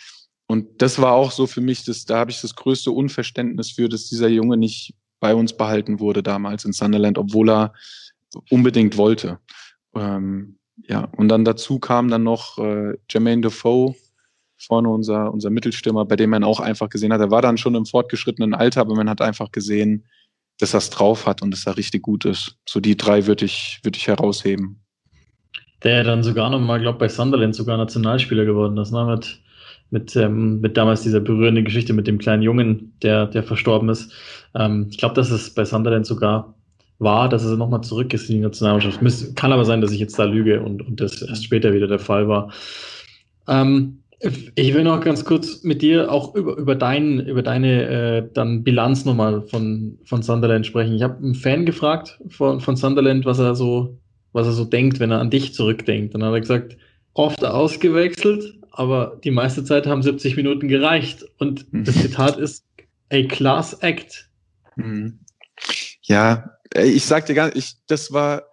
Und 0.47 0.81
das 0.81 1.01
war 1.01 1.13
auch 1.13 1.31
so 1.31 1.47
für 1.47 1.61
mich, 1.61 1.85
das, 1.85 2.05
da 2.05 2.17
habe 2.17 2.31
ich 2.31 2.41
das 2.41 2.55
größte 2.55 2.91
Unverständnis 2.91 3.71
für, 3.71 3.89
dass 3.89 4.09
dieser 4.09 4.27
Junge 4.27 4.57
nicht 4.57 4.93
bei 5.19 5.33
uns 5.33 5.55
behalten 5.55 5.99
wurde 5.99 6.21
damals 6.21 6.65
in 6.65 6.73
Sunderland, 6.73 7.17
obwohl 7.17 7.49
er 7.49 7.73
unbedingt 8.49 8.97
wollte. 8.97 9.39
Ähm, 9.95 10.57
ja, 10.87 11.05
und 11.15 11.29
dann 11.29 11.45
dazu 11.45 11.79
kam 11.79 12.09
dann 12.09 12.23
noch 12.23 12.57
äh, 12.57 12.97
Jermaine 13.09 13.41
Defoe, 13.41 13.95
vorne 14.57 14.89
unser, 14.89 15.31
unser 15.31 15.49
Mittelstürmer, 15.49 16.05
bei 16.05 16.15
dem 16.15 16.29
man 16.29 16.43
auch 16.43 16.59
einfach 16.59 16.89
gesehen 16.89 17.13
hat, 17.13 17.21
er 17.21 17.31
war 17.31 17.41
dann 17.41 17.57
schon 17.57 17.75
im 17.75 17.85
fortgeschrittenen 17.85 18.53
Alter, 18.53 18.81
aber 18.81 18.95
man 18.95 19.09
hat 19.09 19.21
einfach 19.21 19.51
gesehen, 19.51 20.05
dass 20.59 20.73
er 20.73 20.79
es 20.79 20.89
drauf 20.89 21.25
hat 21.25 21.41
und 21.41 21.51
dass 21.51 21.65
er 21.65 21.77
richtig 21.77 22.03
gut 22.03 22.25
ist. 22.25 22.57
So 22.67 22.79
die 22.79 22.95
drei 22.95 23.25
würde 23.25 23.45
ich, 23.45 23.79
würde 23.83 23.97
ich 23.97 24.07
herausheben. 24.07 24.79
Der 25.83 26.03
dann 26.03 26.23
sogar 26.23 26.49
noch 26.49 26.59
mal, 26.59 26.79
glaube 26.79 26.99
bei 26.99 27.09
Sunderland 27.09 27.55
sogar 27.55 27.77
Nationalspieler 27.77 28.45
geworden 28.45 28.77
ist, 28.77 28.91
ne? 28.91 29.05
Mit 29.05 29.42
mit, 29.89 30.15
ähm, 30.15 30.59
mit 30.61 30.75
damals 30.77 31.03
dieser 31.03 31.19
berührenden 31.19 31.65
Geschichte 31.65 31.93
mit 31.93 32.07
dem 32.07 32.17
kleinen 32.17 32.41
Jungen, 32.41 32.93
der, 33.01 33.27
der 33.27 33.43
verstorben 33.43 33.89
ist. 33.89 34.11
Ähm, 34.55 34.87
ich 34.89 34.97
glaube, 34.97 35.15
dass 35.15 35.29
es 35.29 35.53
bei 35.53 35.65
Sunderland 35.65 36.05
sogar 36.05 36.55
war, 36.99 37.29
dass 37.29 37.45
er 37.45 37.57
nochmal 37.57 37.81
zurück 37.81 38.13
ist 38.13 38.29
in 38.29 38.37
die 38.37 38.41
Nationalmannschaft. 38.41 39.01
Miss, 39.01 39.33
kann 39.35 39.51
aber 39.51 39.65
sein, 39.65 39.81
dass 39.81 39.91
ich 39.91 39.99
jetzt 39.99 40.17
da 40.17 40.23
lüge 40.23 40.61
und, 40.61 40.81
und 40.81 40.99
das 40.99 41.21
erst 41.21 41.43
später 41.43 41.73
wieder 41.73 41.87
der 41.87 41.99
Fall 41.99 42.27
war. 42.27 42.51
Ähm, 43.47 43.99
ich 44.55 44.73
will 44.73 44.83
noch 44.83 45.01
ganz 45.01 45.25
kurz 45.25 45.63
mit 45.63 45.81
dir 45.81 46.09
auch 46.09 46.33
über, 46.33 46.55
über, 46.55 46.75
dein, 46.75 47.19
über 47.19 47.41
deine 47.41 47.83
äh, 47.83 48.29
dann 48.33 48.63
Bilanz 48.63 49.03
nochmal 49.03 49.41
von, 49.41 49.97
von 50.05 50.23
Sunderland 50.23 50.65
sprechen. 50.65 50.95
Ich 50.95 51.03
habe 51.03 51.17
einen 51.17 51.35
Fan 51.35 51.65
gefragt 51.65 52.19
von, 52.29 52.61
von 52.61 52.77
Sunderland, 52.77 53.25
was 53.25 53.39
er 53.39 53.53
so, 53.55 53.97
was 54.31 54.47
er 54.47 54.53
so 54.53 54.63
denkt, 54.63 55.01
wenn 55.01 55.11
er 55.11 55.19
an 55.19 55.29
dich 55.29 55.53
zurückdenkt. 55.53 56.13
Dann 56.13 56.23
hat 56.23 56.31
er 56.31 56.39
gesagt, 56.39 56.77
oft 57.13 57.43
ausgewechselt, 57.43 58.55
aber 58.73 59.19
die 59.23 59.31
meiste 59.31 59.63
Zeit 59.63 59.85
haben 59.85 60.01
70 60.01 60.35
Minuten 60.35 60.67
gereicht. 60.67 61.23
Und 61.37 61.71
mhm. 61.71 61.85
das 61.85 61.95
Zitat 61.95 62.37
ist 62.37 62.65
a 63.11 63.23
class 63.23 63.73
act. 63.81 64.29
Mhm. 64.75 65.19
Ja, 66.01 66.57
ich 66.75 67.05
sag 67.05 67.27
dir 67.27 67.35
gar 67.35 67.53
nicht, 67.53 67.77
das 67.87 68.11
war, 68.11 68.43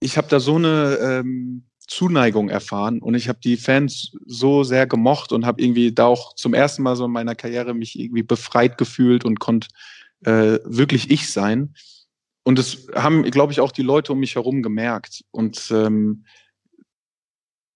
ich 0.00 0.16
habe 0.16 0.28
da 0.28 0.38
so 0.38 0.54
eine 0.54 0.98
ähm, 1.00 1.64
Zuneigung 1.80 2.48
erfahren 2.48 3.00
und 3.00 3.14
ich 3.14 3.28
habe 3.28 3.40
die 3.42 3.56
Fans 3.56 4.12
so 4.24 4.62
sehr 4.62 4.86
gemocht 4.86 5.32
und 5.32 5.44
habe 5.44 5.60
irgendwie 5.60 5.92
da 5.92 6.06
auch 6.06 6.34
zum 6.36 6.54
ersten 6.54 6.82
Mal 6.84 6.94
so 6.94 7.06
in 7.06 7.10
meiner 7.10 7.34
Karriere 7.34 7.74
mich 7.74 7.98
irgendwie 7.98 8.22
befreit 8.22 8.78
gefühlt 8.78 9.24
und 9.24 9.40
konnte 9.40 9.68
äh, 10.24 10.60
wirklich 10.64 11.10
ich 11.10 11.30
sein. 11.32 11.74
Und 12.44 12.60
das 12.60 12.86
haben, 12.94 13.24
glaube 13.24 13.52
ich, 13.52 13.60
auch 13.60 13.72
die 13.72 13.82
Leute 13.82 14.12
um 14.12 14.20
mich 14.20 14.36
herum 14.36 14.62
gemerkt. 14.62 15.24
Und 15.32 15.68
ähm, 15.72 16.24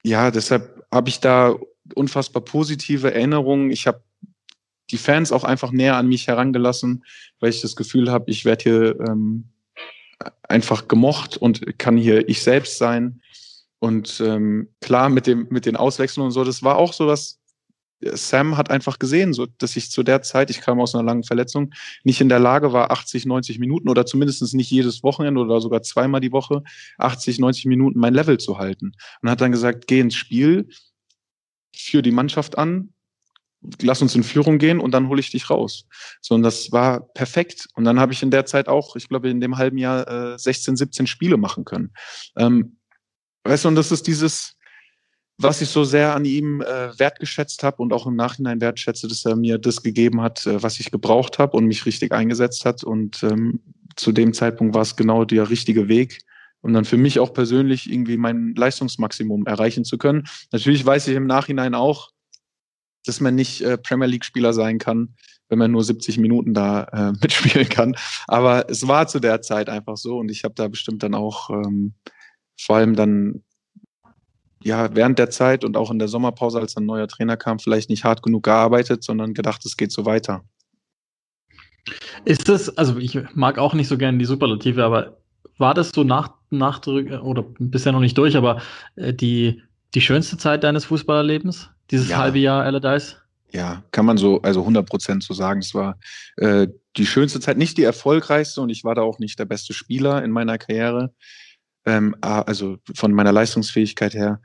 ja, 0.05 0.31
deshalb 0.31 0.80
habe 0.93 1.09
ich 1.09 1.21
da 1.21 1.57
unfassbar 1.95 2.43
positive 2.43 3.13
Erinnerungen. 3.13 3.71
Ich 3.71 3.87
habe 3.87 4.03
die 4.91 4.99
Fans 4.99 5.33
auch 5.33 5.45
einfach 5.45 5.71
näher 5.71 5.97
an 5.97 6.09
mich 6.09 6.27
herangelassen, 6.27 7.05
weil 7.39 7.51
ich 7.51 7.61
das 7.61 7.77
Gefühl 7.77 8.11
habe, 8.11 8.31
ich 8.31 8.45
werde 8.45 8.63
hier 8.63 9.01
ähm, 9.01 9.49
einfach 10.43 10.89
gemocht 10.89 11.37
und 11.37 11.79
kann 11.79 11.97
hier 11.97 12.29
ich 12.29 12.43
selbst 12.43 12.79
sein. 12.79 13.23
Und 13.79 14.21
ähm, 14.21 14.69
klar, 14.81 15.09
mit 15.09 15.27
dem 15.27 15.47
mit 15.51 15.65
den 15.65 15.77
Auswechslungen 15.77 16.29
und 16.29 16.33
so, 16.33 16.45
das 16.45 16.63
war 16.63 16.77
auch 16.77 16.93
so 16.93 17.07
was, 17.07 17.40
Sam 18.01 18.57
hat 18.57 18.71
einfach 18.71 18.99
gesehen, 18.99 19.33
so, 19.33 19.47
dass 19.47 19.77
ich 19.77 19.91
zu 19.91 20.03
der 20.03 20.23
Zeit, 20.23 20.51
ich 20.51 20.61
kam 20.61 20.81
aus 20.81 20.95
einer 20.95 21.05
langen 21.05 21.25
Verletzung, 21.25 21.73
nicht 22.03 22.21
in 22.21 22.29
der 22.29 22.39
Lage 22.39 22.73
war, 22.73 22.91
80, 22.91 23.27
90 23.27 23.59
Minuten 23.59 23.89
oder 23.89 24.07
zumindest 24.07 24.55
nicht 24.55 24.71
jedes 24.71 25.03
Wochenende 25.03 25.41
oder 25.41 25.61
sogar 25.61 25.83
zweimal 25.83 26.21
die 26.21 26.33
Woche 26.33 26.63
80, 26.99 27.39
90 27.39 27.67
Minuten 27.67 27.99
mein 27.99 28.15
Level 28.15 28.39
zu 28.39 28.59
halten. 28.59 28.93
Und 29.23 29.31
hat 29.31 29.41
dann 29.41 29.53
gesagt, 29.53 29.87
geh 29.87 30.01
ins 30.01 30.15
Spiel, 30.15 30.69
führ 31.77 32.03
die 32.03 32.11
Mannschaft 32.11 32.57
an, 32.57 32.93
lass 33.83 34.03
uns 34.03 34.15
in 34.15 34.23
Führung 34.23 34.59
gehen 34.59 34.81
und 34.81 34.93
dann 34.93 35.09
hole 35.09 35.21
ich 35.21 35.31
dich 35.31 35.51
raus. 35.51 35.87
So, 36.21 36.35
und 36.35 36.43
das 36.43 36.73
war 36.73 37.01
perfekt. 37.01 37.69
Und 37.75 37.85
dann 37.85 38.01
habe 38.01 38.13
ich 38.13 38.23
in 38.23 38.31
der 38.31 38.47
Zeit 38.47 38.69
auch, 38.69 38.97
ich 38.97 39.09
glaube, 39.09 39.29
in 39.29 39.41
dem 39.41 39.59
halben 39.59 39.79
Jahr 39.79 40.35
äh, 40.35 40.39
16, 40.39 40.77
17 40.77 41.07
Spiele 41.07 41.37
machen 41.37 41.65
können. 41.65 41.93
Ähm, 42.37 42.79
weißt 43.45 43.65
du, 43.65 43.69
und 43.69 43.75
das 43.75 43.93
ist 43.93 44.07
dieses, 44.07 44.57
was 45.43 45.63
ich 45.63 45.69
so 45.71 45.85
sehr 45.85 46.15
an 46.15 46.25
ihm 46.25 46.61
äh, 46.61 46.99
wertgeschätzt 46.99 47.63
habe 47.63 47.83
und 47.83 47.93
auch 47.93 48.07
im 48.07 48.17
Nachhinein 48.17 48.61
wertschätze, 48.61 49.09
dass 49.09 49.25
er 49.25 49.37
mir 49.37 49.59
das 49.59 49.83
gegeben 49.83 50.21
hat, 50.21 50.47
äh, 50.47 50.63
was 50.63 50.81
ich 50.81 50.91
gebraucht 50.91 51.39
habe 51.39 51.57
und 51.57 51.67
mich 51.67 51.87
richtig 51.87 52.13
eingesetzt 52.13 52.65
hat. 52.65 52.85
Und 52.85 53.23
ähm, 53.23 53.61
zu 53.97 54.13
dem 54.13 54.35
Zeitpunkt 54.35 54.75
war 54.75 54.83
es 54.83 54.97
genau 54.97 55.25
der 55.25 55.49
richtige 55.49 55.89
Weg, 55.89 56.23
um 56.61 56.75
dann 56.75 56.85
für 56.85 56.99
mich 56.99 57.19
auch 57.19 57.33
persönlich 57.33 57.91
irgendwie 57.91 58.19
mein 58.19 58.55
Leistungsmaximum 58.55 59.47
erreichen 59.47 59.85
zu 59.85 59.97
können. 59.97 60.25
Natürlich 60.53 60.85
weiß 60.85 61.09
ich 61.09 61.17
im 61.17 61.27
Nachhinein 61.27 61.75
auch, 61.75 62.11
dass 63.07 63.21
man 63.21 63.35
nicht 63.35 63.63
äh, 63.63 63.79
Premier 63.79 64.09
League-Spieler 64.09 64.53
sein 64.53 64.79
kann, 64.79 65.15
wenn 65.49 65.59
man 65.59 65.71
nur 65.71 65.83
70 65.83 66.19
Minuten 66.19 66.53
da 66.53 66.85
äh, 66.85 67.13
mitspielen 67.23 67.69
kann. 67.69 67.97
Aber 68.27 68.69
es 68.69 68.87
war 68.87 69.09
zu 69.09 69.21
der 69.21 69.41
Zeit 69.41 69.71
einfach 69.71 69.97
so 69.97 70.19
und 70.19 70.31
ich 70.31 70.45
habe 70.45 70.55
da 70.55 70.69
bestimmt 70.69 71.03
dann 71.03 71.15
auch 71.15 71.49
ähm, 71.49 71.95
vor 72.59 72.77
allem 72.77 72.95
dann 72.95 73.43
ja, 74.63 74.95
während 74.95 75.19
der 75.19 75.31
Zeit 75.31 75.65
und 75.65 75.77
auch 75.77 75.91
in 75.91 75.99
der 75.99 76.09
Sommerpause, 76.09 76.61
als 76.61 76.77
ein 76.77 76.87
neuer 76.87 77.09
Trainer 77.09 77.37
kam, 77.37 77.59
vielleicht 77.59 77.89
nicht 77.89 78.05
hart 78.05 78.23
genug 78.23 78.45
gearbeitet, 78.45 79.03
sondern 79.03 79.35
gedacht, 79.35 79.65
es 79.65 79.77
geht 79.77 79.93
so 79.93 80.05
weiter. 80.05 80.43
Ist 82.25 82.49
das, 82.49 82.77
also 82.77 82.99
ich 82.99 83.19
mag 83.35 83.59
auch 83.59 83.73
nicht 83.73 83.89
so 83.89 83.97
gerne 83.97 84.19
die 84.19 84.27
Superlative, 84.27 84.85
aber 84.85 85.17
war 85.57 85.75
das 85.75 85.91
so 85.91 86.05
nach, 86.05 86.35
nach 86.51 86.87
oder 86.87 87.45
bisher 87.59 87.93
noch 87.93 88.01
nicht 88.01 88.19
durch, 88.19 88.37
aber 88.37 88.61
äh, 88.97 89.15
die, 89.15 89.63
die 89.95 90.01
schönste 90.01 90.37
Zeit 90.37 90.63
deines 90.63 90.85
Fußballerlebens? 90.87 91.71
Dieses 91.91 92.11
ja. 92.11 92.19
halbe 92.19 92.39
Jahr 92.39 92.63
Allardyce? 92.65 93.17
Ja, 93.53 93.83
kann 93.91 94.07
man 94.07 94.17
so, 94.17 94.41
also 94.43 94.61
100 94.61 94.89
Prozent 94.89 95.25
so 95.25 95.35
sagen. 95.35 95.61
Es 95.61 95.75
war 95.75 95.99
äh, 96.37 96.69
die 96.97 97.07
schönste 97.07 97.41
Zeit, 97.41 97.59
nicht 97.59 97.79
die 97.79 97.83
erfolgreichste 97.83 98.61
und 98.61 98.71
ich 98.71 98.85
war 98.85 98.95
da 98.95 99.03
auch 99.03 99.19
nicht 99.19 99.39
der 99.39 99.45
beste 99.45 99.73
Spieler 99.73 100.23
in 100.23 100.31
meiner 100.31 100.59
Karriere 100.59 101.13
ähm, 101.91 102.17
also 102.21 102.79
von 102.95 103.13
meiner 103.13 103.33
Leistungsfähigkeit 103.33 104.15
her. 104.15 104.41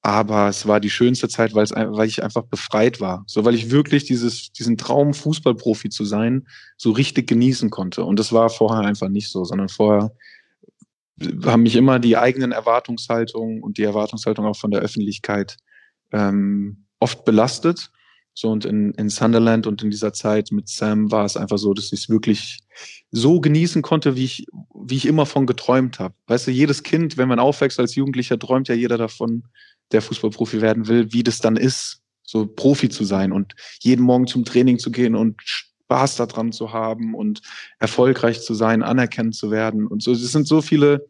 Aber 0.00 0.48
es 0.48 0.66
war 0.66 0.80
die 0.80 0.90
schönste 0.90 1.28
Zeit, 1.28 1.54
weil, 1.54 1.64
es, 1.64 1.72
weil 1.72 2.06
ich 2.06 2.22
einfach 2.22 2.44
befreit 2.44 3.00
war. 3.00 3.24
So, 3.26 3.44
weil 3.44 3.54
ich 3.54 3.70
wirklich 3.70 4.04
dieses, 4.04 4.52
diesen 4.52 4.76
Traum, 4.76 5.12
Fußballprofi 5.12 5.88
zu 5.90 6.04
sein, 6.04 6.46
so 6.76 6.92
richtig 6.92 7.26
genießen 7.28 7.70
konnte. 7.70 8.04
Und 8.04 8.18
das 8.18 8.32
war 8.32 8.48
vorher 8.48 8.86
einfach 8.86 9.08
nicht 9.08 9.30
so, 9.30 9.44
sondern 9.44 9.68
vorher 9.68 10.12
haben 11.44 11.64
mich 11.64 11.74
immer 11.74 11.98
die 11.98 12.16
eigenen 12.16 12.52
Erwartungshaltungen 12.52 13.60
und 13.62 13.76
die 13.76 13.82
Erwartungshaltung 13.82 14.46
auch 14.46 14.56
von 14.56 14.70
der 14.70 14.80
Öffentlichkeit 14.80 15.56
ähm, 16.12 16.86
oft 17.00 17.24
belastet. 17.24 17.90
So 18.38 18.52
und 18.52 18.64
in, 18.64 18.92
in 18.92 19.08
Sunderland 19.08 19.66
und 19.66 19.82
in 19.82 19.90
dieser 19.90 20.12
Zeit 20.12 20.52
mit 20.52 20.68
Sam 20.68 21.10
war 21.10 21.24
es 21.24 21.36
einfach 21.36 21.58
so, 21.58 21.74
dass 21.74 21.86
ich 21.86 22.02
es 22.02 22.08
wirklich 22.08 22.60
so 23.10 23.40
genießen 23.40 23.82
konnte, 23.82 24.14
wie 24.14 24.26
ich, 24.26 24.46
wie 24.76 24.94
ich 24.94 25.06
immer 25.06 25.26
von 25.26 25.44
geträumt 25.44 25.98
habe. 25.98 26.14
Weißt 26.28 26.46
du, 26.46 26.52
jedes 26.52 26.84
Kind, 26.84 27.16
wenn 27.16 27.26
man 27.26 27.40
aufwächst 27.40 27.80
als 27.80 27.96
Jugendlicher, 27.96 28.38
träumt 28.38 28.68
ja 28.68 28.76
jeder 28.76 28.96
davon, 28.96 29.42
der 29.90 30.02
Fußballprofi 30.02 30.60
werden 30.60 30.86
will, 30.86 31.12
wie 31.12 31.24
das 31.24 31.40
dann 31.40 31.56
ist, 31.56 32.00
so 32.22 32.46
Profi 32.46 32.88
zu 32.88 33.02
sein 33.02 33.32
und 33.32 33.56
jeden 33.80 34.04
Morgen 34.04 34.28
zum 34.28 34.44
Training 34.44 34.78
zu 34.78 34.92
gehen 34.92 35.16
und 35.16 35.34
Spaß 35.42 36.14
daran 36.14 36.52
zu 36.52 36.72
haben 36.72 37.16
und 37.16 37.40
erfolgreich 37.80 38.40
zu 38.42 38.54
sein, 38.54 38.84
anerkannt 38.84 39.34
zu 39.34 39.50
werden 39.50 39.84
und 39.84 40.00
so. 40.00 40.12
Es 40.12 40.30
sind 40.30 40.46
so 40.46 40.62
viele 40.62 41.08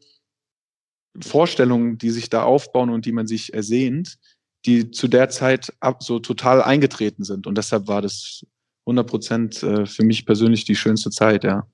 Vorstellungen, 1.21 1.99
die 1.99 2.09
sich 2.09 2.31
da 2.31 2.45
aufbauen 2.45 2.89
und 2.89 3.05
die 3.05 3.13
man 3.13 3.27
sich 3.27 3.53
ersehnt, 3.53 4.19
die 4.67 4.91
zu 4.91 5.09
der 5.09 5.29
Zeit 5.29 5.73
ab, 5.81 6.03
so 6.03 6.19
total 6.19 6.63
eingetreten 6.63 7.25
sind. 7.25 7.47
Und 7.47 7.57
deshalb 7.59 7.89
war 7.89 8.03
das 8.03 8.45
100 8.87 9.07
Prozent 9.07 9.63
äh, 9.63 9.87
für 9.87 10.05
mich 10.05 10.27
persönlich 10.27 10.65
die 10.65 10.77
schönste 10.77 11.11
Zeit, 11.11 11.45
ja. 11.45 11.67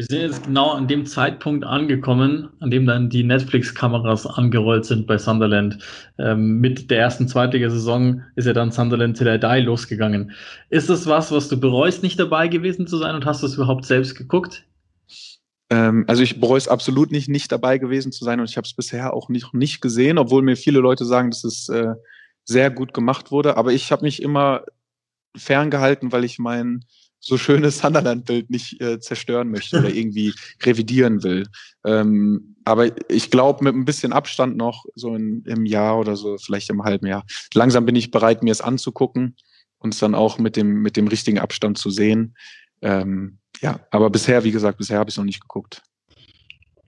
Wir 0.00 0.06
sind 0.06 0.20
jetzt 0.22 0.44
genau 0.46 0.70
an 0.70 0.88
dem 0.88 1.04
Zeitpunkt 1.04 1.62
angekommen, 1.62 2.48
an 2.60 2.70
dem 2.70 2.86
dann 2.86 3.10
die 3.10 3.22
Netflix-Kameras 3.22 4.26
angerollt 4.26 4.86
sind 4.86 5.06
bei 5.06 5.18
Sunderland. 5.18 5.76
Ähm, 6.16 6.58
mit 6.58 6.90
der 6.90 7.00
ersten, 7.00 7.28
zweiten 7.28 7.60
Saison 7.68 8.22
ist 8.34 8.46
ja 8.46 8.54
dann 8.54 8.72
Sunderland 8.72 9.18
Till 9.18 9.28
I 9.28 9.38
Die 9.38 9.60
losgegangen. 9.60 10.32
Ist 10.70 10.88
das 10.88 11.06
was, 11.06 11.30
was 11.32 11.50
du 11.50 11.60
bereust, 11.60 12.02
nicht 12.02 12.18
dabei 12.18 12.48
gewesen 12.48 12.86
zu 12.86 12.96
sein 12.96 13.14
und 13.14 13.26
hast 13.26 13.42
du 13.42 13.46
es 13.46 13.56
überhaupt 13.56 13.84
selbst 13.84 14.14
geguckt? 14.14 14.64
Ähm, 15.70 16.04
also 16.08 16.22
ich 16.22 16.40
bereue 16.40 16.58
es 16.58 16.68
absolut 16.68 17.12
nicht, 17.12 17.28
nicht 17.28 17.50
dabei 17.50 17.78
gewesen 17.78 18.12
zu 18.12 18.24
sein 18.24 18.40
und 18.40 18.50
ich 18.50 18.56
habe 18.56 18.66
es 18.66 18.74
bisher 18.74 19.14
auch 19.14 19.28
nicht, 19.28 19.54
nicht 19.54 19.80
gesehen, 19.80 20.18
obwohl 20.18 20.42
mir 20.42 20.56
viele 20.56 20.80
Leute 20.80 21.04
sagen, 21.04 21.30
dass 21.30 21.44
es 21.44 21.68
äh, 21.68 21.94
sehr 22.44 22.70
gut 22.70 22.92
gemacht 22.92 23.30
wurde. 23.30 23.56
Aber 23.56 23.72
ich 23.72 23.92
habe 23.92 24.04
mich 24.04 24.20
immer 24.20 24.64
ferngehalten, 25.36 26.12
weil 26.12 26.24
ich 26.24 26.38
mein 26.38 26.84
so 27.20 27.36
schönes 27.36 27.78
Sunderland-Bild 27.78 28.50
nicht 28.50 28.80
äh, 28.80 28.98
zerstören 28.98 29.50
möchte 29.50 29.78
oder 29.78 29.90
irgendwie 29.94 30.34
revidieren 30.62 31.22
will. 31.22 31.46
Ähm, 31.84 32.56
aber 32.64 32.90
ich 33.10 33.30
glaube, 33.30 33.64
mit 33.64 33.74
ein 33.74 33.84
bisschen 33.84 34.12
Abstand 34.12 34.56
noch, 34.56 34.84
so 34.94 35.14
in, 35.14 35.44
im 35.44 35.66
Jahr 35.66 35.98
oder 35.98 36.16
so, 36.16 36.38
vielleicht 36.38 36.70
im 36.70 36.82
halben 36.82 37.06
Jahr, 37.06 37.24
langsam 37.54 37.86
bin 37.86 37.96
ich 37.96 38.10
bereit, 38.10 38.42
mir 38.42 38.52
es 38.52 38.60
anzugucken 38.60 39.36
und 39.78 39.94
es 39.94 40.00
dann 40.00 40.14
auch 40.14 40.38
mit 40.38 40.56
dem, 40.56 40.82
mit 40.82 40.96
dem 40.96 41.08
richtigen 41.08 41.38
Abstand 41.38 41.78
zu 41.78 41.90
sehen. 41.90 42.36
Ähm, 42.82 43.39
ja, 43.60 43.80
aber 43.90 44.10
bisher, 44.10 44.44
wie 44.44 44.50
gesagt, 44.50 44.78
bisher 44.78 44.98
habe 44.98 45.08
ich 45.08 45.14
es 45.14 45.18
noch 45.18 45.24
nicht 45.24 45.40
geguckt. 45.40 45.82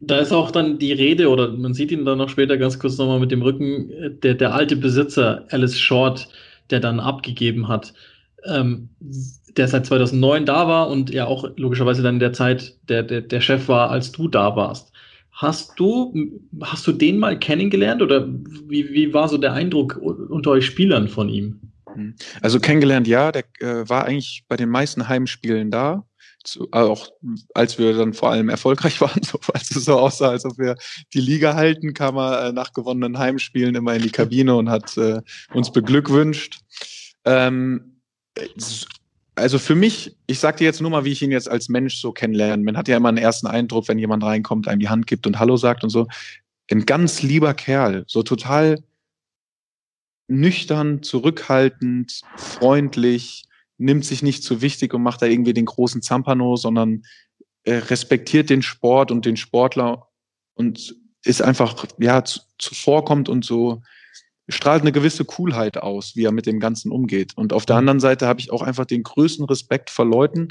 Da 0.01 0.19
ist 0.19 0.33
auch 0.33 0.51
dann 0.51 0.79
die 0.79 0.93
Rede, 0.93 1.29
oder 1.29 1.53
man 1.53 1.75
sieht 1.75 1.93
ihn 1.93 2.05
dann 2.05 2.19
noch 2.19 2.29
später 2.29 2.59
ganz 2.59 2.79
kurz 2.79 2.99
nochmal 2.99 3.21
mit 3.21 3.31
dem 3.31 3.43
Rücken, 3.43 4.21
der, 4.23 4.35
der 4.35 4.53
alte 4.53 4.75
Besitzer, 4.75 5.47
Alice 5.51 5.79
Short, 5.79 6.29
der 6.71 6.81
dann 6.81 6.99
abgegeben 6.99 7.69
hat, 7.69 7.93
ähm, 8.45 8.89
der 9.57 9.69
seit 9.69 9.87
2009 9.87 10.47
da 10.47 10.67
war 10.67 10.89
und 10.89 11.11
ja 11.11 11.27
auch 11.27 11.49
logischerweise 11.57 12.03
dann 12.03 12.15
in 12.15 12.21
der 12.21 12.33
Zeit 12.33 12.77
der, 12.89 13.05
der, 13.05 13.21
der 13.21 13.41
Chef 13.41 13.69
war, 13.69 13.91
als 13.91 14.11
du 14.11 14.27
da 14.27 14.57
warst. 14.57 14.93
Hast 15.31 15.79
du, 15.79 16.15
hast 16.63 16.87
du 16.87 16.93
den 16.93 17.19
mal 17.19 17.39
kennengelernt 17.39 18.03
oder 18.03 18.27
wie, 18.29 18.93
wie 18.93 19.15
war 19.15 19.29
so 19.29 19.39
der 19.39 19.53
Eindruck 19.53 19.97
unter 19.97 20.51
euch 20.51 20.67
Spielern 20.67 21.09
von 21.09 21.29
ihm? 21.29 21.61
Also 22.41 22.59
kennengelernt, 22.59 23.07
ja, 23.07 23.33
der 23.33 23.45
äh, 23.61 23.89
war 23.89 24.05
eigentlich 24.05 24.45
bei 24.49 24.57
den 24.57 24.69
meisten 24.69 25.09
Heimspielen 25.09 25.71
da 25.71 26.05
zu, 26.45 26.69
auch 26.73 27.09
als 27.55 27.79
wir 27.79 27.97
dann 27.97 28.15
vor 28.15 28.31
allem 28.31 28.49
erfolgreich 28.49 29.01
waren, 29.01 29.23
so, 29.23 29.39
als 29.53 29.75
es 29.75 29.85
so 29.85 29.99
aussah, 29.99 30.31
als 30.31 30.45
ob 30.45 30.59
wir 30.59 30.77
die 31.13 31.21
Liga 31.21 31.55
halten, 31.55 31.95
kam 31.95 32.17
er 32.17 32.49
äh, 32.49 32.53
nach 32.53 32.73
gewonnenen 32.73 33.19
Heimspielen 33.19 33.75
immer 33.75 33.95
in 33.95 34.03
die 34.03 34.11
Kabine 34.11 34.55
und 34.55 34.71
hat 34.71 34.97
äh, 34.97 35.21
uns 35.53 35.73
beglückwünscht. 35.73 36.61
Ähm, 37.25 38.01
also 39.35 39.59
für 39.59 39.75
mich, 39.75 40.17
ich 40.27 40.39
sag 40.39 40.59
dir 40.59 40.65
jetzt 40.65 40.81
nur 40.81 40.91
mal, 40.91 41.05
wie 41.05 41.13
ich 41.13 41.23
ihn 41.23 41.31
jetzt 41.31 41.51
als 41.51 41.69
Mensch 41.69 41.97
so 41.97 42.13
kennenlerne. 42.13 42.63
Man 42.63 42.77
hat 42.77 42.89
ja 42.89 42.97
immer 42.97 43.09
einen 43.09 43.19
ersten 43.19 43.47
Eindruck, 43.47 43.89
wenn 43.89 43.99
jemand 43.99 44.23
reinkommt, 44.25 44.69
einem 44.69 44.81
die 44.81 44.89
Hand 44.89 45.07
gibt 45.07 45.27
und 45.27 45.39
Hallo 45.39 45.57
sagt 45.57 45.85
und 45.85 45.91
so. 45.91 46.07
Ein 46.71 46.87
ganz 46.87 47.23
lieber 47.23 47.55
Kerl, 47.55 48.05
so 48.07 48.23
total 48.23 48.83
nüchtern, 50.29 51.03
zurückhaltend, 51.03 52.23
freundlich, 52.37 53.45
nimmt 53.79 54.05
sich 54.05 54.23
nicht 54.23 54.45
zu 54.45 54.63
wichtig 54.63 54.95
und 54.95 55.03
macht 55.03 55.23
da 55.23 55.27
irgendwie 55.27 55.55
den 55.55 55.67
großen 55.67 56.03
Zampano, 56.03 56.57
sondern 56.57 57.03
äh, 57.65 57.75
respektiert 57.75 58.51
den 58.51 58.63
Sport 58.63 59.11
und 59.11 59.25
den 59.25 59.37
Sportler 59.37 60.09
und 60.55 60.97
ist 61.25 61.43
einfach, 61.43 61.87
ja, 61.99 62.25
zu, 62.25 62.41
zuvorkommt 62.59 63.29
und 63.29 63.45
so 63.45 63.83
strahlt 64.49 64.83
eine 64.83 64.93
gewisse 64.93 65.25
Coolheit 65.25 65.79
aus, 65.79 66.17
wie 66.17 66.25
er 66.25 66.33
mit 66.33 66.47
dem 66.47 66.61
Ganzen 66.61 66.91
umgeht. 66.91 67.33
Und 67.37 67.53
auf 67.53 67.67
der 67.67 67.77
mhm. 67.77 67.81
anderen 67.81 68.01
Seite 68.01 68.27
habe 68.27 68.41
ich 68.41 68.53
auch 68.53 68.63
einfach 68.63 68.85
den 68.85 69.03
größten 69.03 69.45
Respekt 69.47 69.91
vor 69.91 70.05
Leuten. 70.05 70.49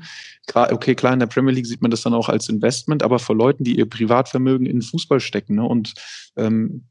Okay, 0.53 0.95
klar, 0.95 1.13
in 1.13 1.19
der 1.19 1.27
Premier 1.27 1.53
League 1.53 1.67
sieht 1.67 1.81
man 1.81 1.91
das 1.91 2.01
dann 2.01 2.13
auch 2.13 2.29
als 2.29 2.49
Investment, 2.49 3.03
aber 3.03 3.19
vor 3.19 3.35
Leuten, 3.35 3.63
die 3.63 3.77
ihr 3.77 3.89
Privatvermögen 3.89 4.65
in 4.65 4.81
Fußball 4.81 5.19
stecken 5.19 5.55
ne, 5.55 5.63
und 5.63 5.93
ähm, 6.37 6.85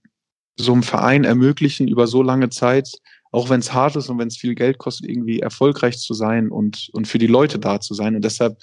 so 0.56 0.72
einem 0.72 0.82
Verein 0.82 1.24
ermöglichen, 1.24 1.88
über 1.88 2.06
so 2.06 2.22
lange 2.22 2.50
Zeit 2.50 2.92
auch 3.30 3.50
wenn 3.50 3.60
es 3.60 3.72
hart 3.72 3.96
ist 3.96 4.08
und 4.08 4.18
wenn 4.18 4.28
es 4.28 4.36
viel 4.36 4.54
Geld 4.54 4.78
kostet, 4.78 5.08
irgendwie 5.08 5.40
erfolgreich 5.40 5.98
zu 5.98 6.14
sein 6.14 6.50
und, 6.50 6.90
und 6.92 7.06
für 7.06 7.18
die 7.18 7.26
Leute 7.26 7.58
da 7.58 7.80
zu 7.80 7.94
sein. 7.94 8.16
Und 8.16 8.24
deshalb, 8.24 8.58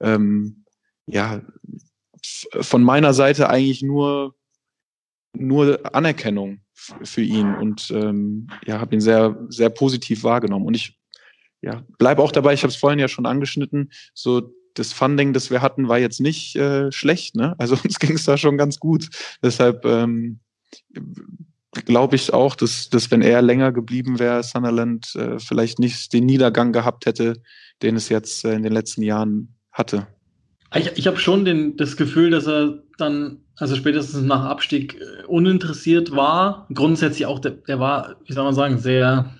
ähm, 0.00 0.64
ja, 1.06 1.42
von 2.60 2.82
meiner 2.82 3.14
Seite 3.14 3.48
eigentlich 3.48 3.82
nur, 3.82 4.34
nur 5.34 5.80
Anerkennung 5.94 6.60
für 6.72 7.22
ihn 7.22 7.54
und 7.54 7.90
ähm, 7.90 8.48
ja, 8.64 8.80
habe 8.80 8.94
ihn 8.94 9.00
sehr, 9.00 9.36
sehr 9.48 9.70
positiv 9.70 10.24
wahrgenommen. 10.24 10.66
Und 10.66 10.74
ich 10.74 10.98
ja, 11.62 11.84
bleibe 11.98 12.22
auch 12.22 12.32
dabei, 12.32 12.54
ich 12.54 12.62
habe 12.62 12.70
es 12.70 12.76
vorhin 12.76 12.98
ja 12.98 13.08
schon 13.08 13.26
angeschnitten, 13.26 13.90
so 14.14 14.52
das 14.74 14.92
Funding, 14.92 15.32
das 15.32 15.50
wir 15.50 15.62
hatten, 15.62 15.88
war 15.88 15.98
jetzt 15.98 16.20
nicht 16.20 16.54
äh, 16.56 16.92
schlecht. 16.92 17.34
Ne? 17.34 17.54
Also 17.58 17.76
uns 17.84 17.98
ging 17.98 18.14
es 18.14 18.24
da 18.24 18.36
schon 18.36 18.58
ganz 18.58 18.78
gut. 18.78 19.08
Deshalb 19.42 19.84
ähm, 19.84 20.40
glaube 21.84 22.16
ich 22.16 22.32
auch, 22.32 22.54
dass, 22.54 22.88
dass 22.88 23.10
wenn 23.10 23.22
er 23.22 23.42
länger 23.42 23.72
geblieben 23.72 24.18
wäre, 24.18 24.42
Sunderland 24.42 25.14
äh, 25.16 25.38
vielleicht 25.38 25.78
nicht 25.78 26.12
den 26.12 26.26
Niedergang 26.26 26.72
gehabt 26.72 27.06
hätte, 27.06 27.34
den 27.82 27.96
es 27.96 28.08
jetzt 28.08 28.44
äh, 28.44 28.54
in 28.54 28.62
den 28.62 28.72
letzten 28.72 29.02
Jahren 29.02 29.54
hatte. 29.72 30.06
Ich, 30.74 30.92
ich 30.96 31.06
habe 31.06 31.18
schon 31.18 31.44
den, 31.44 31.76
das 31.76 31.96
Gefühl, 31.96 32.30
dass 32.30 32.46
er 32.46 32.82
dann, 32.98 33.38
also 33.56 33.76
spätestens 33.76 34.22
nach 34.22 34.44
Abstieg, 34.44 35.00
äh, 35.00 35.26
uninteressiert 35.26 36.12
war. 36.12 36.66
Grundsätzlich 36.72 37.26
auch, 37.26 37.38
der, 37.38 37.52
der 37.52 37.78
war, 37.78 38.16
wie 38.24 38.32
soll 38.32 38.44
man 38.44 38.54
sagen, 38.54 38.78
sehr 38.78 39.34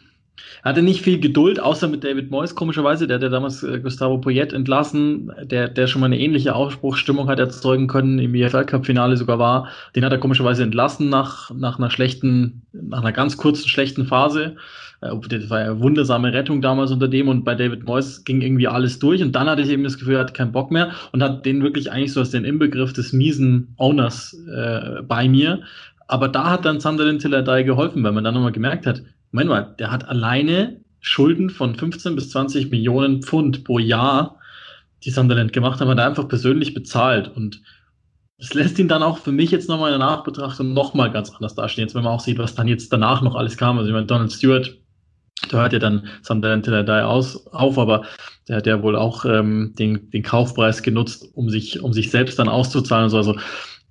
er 0.63 0.71
hatte 0.71 0.83
nicht 0.83 1.03
viel 1.03 1.19
Geduld, 1.19 1.61
außer 1.61 1.89
mit 1.89 2.05
David 2.05 2.31
Moyes, 2.31 2.55
komischerweise. 2.55 3.07
Der 3.07 3.17
hat 3.17 3.23
ja 3.23 3.29
damals 3.29 3.63
äh, 3.63 3.81
Gustavo 3.81 4.19
Poyet 4.19 4.53
entlassen, 4.53 5.33
der, 5.43 5.69
der 5.69 5.87
schon 5.87 6.01
mal 6.01 6.07
eine 6.07 6.19
ähnliche 6.19 6.55
Aufbruchsstimmung 6.55 7.29
hat 7.29 7.39
erzeugen 7.39 7.87
können, 7.87 8.19
im 8.19 8.35
EFL-Cup-Finale 8.35 9.17
sogar 9.17 9.39
war. 9.39 9.69
Den 9.95 10.05
hat 10.05 10.13
er 10.13 10.19
komischerweise 10.19 10.63
entlassen 10.63 11.09
nach, 11.09 11.51
nach 11.51 11.79
einer 11.79 11.91
schlechten, 11.91 12.63
nach 12.73 13.01
einer 13.01 13.13
ganz 13.13 13.37
kurzen 13.37 13.69
schlechten 13.69 14.07
Phase. 14.07 14.57
Äh, 15.01 15.15
das 15.29 15.51
war 15.51 15.61
ja 15.61 15.67
eine 15.67 15.81
wundersame 15.81 16.33
Rettung 16.33 16.61
damals 16.61 16.91
unter 16.91 17.09
dem 17.09 17.29
und 17.29 17.45
bei 17.45 17.55
David 17.55 17.85
Moyes 17.85 18.25
ging 18.25 18.41
irgendwie 18.41 18.69
alles 18.69 18.99
durch 18.99 19.23
und 19.23 19.33
dann 19.33 19.49
hatte 19.49 19.63
ich 19.63 19.71
eben 19.71 19.85
das 19.85 19.99
Gefühl, 19.99 20.15
er 20.15 20.21
hat 20.21 20.35
keinen 20.35 20.53
Bock 20.53 20.71
mehr 20.71 20.93
und 21.13 21.23
hat 21.23 21.47
den 21.47 21.63
wirklich 21.63 21.91
eigentlich 21.91 22.13
so 22.13 22.21
als 22.21 22.31
den 22.31 22.45
Inbegriff 22.45 22.93
des 22.93 23.13
miesen 23.13 23.75
Owners 23.77 24.37
äh, 24.53 25.03
bei 25.03 25.29
mir. 25.29 25.63
Aber 26.09 26.29
da 26.29 26.51
hat 26.51 26.65
dann 26.65 26.81
Sunderland 26.81 27.21
Tilladai 27.21 27.65
geholfen, 27.65 28.05
weil 28.05 28.13
man 28.13 28.23
dann 28.23 28.35
nochmal 28.35 28.53
gemerkt 28.53 28.87
hat, 28.87 29.03
Moment 29.33 29.51
mal, 29.51 29.75
der 29.79 29.91
hat 29.91 30.09
alleine 30.09 30.81
Schulden 31.01 31.51
von 31.51 31.75
15 31.75 32.17
bis 32.17 32.31
20 32.31 32.71
Millionen 32.71 33.23
Pfund 33.23 33.65
pro 33.65 33.79
Jahr, 33.79 34.39
die 35.05 35.11
Sunderland 35.11 35.53
gemacht 35.53 35.81
haben, 35.81 35.89
hat 35.89 35.99
er 35.99 36.07
einfach 36.07 36.29
persönlich 36.29 36.75
bezahlt. 36.75 37.29
Und 37.29 37.63
das 38.39 38.55
lässt 38.55 38.79
ihn 38.79 38.89
dann 38.89 39.03
auch 39.03 39.19
für 39.19 39.33
mich 39.33 39.51
jetzt 39.51 39.69
nochmal 39.69 39.93
in 39.93 39.99
der 39.99 40.09
Nachbetrachtung 40.09 40.73
nochmal 40.75 41.11
ganz 41.11 41.31
anders 41.31 41.55
dastehen. 41.55 41.85
Jetzt, 41.85 41.95
wenn 41.95 42.03
man 42.03 42.13
auch 42.13 42.21
sieht, 42.21 42.39
was 42.39 42.55
dann 42.55 42.69
jetzt 42.69 42.93
danach 42.93 43.23
noch 43.23 43.35
alles 43.35 43.57
kam. 43.57 43.79
Also, 43.79 43.89
ich 43.89 43.95
meine, 43.95 44.07
Donald 44.07 44.33
Stewart, 44.33 44.77
da 45.49 45.59
hört 45.59 45.73
ja 45.73 45.79
dann 45.79 46.07
Sunderland 46.23 46.65
Tilladai 46.65 47.05
aus, 47.05 47.47
auf, 47.49 47.79
aber 47.79 48.05
der 48.49 48.57
hat 48.57 48.67
ja 48.67 48.83
wohl 48.83 48.97
auch 48.97 49.25
ähm, 49.25 49.75
den, 49.79 50.11
den 50.11 50.23
Kaufpreis 50.23 50.83
genutzt, 50.83 51.31
um 51.35 51.51
sich, 51.51 51.81
um 51.81 51.93
sich 51.93 52.11
selbst 52.11 52.39
dann 52.39 52.49
auszuzahlen 52.49 53.05
und 53.05 53.11
so. 53.11 53.17
Also, 53.17 53.37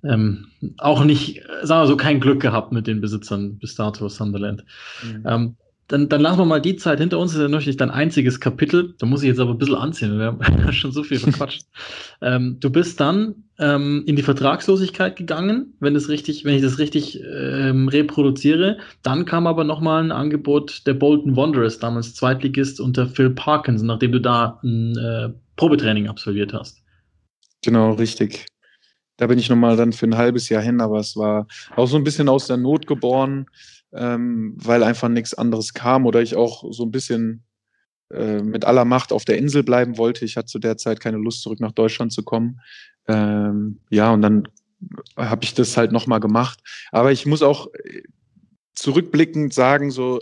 ähm, 0.08 0.46
auch 0.78 1.04
nicht, 1.04 1.42
sagen 1.62 1.82
wir 1.82 1.86
so, 1.86 1.96
kein 1.96 2.20
Glück 2.20 2.40
gehabt 2.40 2.72
mit 2.72 2.86
den 2.86 3.00
Besitzern 3.00 3.58
bis 3.58 3.74
dato 3.74 4.08
Sunderland. 4.08 4.64
Mhm. 5.02 5.22
Ähm, 5.26 5.56
dann, 5.88 6.08
dann 6.08 6.20
lassen 6.20 6.40
wir 6.40 6.44
mal 6.44 6.60
die 6.60 6.76
Zeit 6.76 6.98
hinter 6.98 7.18
uns. 7.18 7.30
Das 7.32 7.38
ist 7.38 7.42
ja 7.42 7.48
noch 7.48 7.64
nicht 7.64 7.80
dein 7.80 7.90
einziges 7.90 8.40
Kapitel. 8.40 8.94
Da 8.98 9.06
muss 9.06 9.22
ich 9.22 9.28
jetzt 9.28 9.38
aber 9.38 9.52
ein 9.52 9.58
bisschen 9.58 9.76
anziehen. 9.76 10.18
Wir 10.18 10.26
haben 10.26 10.40
schon 10.72 10.90
so 10.90 11.04
viel 11.04 11.18
verquatscht. 11.18 11.62
ähm, 12.22 12.56
du 12.58 12.70
bist 12.70 12.98
dann 12.98 13.44
ähm, 13.58 14.02
in 14.06 14.16
die 14.16 14.22
Vertragslosigkeit 14.22 15.14
gegangen, 15.14 15.74
wenn 15.78 15.94
das 15.94 16.08
richtig, 16.08 16.44
wenn 16.44 16.56
ich 16.56 16.62
das 16.62 16.78
richtig 16.78 17.20
ähm, 17.22 17.86
reproduziere. 17.88 18.78
Dann 19.02 19.26
kam 19.26 19.46
aber 19.46 19.62
nochmal 19.62 20.02
ein 20.02 20.12
Angebot 20.12 20.86
der 20.86 20.94
Bolton 20.94 21.36
Wanderers, 21.36 21.78
damals 21.78 22.14
Zweitligist 22.14 22.80
unter 22.80 23.06
Phil 23.06 23.30
Parkinson, 23.30 23.86
nachdem 23.86 24.10
du 24.10 24.20
da 24.20 24.58
ein 24.64 24.96
äh, 24.96 25.28
Probetraining 25.54 26.08
absolviert 26.08 26.52
hast. 26.52 26.82
Genau, 27.62 27.92
richtig 27.92 28.46
da 29.16 29.26
bin 29.26 29.38
ich 29.38 29.48
nochmal 29.48 29.76
dann 29.76 29.92
für 29.92 30.06
ein 30.06 30.16
halbes 30.16 30.48
Jahr 30.48 30.62
hin, 30.62 30.80
aber 30.80 30.98
es 31.00 31.16
war 31.16 31.46
auch 31.74 31.86
so 31.86 31.96
ein 31.96 32.04
bisschen 32.04 32.28
aus 32.28 32.46
der 32.46 32.56
Not 32.56 32.86
geboren, 32.86 33.46
ähm, 33.92 34.54
weil 34.56 34.82
einfach 34.82 35.08
nichts 35.08 35.34
anderes 35.34 35.74
kam 35.74 36.06
oder 36.06 36.20
ich 36.20 36.36
auch 36.36 36.64
so 36.72 36.84
ein 36.84 36.90
bisschen 36.90 37.42
äh, 38.12 38.42
mit 38.42 38.64
aller 38.64 38.84
Macht 38.84 39.12
auf 39.12 39.24
der 39.24 39.38
Insel 39.38 39.62
bleiben 39.62 39.96
wollte. 39.96 40.24
Ich 40.24 40.36
hatte 40.36 40.46
zu 40.46 40.58
der 40.58 40.76
Zeit 40.76 41.00
keine 41.00 41.16
Lust, 41.16 41.42
zurück 41.42 41.60
nach 41.60 41.72
Deutschland 41.72 42.12
zu 42.12 42.22
kommen. 42.22 42.60
Ähm, 43.08 43.80
ja, 43.90 44.12
und 44.12 44.22
dann 44.22 44.48
habe 45.16 45.44
ich 45.44 45.54
das 45.54 45.76
halt 45.76 45.92
nochmal 45.92 46.20
gemacht. 46.20 46.60
Aber 46.92 47.10
ich 47.10 47.24
muss 47.24 47.42
auch 47.42 47.68
äh, 47.72 48.02
zurückblickend 48.74 49.54
sagen, 49.54 49.90
so, 49.90 50.20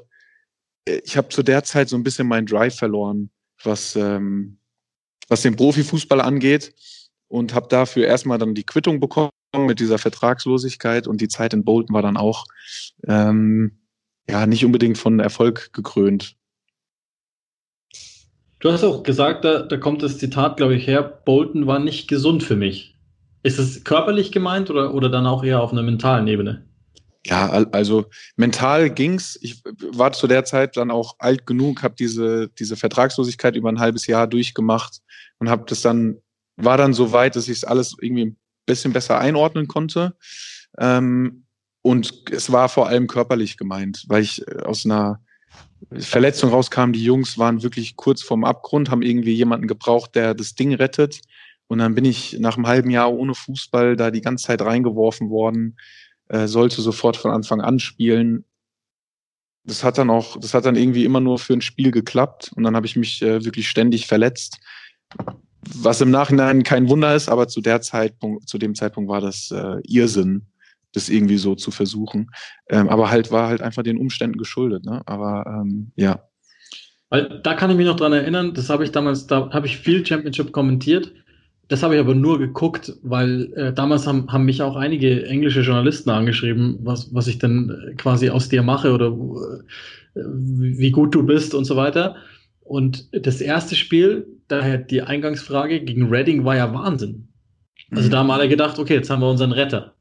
äh, 0.84 1.00
ich 1.04 1.16
habe 1.16 1.28
zu 1.28 1.42
der 1.42 1.64
Zeit 1.64 1.88
so 1.88 1.96
ein 1.96 2.04
bisschen 2.04 2.28
meinen 2.28 2.46
Drive 2.46 2.76
verloren, 2.76 3.30
was, 3.62 3.96
ähm, 3.96 4.58
was 5.28 5.42
den 5.42 5.56
Profifußball 5.56 6.20
angeht 6.20 6.74
und 7.34 7.52
habe 7.52 7.66
dafür 7.68 8.06
erstmal 8.06 8.38
dann 8.38 8.54
die 8.54 8.62
Quittung 8.62 9.00
bekommen 9.00 9.32
mit 9.58 9.80
dieser 9.80 9.98
Vertragslosigkeit 9.98 11.08
und 11.08 11.20
die 11.20 11.26
Zeit 11.26 11.52
in 11.52 11.64
Bolton 11.64 11.92
war 11.92 12.02
dann 12.02 12.16
auch 12.16 12.44
ähm, 13.08 13.72
ja 14.30 14.46
nicht 14.46 14.64
unbedingt 14.64 14.98
von 14.98 15.18
Erfolg 15.18 15.72
gekrönt. 15.72 16.36
Du 18.60 18.70
hast 18.70 18.84
auch 18.84 19.02
gesagt, 19.02 19.44
da, 19.44 19.62
da 19.62 19.76
kommt 19.78 20.04
das 20.04 20.18
Zitat, 20.18 20.58
glaube 20.58 20.76
ich, 20.76 20.86
her, 20.86 21.02
Bolton 21.02 21.66
war 21.66 21.80
nicht 21.80 22.06
gesund 22.06 22.44
für 22.44 22.54
mich. 22.54 22.96
Ist 23.42 23.58
es 23.58 23.82
körperlich 23.82 24.30
gemeint 24.30 24.70
oder, 24.70 24.94
oder 24.94 25.08
dann 25.08 25.26
auch 25.26 25.42
eher 25.42 25.60
auf 25.60 25.72
einer 25.72 25.82
mentalen 25.82 26.28
Ebene? 26.28 26.64
Ja, 27.26 27.48
also 27.72 28.04
mental 28.36 28.90
ging's. 28.90 29.36
Ich 29.42 29.60
war 29.90 30.12
zu 30.12 30.28
der 30.28 30.44
Zeit 30.44 30.76
dann 30.76 30.92
auch 30.92 31.16
alt 31.18 31.46
genug, 31.46 31.82
habe 31.82 31.96
diese 31.98 32.48
diese 32.60 32.76
Vertragslosigkeit 32.76 33.56
über 33.56 33.70
ein 33.70 33.80
halbes 33.80 34.06
Jahr 34.06 34.28
durchgemacht 34.28 35.00
und 35.38 35.48
habe 35.48 35.64
das 35.66 35.80
dann 35.80 36.18
war 36.56 36.76
dann 36.76 36.94
so 36.94 37.12
weit, 37.12 37.36
dass 37.36 37.48
ich 37.48 37.58
es 37.58 37.64
alles 37.64 37.96
irgendwie 38.00 38.26
ein 38.26 38.36
bisschen 38.66 38.92
besser 38.92 39.18
einordnen 39.18 39.68
konnte. 39.68 40.16
Ähm, 40.78 41.44
und 41.82 42.30
es 42.30 42.50
war 42.50 42.68
vor 42.68 42.88
allem 42.88 43.06
körperlich 43.06 43.56
gemeint, 43.56 44.04
weil 44.08 44.22
ich 44.22 44.46
äh, 44.48 44.60
aus 44.60 44.84
einer 44.84 45.20
Verletzung 45.92 46.50
rauskam. 46.50 46.92
Die 46.92 47.04
Jungs 47.04 47.38
waren 47.38 47.62
wirklich 47.62 47.96
kurz 47.96 48.22
vorm 48.22 48.44
Abgrund, 48.44 48.90
haben 48.90 49.02
irgendwie 49.02 49.34
jemanden 49.34 49.66
gebraucht, 49.66 50.14
der 50.14 50.34
das 50.34 50.54
Ding 50.54 50.74
rettet. 50.74 51.20
Und 51.66 51.78
dann 51.78 51.94
bin 51.94 52.04
ich 52.04 52.38
nach 52.38 52.56
einem 52.56 52.66
halben 52.66 52.90
Jahr 52.90 53.12
ohne 53.12 53.34
Fußball 53.34 53.96
da 53.96 54.10
die 54.10 54.20
ganze 54.20 54.46
Zeit 54.46 54.62
reingeworfen 54.62 55.30
worden, 55.30 55.76
äh, 56.28 56.46
sollte 56.46 56.80
sofort 56.80 57.16
von 57.16 57.30
Anfang 57.30 57.60
an 57.60 57.78
spielen. 57.78 58.44
Das 59.64 59.82
hat 59.82 59.98
dann 59.98 60.10
auch, 60.10 60.38
das 60.38 60.52
hat 60.54 60.66
dann 60.66 60.76
irgendwie 60.76 61.04
immer 61.04 61.20
nur 61.20 61.38
für 61.38 61.54
ein 61.54 61.62
Spiel 61.62 61.90
geklappt 61.90 62.52
und 62.54 62.64
dann 62.64 62.76
habe 62.76 62.86
ich 62.86 62.96
mich 62.96 63.22
äh, 63.22 63.44
wirklich 63.44 63.68
ständig 63.68 64.06
verletzt 64.06 64.60
was 65.74 66.00
im 66.00 66.10
Nachhinein 66.10 66.62
kein 66.62 66.88
Wunder 66.88 67.14
ist, 67.14 67.28
aber 67.28 67.48
zu 67.48 67.60
der 67.60 67.80
Zeitpunkt, 67.80 68.48
zu 68.48 68.58
dem 68.58 68.74
Zeitpunkt 68.74 69.08
war 69.08 69.20
das 69.20 69.50
äh, 69.50 69.80
Irrsinn, 69.86 70.46
das 70.92 71.08
irgendwie 71.08 71.36
so 71.36 71.54
zu 71.54 71.70
versuchen. 71.70 72.30
Ähm, 72.68 72.88
aber 72.88 73.10
halt 73.10 73.30
war 73.30 73.48
halt 73.48 73.62
einfach 73.62 73.82
den 73.82 73.98
Umständen 73.98 74.38
geschuldet. 74.38 74.84
Ne? 74.84 75.02
Aber 75.06 75.44
ähm, 75.46 75.92
ja. 75.96 76.22
Weil 77.10 77.40
da 77.42 77.54
kann 77.54 77.70
ich 77.70 77.76
mich 77.76 77.86
noch 77.86 77.96
dran 77.96 78.12
erinnern, 78.12 78.54
das 78.54 78.70
habe 78.70 78.84
ich 78.84 78.92
damals, 78.92 79.26
da 79.26 79.50
habe 79.50 79.66
ich 79.66 79.78
viel 79.78 80.04
Championship 80.04 80.52
kommentiert. 80.52 81.12
Das 81.68 81.82
habe 81.82 81.94
ich 81.94 82.00
aber 82.00 82.14
nur 82.14 82.38
geguckt, 82.38 82.92
weil 83.02 83.52
äh, 83.54 83.72
damals 83.72 84.06
haben, 84.06 84.30
haben 84.30 84.44
mich 84.44 84.60
auch 84.60 84.76
einige 84.76 85.26
englische 85.26 85.62
Journalisten 85.62 86.10
angeschrieben, 86.10 86.78
was, 86.82 87.12
was 87.14 87.26
ich 87.26 87.38
denn 87.38 87.70
äh, 87.70 87.94
quasi 87.94 88.28
aus 88.28 88.48
dir 88.48 88.62
mache 88.62 88.92
oder 88.92 89.06
äh, 89.06 90.20
wie 90.24 90.90
gut 90.90 91.14
du 91.14 91.22
bist 91.22 91.54
und 91.54 91.64
so 91.64 91.76
weiter. 91.76 92.16
Und 92.64 93.08
das 93.12 93.40
erste 93.40 93.76
Spiel, 93.76 94.26
daher 94.48 94.78
die 94.78 95.02
Eingangsfrage 95.02 95.84
gegen 95.84 96.08
Reading 96.08 96.44
war 96.44 96.56
ja 96.56 96.72
Wahnsinn. 96.72 97.28
Also 97.90 98.08
mhm. 98.08 98.12
da 98.12 98.18
haben 98.18 98.30
alle 98.30 98.48
gedacht, 98.48 98.78
okay, 98.78 98.94
jetzt 98.94 99.10
haben 99.10 99.20
wir 99.20 99.30
unseren 99.30 99.52
Retter. 99.52 99.94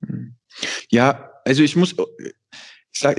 Mhm. 0.00 0.34
Ja, 0.90 1.30
also 1.44 1.62
ich 1.62 1.76
muss, 1.76 1.94
ich 2.92 3.00
sag, 3.00 3.16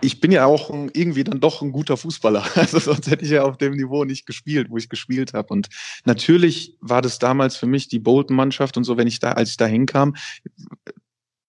ich 0.00 0.20
bin 0.20 0.32
ja 0.32 0.46
auch 0.46 0.70
irgendwie 0.70 1.24
dann 1.24 1.40
doch 1.40 1.60
ein 1.62 1.72
guter 1.72 1.96
Fußballer. 1.96 2.44
Also 2.56 2.78
sonst 2.78 3.10
hätte 3.10 3.24
ich 3.24 3.30
ja 3.30 3.42
auf 3.42 3.58
dem 3.58 3.74
Niveau 3.74 4.04
nicht 4.04 4.26
gespielt, 4.26 4.70
wo 4.70 4.78
ich 4.78 4.88
gespielt 4.88 5.34
habe. 5.34 5.52
Und 5.52 5.68
natürlich 6.04 6.76
war 6.80 7.02
das 7.02 7.18
damals 7.18 7.56
für 7.56 7.66
mich 7.66 7.88
die 7.88 7.98
Bolton-Mannschaft 7.98 8.76
und 8.76 8.84
so, 8.84 8.96
wenn 8.96 9.06
ich 9.06 9.18
da, 9.18 9.32
als 9.32 9.50
ich 9.50 9.56
da 9.58 9.66
hinkam, 9.66 10.16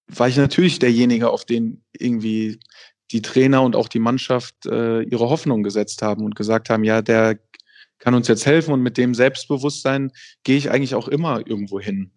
war 0.08 0.28
ich 0.28 0.38
natürlich 0.38 0.80
derjenige, 0.80 1.30
auf 1.30 1.46
den 1.46 1.84
irgendwie 1.94 2.60
die 3.14 3.22
Trainer 3.22 3.62
und 3.62 3.76
auch 3.76 3.88
die 3.88 4.00
Mannschaft 4.00 4.66
äh, 4.66 5.04
ihre 5.04 5.30
Hoffnung 5.30 5.64
gesetzt 5.64 6.02
haben 6.02 6.26
und 6.26 6.36
gesagt 6.36 6.70
haben, 6.70 6.84
ja, 6.84 7.02
der 7.02 7.40
kann 8.00 8.16
uns 8.16 8.28
jetzt 8.28 8.46
helfen 8.46 8.74
und 8.74 8.82
mit 8.82 8.98
dem 8.98 9.14
Selbstbewusstsein 9.14 10.12
gehe 10.44 10.58
ich 10.58 10.72
eigentlich 10.72 10.96
auch 10.96 11.08
immer 11.08 11.48
irgendwo 11.48 11.80
hin. 11.80 12.12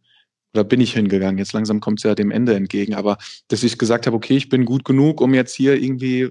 Oder 0.53 0.64
bin 0.64 0.80
ich 0.80 0.94
hingegangen? 0.94 1.38
Jetzt 1.38 1.53
langsam 1.53 1.80
kommt 1.80 2.01
es 2.01 2.05
ja 2.05 2.14
dem 2.14 2.30
Ende 2.30 2.57
entgegen. 2.57 2.94
Aber 2.94 3.18
dass 3.49 3.62
ich 3.62 3.78
gesagt 3.78 4.07
habe, 4.07 4.16
okay, 4.16 4.36
ich 4.36 4.49
bin 4.49 4.64
gut 4.64 4.84
genug, 4.84 5.20
um 5.20 5.34
jetzt 5.34 5.55
hier 5.55 5.80
irgendwie 5.80 6.30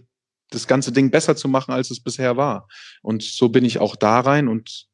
das 0.49 0.68
ganze 0.68 0.91
Ding 0.91 1.11
besser 1.11 1.36
zu 1.36 1.47
machen, 1.47 1.72
als 1.72 1.91
es 1.91 1.99
bisher 1.99 2.36
war. 2.36 2.68
Und 3.01 3.24
so 3.24 3.49
bin 3.49 3.63
ich 3.63 3.80
auch 3.80 3.95
da 3.95 4.20
rein 4.20 4.47
und 4.47 4.88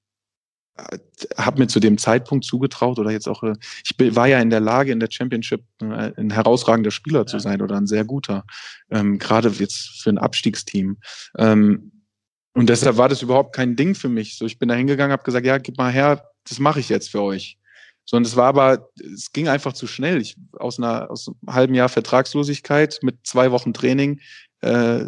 habe 1.37 1.59
mir 1.59 1.67
zu 1.67 1.79
dem 1.79 1.97
Zeitpunkt 1.97 2.45
zugetraut 2.45 2.99
oder 2.99 3.11
jetzt 3.11 3.27
auch, 3.27 3.43
äh, 3.43 3.55
ich 3.83 4.15
war 4.15 4.27
ja 4.27 4.39
in 4.39 4.49
der 4.49 4.59
Lage, 4.59 4.91
in 4.91 4.99
der 4.99 5.09
Championship 5.11 5.63
äh, 5.81 6.11
ein 6.17 6.31
herausragender 6.31 6.91
Spieler 6.91 7.21
ja. 7.21 7.25
zu 7.25 7.39
sein 7.39 7.61
oder 7.61 7.75
ein 7.75 7.87
sehr 7.87 8.05
guter, 8.05 8.45
ähm, 8.89 9.19
gerade 9.19 9.49
jetzt 9.49 10.01
für 10.01 10.09
ein 10.09 10.17
Abstiegsteam. 10.17 10.97
Ähm, 11.37 11.91
und 12.53 12.67
deshalb 12.69 12.97
war 12.97 13.09
das 13.09 13.21
überhaupt 13.21 13.55
kein 13.55 13.75
Ding 13.75 13.95
für 13.95 14.09
mich. 14.09 14.37
So, 14.37 14.45
ich 14.45 14.59
bin 14.59 14.69
da 14.69 14.75
hingegangen, 14.75 15.11
habe 15.11 15.23
gesagt, 15.23 15.45
ja, 15.45 15.57
gib 15.57 15.77
mal 15.77 15.91
her, 15.91 16.25
das 16.47 16.59
mache 16.59 16.79
ich 16.79 16.89
jetzt 16.89 17.09
für 17.09 17.21
euch. 17.21 17.57
So, 18.03 18.17
und 18.17 18.25
es 18.25 18.35
war 18.35 18.47
aber, 18.47 18.89
es 18.99 19.31
ging 19.31 19.47
einfach 19.47 19.73
zu 19.73 19.87
schnell. 19.87 20.19
Ich, 20.19 20.35
aus 20.53 20.79
einer 20.79 21.09
aus 21.09 21.27
einem 21.27 21.53
halben 21.53 21.75
Jahr 21.75 21.87
Vertragslosigkeit 21.87 22.99
mit 23.03 23.19
zwei 23.23 23.51
Wochen 23.51 23.73
Training 23.73 24.19
äh, 24.61 25.05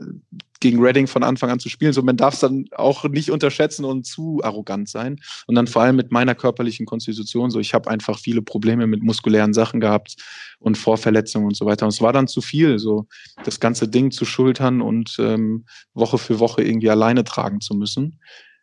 gegen 0.59 0.81
Reading 0.81 1.07
von 1.07 1.23
Anfang 1.23 1.49
an 1.49 1.59
zu 1.59 1.67
spielen. 1.67 1.91
So, 1.91 2.01
man 2.01 2.15
darf 2.15 2.35
es 2.35 2.39
dann 2.39 2.65
auch 2.71 3.03
nicht 3.03 3.29
unterschätzen 3.31 3.83
und 3.83 4.05
zu 4.05 4.41
arrogant 4.43 4.87
sein. 4.87 5.19
Und 5.45 5.55
dann 5.55 5.67
vor 5.67 5.81
allem 5.81 5.97
mit 5.97 6.11
meiner 6.11 6.35
körperlichen 6.35 6.85
Konstitution. 6.85 7.51
So, 7.51 7.59
ich 7.59 7.73
habe 7.73 7.89
einfach 7.89 8.17
viele 8.17 8.41
Probleme 8.41 8.87
mit 8.87 9.03
muskulären 9.03 9.53
Sachen 9.53 9.81
gehabt 9.81 10.15
und 10.59 10.77
Vorverletzungen 10.77 11.47
und 11.47 11.57
so 11.57 11.65
weiter. 11.65 11.85
Und 11.85 11.93
es 11.93 12.01
war 12.01 12.13
dann 12.13 12.29
zu 12.29 12.41
viel, 12.41 12.79
so 12.79 13.07
das 13.43 13.59
ganze 13.59 13.89
Ding 13.89 14.11
zu 14.11 14.23
schultern 14.23 14.81
und 14.81 15.17
ähm, 15.19 15.65
Woche 15.93 16.17
für 16.17 16.39
Woche 16.39 16.63
irgendwie 16.63 16.89
alleine 16.89 17.25
tragen 17.25 17.59
zu 17.59 17.75
müssen. 17.75 18.19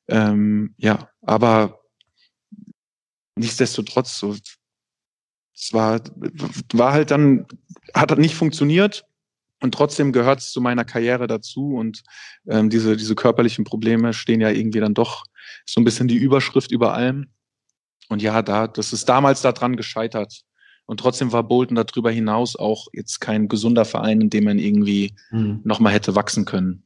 Ähm, 0.08 0.74
ja, 0.78 1.10
aber 1.20 1.80
nichtsdestotrotz, 3.36 4.18
so, 4.18 4.34
es 5.54 5.72
war, 5.74 6.00
war 6.72 6.92
halt 6.94 7.10
dann, 7.10 7.46
hat 7.94 8.16
nicht 8.16 8.34
funktioniert 8.34 9.04
und 9.62 9.74
trotzdem 9.74 10.12
gehört 10.12 10.40
es 10.40 10.50
zu 10.52 10.60
meiner 10.60 10.84
Karriere 10.84 11.26
dazu 11.26 11.74
und 11.74 12.02
ähm, 12.48 12.70
diese, 12.70 12.96
diese 12.96 13.14
körperlichen 13.14 13.64
Probleme 13.64 14.12
stehen 14.12 14.40
ja 14.40 14.50
irgendwie 14.50 14.80
dann 14.80 14.94
doch 14.94 15.24
so 15.66 15.80
ein 15.80 15.84
bisschen 15.84 16.08
die 16.08 16.16
Überschrift 16.16 16.70
über 16.70 16.94
allem. 16.94 17.26
Und 18.08 18.22
ja, 18.22 18.42
da, 18.42 18.66
das 18.66 18.92
ist 18.92 19.08
damals 19.08 19.42
daran 19.42 19.76
gescheitert. 19.76 20.42
Und 20.86 20.98
trotzdem 20.98 21.30
war 21.30 21.44
Bolton 21.44 21.76
darüber 21.76 22.10
hinaus 22.10 22.56
auch 22.56 22.88
jetzt 22.92 23.20
kein 23.20 23.46
gesunder 23.46 23.84
Verein, 23.84 24.20
in 24.20 24.30
dem 24.30 24.44
man 24.44 24.58
irgendwie 24.58 25.14
mhm. 25.30 25.60
nochmal 25.62 25.92
hätte 25.92 26.16
wachsen 26.16 26.44
können. 26.44 26.82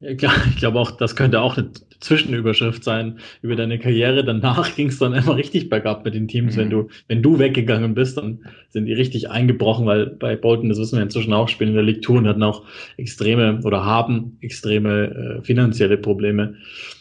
Ja, 0.00 0.14
klar, 0.14 0.34
ich 0.48 0.56
glaube 0.56 0.80
auch, 0.80 0.90
das 0.92 1.14
könnte 1.14 1.40
auch 1.40 1.56
eine 1.56 1.70
Zwischenüberschrift 2.00 2.82
sein 2.82 3.18
über 3.42 3.56
deine 3.56 3.78
Karriere. 3.78 4.24
Danach 4.24 4.74
ging 4.76 4.88
es 4.88 4.98
dann 4.98 5.12
immer 5.12 5.36
richtig 5.36 5.68
bergab 5.68 6.04
mit 6.04 6.14
den 6.14 6.28
Teams. 6.28 6.56
Mhm. 6.56 6.60
Wenn 6.60 6.70
du, 6.70 6.88
wenn 7.08 7.22
du 7.22 7.38
weggegangen 7.38 7.94
bist, 7.94 8.16
dann 8.16 8.40
sind 8.68 8.86
die 8.86 8.92
richtig 8.92 9.30
eingebrochen, 9.30 9.86
weil 9.86 10.06
bei 10.06 10.36
Bolton, 10.36 10.68
das 10.68 10.78
wissen 10.78 10.96
wir 10.96 11.02
inzwischen 11.02 11.32
auch, 11.32 11.48
spielen 11.48 11.70
in 11.70 11.76
der 11.76 11.84
League 11.84 12.08
und 12.08 12.26
hatten 12.26 12.42
auch 12.42 12.64
extreme 12.96 13.60
oder 13.64 13.84
haben 13.84 14.38
extreme 14.40 15.38
äh, 15.40 15.44
finanzielle 15.44 15.96
Probleme. 15.96 16.54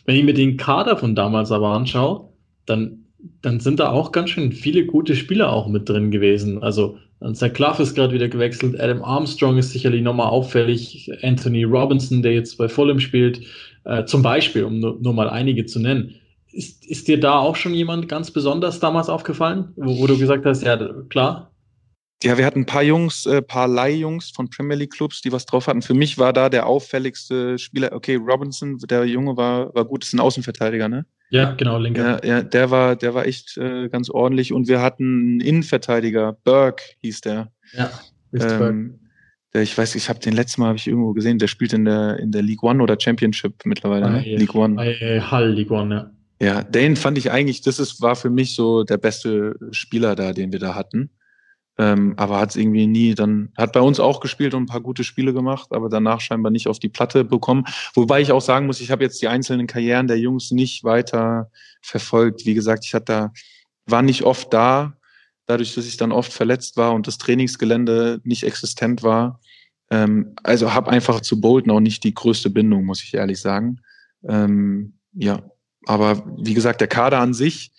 Wenn 0.06 0.16
ich 0.16 0.24
mir 0.24 0.34
den 0.34 0.58
Kader 0.58 0.98
von 0.98 1.16
damals 1.16 1.52
aber 1.52 1.70
anschaue, 1.70 2.30
dann, 2.66 3.06
dann 3.42 3.60
sind 3.60 3.80
da 3.80 3.92
auch 3.92 4.12
ganz 4.12 4.32
schön 4.32 4.52
viele 4.52 4.86
gute 4.86 5.16
Spieler 5.16 5.52
auch 5.52 5.68
mit 5.68 5.88
drin 5.90 6.12
gewesen. 6.12 6.62
Also 6.62 6.98
Zach 7.34 7.52
Clough 7.52 7.80
ist 7.80 7.96
gerade 7.96 8.14
wieder 8.14 8.30
gewechselt. 8.30 8.80
Adam 8.80 9.04
Armstrong 9.04 9.58
ist 9.58 9.72
sicherlich 9.72 10.02
nochmal 10.02 10.28
auffällig. 10.28 11.12
Anthony 11.22 11.64
Robinson, 11.66 12.22
der 12.22 12.34
jetzt 12.34 12.58
bei 12.58 12.70
Fulham 12.70 13.00
spielt, 13.00 13.42
äh, 13.90 14.06
zum 14.06 14.22
Beispiel, 14.22 14.64
um 14.64 14.80
nur, 14.80 14.98
nur, 15.02 15.14
mal 15.14 15.30
einige 15.30 15.66
zu 15.66 15.80
nennen. 15.80 16.16
Ist, 16.52 16.86
ist 16.86 17.08
dir 17.08 17.20
da 17.20 17.40
auch 17.40 17.56
schon 17.56 17.74
jemand 17.74 18.08
ganz 18.10 18.32
besonders 18.32 18.80
damals 18.80 19.10
aufgefallen, 19.10 19.74
wo, 19.76 20.00
wo 20.00 20.08
du 20.08 20.18
gesagt 20.18 20.46
hast, 20.46 20.64
ja, 20.64 20.78
klar, 21.10 21.52
ja, 22.22 22.38
wir 22.38 22.46
hatten 22.46 22.60
ein 22.60 22.66
paar 22.66 22.84
Jungs, 22.84 23.26
äh, 23.26 23.42
paar 23.42 23.70
Leihjungs 23.70 24.32
von 24.32 24.50
Premier 24.50 24.76
League 24.76 24.92
Clubs, 24.92 25.22
die 25.22 25.32
was 25.32 25.46
drauf 25.46 25.68
hatten. 25.68 25.82
Für 25.82 25.94
mich 25.94 26.18
war 26.18 26.34
da 26.34 26.50
der 26.50 26.68
auffälligste 26.68 27.58
Spieler, 27.58 27.94
okay, 27.94 28.16
Robinson, 28.16 28.78
der 28.78 29.06
Junge 29.06 29.38
war, 29.38 29.74
war 29.74 29.86
gut, 29.86 30.04
ist 30.04 30.14
ein 30.14 30.20
Außenverteidiger, 30.20 30.90
ne? 30.90 31.06
Ja, 31.30 31.54
genau, 31.54 31.78
linker. 31.78 32.20
Ja, 32.26 32.36
ja 32.36 32.42
der 32.42 32.72
war, 32.72 32.98
der 32.98 33.14
war 33.14 33.26
echt 33.26 33.58
äh, 33.58 33.88
ganz 33.88 34.10
ordentlich. 34.10 34.52
Und 34.52 34.68
wir 34.68 34.82
hatten 34.82 35.04
einen 35.04 35.40
Innenverteidiger, 35.40 36.34
Burke 36.44 36.84
hieß 37.02 37.22
der. 37.22 37.54
Ja, 37.72 37.90
ähm, 38.34 39.00
der, 39.54 39.62
ich 39.64 39.78
weiß, 39.78 39.96
ich 39.96 40.10
habe 40.10 40.20
den 40.20 40.34
letzten 40.34 40.62
Mal 40.62 40.68
habe 40.68 40.78
ich 40.78 40.88
irgendwo 40.88 41.14
gesehen, 41.14 41.40
der 41.40 41.48
spielt 41.48 41.74
in 41.74 41.86
der 41.86 42.20
in 42.20 42.32
der 42.32 42.42
League 42.42 42.64
One 42.64 42.84
oder 42.84 42.98
Championship 43.00 43.66
mittlerweile, 43.66 44.10
ne? 44.10 44.22
League 44.22 44.54
One. 44.54 44.76
Bei 44.76 45.22
Hull 45.32 45.50
League 45.50 45.72
One, 45.72 45.96
ja. 45.96 46.12
Ja, 46.42 46.64
den 46.64 46.96
fand 46.96 47.18
ich 47.18 47.32
eigentlich, 47.32 47.62
das 47.62 47.80
ist, 47.80 48.02
war 48.02 48.16
für 48.16 48.30
mich 48.30 48.56
so 48.56 48.84
der 48.86 48.98
beste 48.98 49.56
Spieler 49.72 50.16
da, 50.16 50.32
den 50.32 50.54
wir 50.54 50.60
da 50.60 50.74
hatten. 50.74 51.10
Ähm, 51.78 52.14
aber 52.18 52.40
hat 52.40 52.52
es 52.52 52.56
irgendwie 52.56 52.88
nie 52.88 53.14
dann, 53.14 53.54
hat 53.58 53.74
bei 53.74 53.80
uns 53.82 54.00
auch 54.00 54.20
gespielt 54.20 54.54
und 54.54 54.64
ein 54.64 54.68
paar 54.68 54.82
gute 54.82 55.04
Spiele 55.04 55.34
gemacht, 55.34 55.70
aber 55.72 55.90
danach 55.90 56.20
scheinbar 56.20 56.52
nicht 56.52 56.68
auf 56.68 56.80
die 56.80 56.90
Platte 56.90 57.24
bekommen. 57.24 57.66
Wobei 57.94 58.22
ich 58.22 58.34
auch 58.34 58.42
sagen 58.42 58.66
muss, 58.68 58.82
ich 58.82 58.92
habe 58.92 59.04
jetzt 59.04 59.22
die 59.22 59.30
einzelnen 59.30 59.66
Karrieren 59.66 60.08
der 60.08 60.20
Jungs 60.20 60.52
nicht 60.52 60.84
weiter 60.84 61.50
verfolgt. 61.82 62.46
Wie 62.46 62.54
gesagt, 62.54 62.86
ich 62.86 62.94
hatte 62.94 63.06
da, 63.06 63.34
war 63.86 64.02
nicht 64.02 64.24
oft 64.24 64.54
da, 64.54 64.98
dadurch, 65.50 65.74
dass 65.74 65.88
ich 65.88 65.98
dann 65.98 66.12
oft 66.12 66.32
verletzt 66.32 66.78
war 66.78 66.94
und 66.94 67.08
das 67.08 67.18
Trainingsgelände 67.18 68.22
nicht 68.24 68.44
existent 68.44 69.02
war. 69.02 69.42
Ähm, 69.90 70.34
also 70.44 70.74
habe 70.74 70.92
einfach 70.92 71.22
zu 71.22 71.42
Bolton 71.42 71.72
auch 71.72 71.80
nicht 71.80 72.04
die 72.04 72.14
größte 72.14 72.52
Bindung, 72.52 72.86
muss 72.86 73.04
ich 73.04 73.16
ehrlich 73.16 73.40
sagen. 73.40 73.82
Ähm, 74.28 74.94
ja, 75.14 75.42
aber 75.88 76.24
wie 76.38 76.54
gesagt, 76.54 76.82
der 76.82 76.88
Kader 76.88 77.20
an 77.20 77.34
sich, 77.34 77.72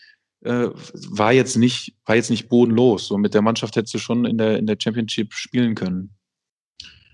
äh, 0.43 0.69
war 1.11 1.33
jetzt 1.33 1.57
nicht, 1.57 1.95
war 2.07 2.17
jetzt 2.17 2.31
nicht 2.31 2.49
bodenlos. 2.49 3.07
So 3.07 3.19
mit 3.19 3.35
der 3.35 3.43
Mannschaft 3.43 3.77
hättest 3.77 3.95
du 3.95 3.99
schon 3.99 4.25
in 4.25 4.39
der, 4.39 4.59
in 4.59 4.67
der 4.67 4.77
Championship 4.79 5.33
spielen 5.33 5.77
können. 5.77 6.11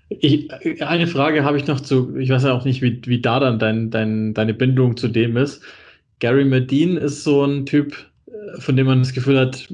Ich, 0.09 0.49
eine 0.81 1.05
Frage 1.05 1.43
habe 1.43 1.57
ich 1.57 1.67
noch 1.67 1.81
zu, 1.81 2.15
ich 2.15 2.29
weiß 2.29 2.43
ja 2.45 2.53
auch 2.53 2.65
nicht, 2.65 2.81
wie, 2.81 3.01
wie 3.05 3.21
da 3.21 3.39
dann 3.39 3.59
dein, 3.59 3.91
dein, 3.91 4.33
deine 4.33 4.53
Bindung 4.53 4.97
zu 4.97 5.09
dem 5.09 5.37
ist. 5.37 5.61
Gary 6.19 6.45
Medine 6.45 6.99
ist 6.99 7.23
so 7.23 7.43
ein 7.43 7.65
Typ, 7.65 7.93
äh, 8.25 8.59
von 8.61 8.75
dem 8.75 8.87
man 8.87 8.99
das 8.99 9.13
Gefühl 9.13 9.37
hat, 9.37 9.67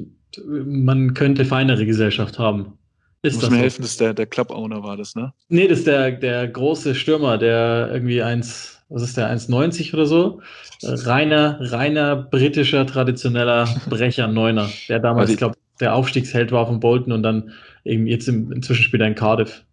man 0.46 1.14
könnte 1.14 1.46
feinere 1.46 1.86
Gesellschaft 1.86 2.40
haben. 2.40 2.78
Ist 3.22 3.36
Muss 3.36 3.50
mir 3.50 3.56
so? 3.56 3.62
helfen, 3.62 3.82
dass 3.84 3.98
der, 3.98 4.14
der 4.14 4.26
Club-Owner 4.26 4.84
war 4.84 4.98
das, 4.98 5.16
ne? 5.16 5.34
Nee, 5.48 5.68
das 5.68 5.80
ist 5.80 5.88
der, 5.88 6.12
der 6.12 6.48
große 6.48 6.94
Stürmer, 6.94 7.38
der 7.38 7.90
irgendwie 7.92 8.22
eins, 8.22 8.82
was 8.90 9.02
ist 9.02 9.16
der, 9.16 9.34
1,90 9.34 9.94
oder 9.94 10.06
so? 10.06 10.42
Reiner, 10.84 11.58
reiner 11.62 12.18
britischer, 12.18 12.86
traditioneller 12.86 13.70
Brecher, 13.88 14.28
Neuner, 14.28 14.70
der 14.90 15.00
damals, 15.00 15.30
ich 15.30 15.38
glaube, 15.38 15.56
der 15.80 15.96
Aufstiegsheld 15.96 16.52
war 16.52 16.68
von 16.68 16.82
Bolton 16.82 17.14
und 17.14 17.24
dann 17.24 17.52
eben 17.86 18.08
jetzt 18.08 18.28
im, 18.28 18.52
inzwischen 18.52 18.84
spielt 18.84 19.02
er 19.02 19.08
in 19.08 19.16
Cardiff. 19.16 19.64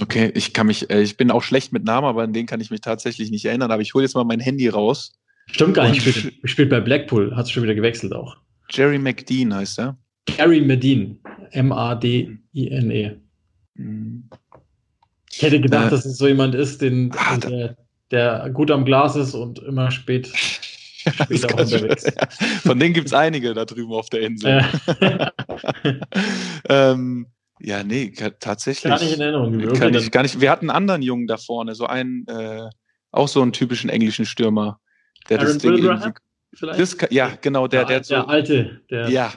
Okay, 0.00 0.30
ich 0.34 0.52
kann 0.52 0.66
mich, 0.66 0.90
äh, 0.90 1.00
ich 1.00 1.16
bin 1.16 1.30
auch 1.30 1.42
schlecht 1.42 1.72
mit 1.72 1.84
Namen, 1.84 2.06
aber 2.06 2.24
an 2.24 2.32
den 2.32 2.46
kann 2.46 2.60
ich 2.60 2.70
mich 2.70 2.80
tatsächlich 2.80 3.30
nicht 3.30 3.44
erinnern. 3.44 3.70
Aber 3.70 3.82
ich 3.82 3.94
hole 3.94 4.04
jetzt 4.04 4.14
mal 4.14 4.24
mein 4.24 4.40
Handy 4.40 4.68
raus. 4.68 5.14
Stimmt 5.46 5.74
gar 5.74 5.88
nicht, 5.88 6.02
spielt, 6.02 6.34
spielt 6.44 6.70
bei 6.70 6.80
Blackpool, 6.80 7.34
hat 7.36 7.48
schon 7.48 7.62
wieder 7.62 7.74
gewechselt 7.74 8.12
auch. 8.12 8.36
Jerry 8.70 8.98
McDean 8.98 9.54
heißt 9.54 9.78
er. 9.78 9.96
Gary 10.26 10.60
Medine, 10.60 11.16
M-A-D-I-N-E. 11.52 13.16
Mhm. 13.74 14.28
Ich 15.32 15.42
hätte 15.42 15.60
gedacht, 15.60 15.88
äh, 15.88 15.90
dass 15.90 16.04
es 16.04 16.16
so 16.18 16.26
jemand 16.26 16.54
ist, 16.54 16.80
den, 16.80 17.12
ah, 17.16 17.36
der, 17.36 17.76
der 18.10 18.50
gut 18.50 18.70
am 18.70 18.84
Glas 18.84 19.16
ist 19.16 19.34
und 19.34 19.58
immer 19.60 19.90
spät, 19.90 20.26
spät 20.34 21.52
unterwegs. 21.52 22.04
Ja. 22.04 22.28
Von 22.62 22.78
denen 22.78 22.94
gibt 22.94 23.08
es 23.08 23.12
einige 23.12 23.52
da 23.54 23.64
drüben 23.64 23.92
auf 23.92 24.08
der 24.08 24.20
Insel. 24.20 24.64
ähm, 26.68 27.26
ja, 27.60 27.82
nee, 27.82 28.12
tatsächlich. 28.40 28.90
Gar 28.90 29.00
nicht 29.02 29.14
in 29.14 29.20
Erinnerung. 29.20 29.56
Okay, 29.56 29.78
kann 29.78 29.94
ich, 29.94 30.10
gar 30.10 30.22
nicht. 30.22 30.40
Wir 30.40 30.50
hatten 30.50 30.70
einen 30.70 30.76
anderen 30.76 31.02
Jungen 31.02 31.26
da 31.26 31.36
vorne, 31.36 31.74
so 31.74 31.86
einen, 31.86 32.26
äh, 32.28 32.68
auch 33.12 33.28
so 33.28 33.42
einen 33.42 33.52
typischen 33.52 33.90
englischen 33.90 34.26
Stürmer. 34.26 34.80
Der 35.28 35.38
Aaron 35.38 35.54
das 35.54 35.62
Ding 35.62 35.76
vielleicht? 36.54 36.80
Das, 36.80 36.96
ja, 37.10 37.32
genau, 37.40 37.66
der, 37.66 37.84
der, 37.84 38.00
der, 38.00 38.08
der 38.08 38.28
alte. 38.28 38.80
Der, 38.90 39.08
ja, 39.10 39.32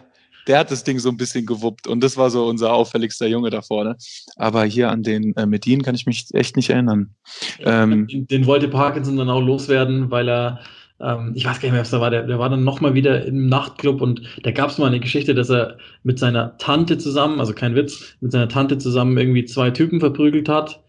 der 0.50 0.60
hat 0.60 0.72
das 0.72 0.84
Ding 0.84 0.98
so 1.00 1.10
ein 1.10 1.18
bisschen 1.18 1.46
gewuppt 1.46 1.88
und 1.88 2.04
das 2.04 2.18
war 2.18 2.32
so 2.32 2.48
unser 2.48 2.74
auffälligster 2.74 3.28
Junge 3.28 3.52
da 3.52 3.62
vorne. 3.62 3.96
Aber 4.36 4.66
hier 4.66 4.90
an 4.90 5.04
den 5.04 5.36
äh, 5.38 5.46
Medin 5.46 5.84
kann 5.84 5.94
ich 5.96 6.08
mich 6.08 6.26
echt 6.34 6.58
nicht 6.58 6.72
erinnern. 6.72 7.12
Ähm, 7.60 8.08
den, 8.08 8.28
den, 8.28 8.46
wollte 8.48 8.68
Parkinson 8.68 9.16
dann 9.16 9.30
auch 9.30 9.42
loswerden, 9.42 10.10
weil 10.10 10.28
er, 10.28 10.60
ähm, 11.00 11.34
ich 11.36 11.46
weiß 11.46 11.60
gar 11.60 11.68
nicht 11.68 11.74
mehr, 11.74 11.82
was 11.82 11.92
da 11.92 12.02
war, 12.02 12.10
der, 12.10 12.24
der 12.24 12.40
war 12.40 12.50
dann 12.50 12.64
nochmal 12.64 12.96
wieder 12.96 13.24
im 13.26 13.48
Nachtclub 13.48 14.02
und 14.02 14.24
da 14.42 14.50
gab 14.50 14.72
es 14.72 14.80
mal 14.80 14.88
eine 14.88 15.00
Geschichte, 15.00 15.36
dass 15.36 15.52
er 15.52 15.78
mit 16.02 16.18
seiner 16.18 16.58
Tante 16.58 16.98
zusammen, 16.98 17.40
also 17.40 17.54
kein 17.54 17.76
Witz, 17.76 18.18
mit 18.20 18.32
seiner 18.32 18.50
Tante 18.50 18.80
zusammen 18.80 19.18
irgendwie 19.18 19.46
zwei 19.46 19.70
Typen 19.70 20.00
verprügelt 20.00 20.50
hat 20.50 20.84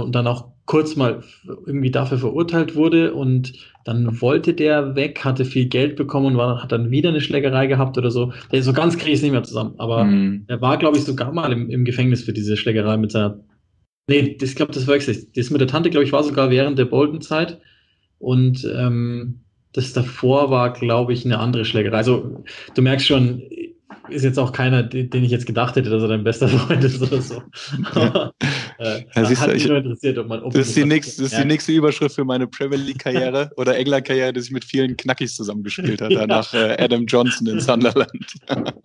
und 0.00 0.14
dann 0.14 0.26
auch 0.26 0.52
kurz 0.66 0.96
mal 0.96 1.22
irgendwie 1.66 1.90
dafür 1.90 2.18
verurteilt 2.18 2.76
wurde 2.76 3.14
und 3.14 3.52
dann 3.84 4.20
wollte 4.20 4.54
der 4.54 4.94
weg, 4.94 5.24
hatte 5.24 5.44
viel 5.44 5.66
Geld 5.66 5.96
bekommen 5.96 6.26
und 6.26 6.36
war, 6.36 6.62
hat 6.62 6.72
dann 6.72 6.90
wieder 6.90 7.08
eine 7.08 7.20
Schlägerei 7.20 7.66
gehabt 7.66 7.98
oder 7.98 8.10
so. 8.10 8.32
Der 8.52 8.60
ist 8.60 8.66
so 8.66 8.72
ganz 8.72 8.96
kriege 8.96 9.12
ich 9.12 9.22
nicht 9.22 9.32
mehr 9.32 9.42
zusammen. 9.42 9.74
Aber 9.78 10.04
mhm. 10.04 10.44
er 10.46 10.60
war, 10.60 10.78
glaube 10.78 10.96
ich, 10.96 11.04
sogar 11.04 11.32
mal 11.32 11.52
im, 11.52 11.68
im 11.68 11.84
Gefängnis 11.84 12.22
für 12.22 12.32
diese 12.32 12.56
Schlägerei 12.56 12.96
mit 12.96 13.10
seiner. 13.10 13.40
Nee, 14.08 14.36
das, 14.38 14.54
glaube, 14.54 14.72
das 14.72 14.86
wechselt. 14.86 15.36
Das 15.36 15.50
mit 15.50 15.60
der 15.60 15.68
Tante, 15.68 15.90
glaube 15.90 16.04
ich, 16.04 16.12
war 16.12 16.22
sogar 16.22 16.50
während 16.50 16.78
der 16.78 16.84
Bolton-Zeit. 16.84 17.60
Und 18.18 18.64
ähm, 18.76 19.40
das 19.72 19.92
davor 19.92 20.50
war, 20.50 20.72
glaube 20.72 21.12
ich, 21.12 21.24
eine 21.24 21.38
andere 21.38 21.64
Schlägerei. 21.64 21.96
Also 21.96 22.44
du 22.74 22.82
merkst 22.82 23.06
schon, 23.06 23.42
ist 24.08 24.24
jetzt 24.24 24.38
auch 24.38 24.52
keiner, 24.52 24.82
den 24.82 25.24
ich 25.24 25.30
jetzt 25.30 25.46
gedacht 25.46 25.76
hätte, 25.76 25.90
dass 25.90 26.02
er 26.02 26.08
dein 26.08 26.24
bester 26.24 26.48
Freund 26.48 26.82
ist 26.84 27.00
oder 27.00 27.20
so. 27.20 27.42
Ja. 27.94 28.32
äh, 28.78 29.04
ja, 29.14 29.40
hat 29.40 29.52
mich 29.52 29.66
nur 29.66 29.78
interessiert, 29.78 30.18
ob 30.18 30.28
man. 30.28 30.42
Ob 30.42 30.52
das 30.52 30.68
ist, 30.68 30.76
die 30.76 30.84
nächste, 30.84 31.22
das 31.22 31.32
ist 31.32 31.42
die 31.42 31.46
nächste 31.46 31.72
Überschrift 31.72 32.14
für 32.14 32.24
meine 32.24 32.46
Premier 32.46 32.78
League-Karriere 32.78 33.50
oder 33.56 33.76
England-Karriere, 33.76 34.32
dass 34.32 34.46
ich 34.46 34.50
mit 34.50 34.64
vielen 34.64 34.96
Knackis 34.96 35.36
zusammengespielt 35.36 36.02
habe, 36.02 36.14
ja. 36.14 36.26
nach 36.26 36.52
äh, 36.54 36.76
Adam 36.78 37.06
Johnson 37.06 37.46
in 37.46 37.60
Sunderland. 37.60 38.10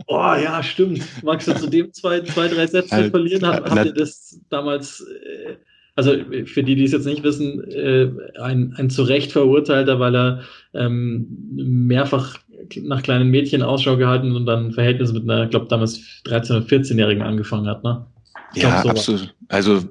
Boah, 0.08 0.38
ja, 0.44 0.62
stimmt. 0.64 1.02
Magst 1.24 1.48
du 1.48 1.56
zu 1.56 1.68
dem 1.68 1.92
zwei, 1.94 2.22
zwei 2.22 2.48
drei 2.48 2.68
Sätze 2.68 2.94
also, 2.94 3.10
verlieren? 3.10 3.46
Hab, 3.46 3.70
habt 3.70 3.86
ihr 3.86 3.94
das 3.94 4.40
damals. 4.50 5.02
Äh, 5.02 5.56
also 5.98 6.14
für 6.46 6.64
die, 6.64 6.76
die 6.76 6.84
es 6.84 6.92
jetzt 6.92 7.08
nicht 7.08 7.24
wissen, 7.24 7.64
äh, 7.72 8.12
ein, 8.40 8.76
ein 8.78 8.92
zu 8.92 9.02
Recht 9.02 9.32
verurteilter, 9.32 10.00
weil 10.00 10.16
er 10.16 10.44
ähm, 10.76 11.26
mehrfach 11.56 12.38
nach 12.82 13.04
kleinen 13.04 13.30
Mädchen 13.30 13.62
Ausschau 13.62 13.98
gehalten 13.98 14.36
und 14.36 14.46
dann 14.46 14.68
ein 14.68 14.72
Verhältnis 14.72 15.14
mit 15.14 15.24
einer, 15.24 15.46
ich 15.46 15.50
glaube 15.50 15.68
damals 15.68 16.00
13- 16.26 16.58
oder 16.58 16.66
14-Jährigen 16.66 17.24
angefangen 17.24 17.68
hat, 17.68 17.84
ne? 17.84 18.06
Ja, 18.54 18.84
absolut. 18.84 19.36
Also 19.50 19.84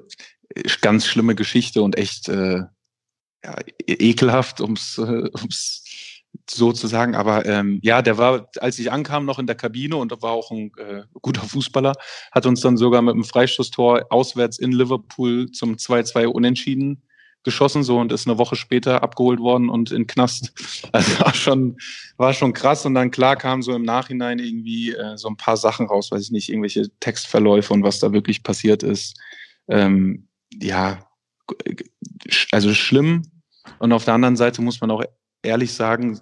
ganz 0.81 1.05
schlimme 1.05 1.35
Geschichte 1.35 1.81
und 1.81 1.97
echt 1.97 2.27
äh, 2.29 2.63
ja, 3.43 3.59
e-, 3.85 4.09
ekelhaft, 4.09 4.61
ums, 4.61 4.97
äh, 4.97 5.29
ums 5.35 5.83
so 6.49 6.71
zu 6.71 6.87
sagen. 6.87 7.15
Aber 7.15 7.45
ähm, 7.45 7.79
ja, 7.83 8.01
der 8.01 8.17
war, 8.17 8.49
als 8.59 8.79
ich 8.79 8.91
ankam, 8.91 9.25
noch 9.25 9.39
in 9.39 9.47
der 9.47 9.55
Kabine 9.55 9.97
und 9.97 10.11
war 10.21 10.31
auch 10.31 10.51
ein 10.51 10.71
äh, 10.77 11.03
guter 11.21 11.41
Fußballer, 11.41 11.93
hat 12.31 12.45
uns 12.45 12.61
dann 12.61 12.77
sogar 12.77 13.01
mit 13.01 13.13
einem 13.13 13.23
Freistoßtor 13.23 14.07
auswärts 14.09 14.57
in 14.57 14.71
Liverpool 14.71 15.51
zum 15.51 15.75
2-2 15.75 16.25
unentschieden 16.25 17.03
geschossen 17.47 17.81
so 17.81 17.97
und 17.97 18.11
ist 18.11 18.27
eine 18.27 18.37
Woche 18.37 18.57
später 18.57 19.01
abgeholt 19.01 19.39
worden 19.39 19.69
und 19.69 19.89
in 19.91 20.05
Knast. 20.05 20.51
Also 20.91 21.19
war 21.19 21.33
schon, 21.33 21.77
war 22.17 22.33
schon 22.33 22.51
krass. 22.51 22.85
Und 22.85 22.93
dann 22.93 23.09
klar 23.09 23.37
kam 23.37 23.61
so 23.61 23.73
im 23.73 23.83
Nachhinein 23.83 24.37
irgendwie 24.37 24.91
äh, 24.91 25.17
so 25.17 25.29
ein 25.29 25.37
paar 25.37 25.55
Sachen 25.55 25.87
raus, 25.87 26.11
weiß 26.11 26.23
ich 26.23 26.31
nicht, 26.31 26.49
irgendwelche 26.49 26.89
Textverläufe 26.99 27.73
und 27.73 27.83
was 27.83 27.99
da 27.99 28.11
wirklich 28.11 28.43
passiert 28.43 28.83
ist. 28.83 29.17
Ähm, 29.69 30.27
ja, 30.53 30.99
also 32.51 32.73
schlimm. 32.73 33.23
Und 33.79 33.93
auf 33.93 34.03
der 34.03 34.13
anderen 34.13 34.35
Seite 34.35 34.61
muss 34.61 34.81
man 34.81 34.91
auch 34.91 35.03
ehrlich 35.41 35.73
sagen, 35.73 36.19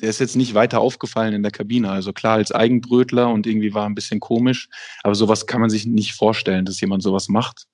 der 0.00 0.10
ist 0.10 0.18
jetzt 0.18 0.36
nicht 0.36 0.54
weiter 0.54 0.80
aufgefallen 0.80 1.34
in 1.34 1.42
der 1.42 1.52
Kabine. 1.52 1.90
Also 1.90 2.12
klar, 2.12 2.34
als 2.34 2.50
Eigenbrötler 2.50 3.28
und 3.28 3.46
irgendwie 3.46 3.74
war 3.74 3.86
ein 3.86 3.94
bisschen 3.94 4.18
komisch, 4.18 4.68
aber 5.04 5.14
sowas 5.14 5.46
kann 5.46 5.60
man 5.60 5.70
sich 5.70 5.86
nicht 5.86 6.14
vorstellen, 6.14 6.64
dass 6.64 6.80
jemand 6.80 7.02
sowas 7.02 7.28
macht. 7.28 7.66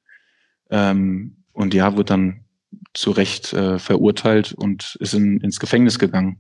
Ähm, 0.71 1.42
und 1.53 1.75
ja, 1.75 1.97
wird 1.97 2.11
dann 2.11 2.45
zu 2.95 3.11
Recht 3.11 3.53
äh, 3.53 3.79
verurteilt 3.79 4.53
und 4.53 4.97
ist 5.01 5.15
in, 5.15 5.41
ins 5.41 5.61
Gefängnis 5.61 5.99
gegangen. 5.99 6.39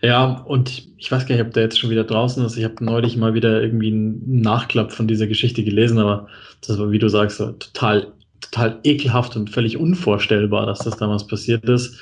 Ja, 0.00 0.42
und 0.46 0.88
ich 0.96 1.12
weiß 1.12 1.26
gar 1.26 1.34
nicht, 1.34 1.44
ob 1.44 1.52
der 1.52 1.64
jetzt 1.64 1.78
schon 1.78 1.90
wieder 1.90 2.04
draußen 2.04 2.44
ist. 2.44 2.56
Ich 2.56 2.64
habe 2.64 2.82
neulich 2.84 3.16
mal 3.16 3.34
wieder 3.34 3.62
irgendwie 3.62 3.88
einen 3.88 4.40
Nachklapp 4.40 4.92
von 4.92 5.06
dieser 5.06 5.26
Geschichte 5.26 5.64
gelesen, 5.64 5.98
aber 5.98 6.28
das 6.66 6.78
war, 6.78 6.90
wie 6.90 6.98
du 6.98 7.08
sagst, 7.08 7.38
total, 7.38 8.12
total 8.40 8.80
ekelhaft 8.84 9.36
und 9.36 9.50
völlig 9.50 9.76
unvorstellbar, 9.76 10.66
dass 10.66 10.78
das 10.80 10.96
damals 10.96 11.26
passiert 11.26 11.64
ist. 11.68 12.00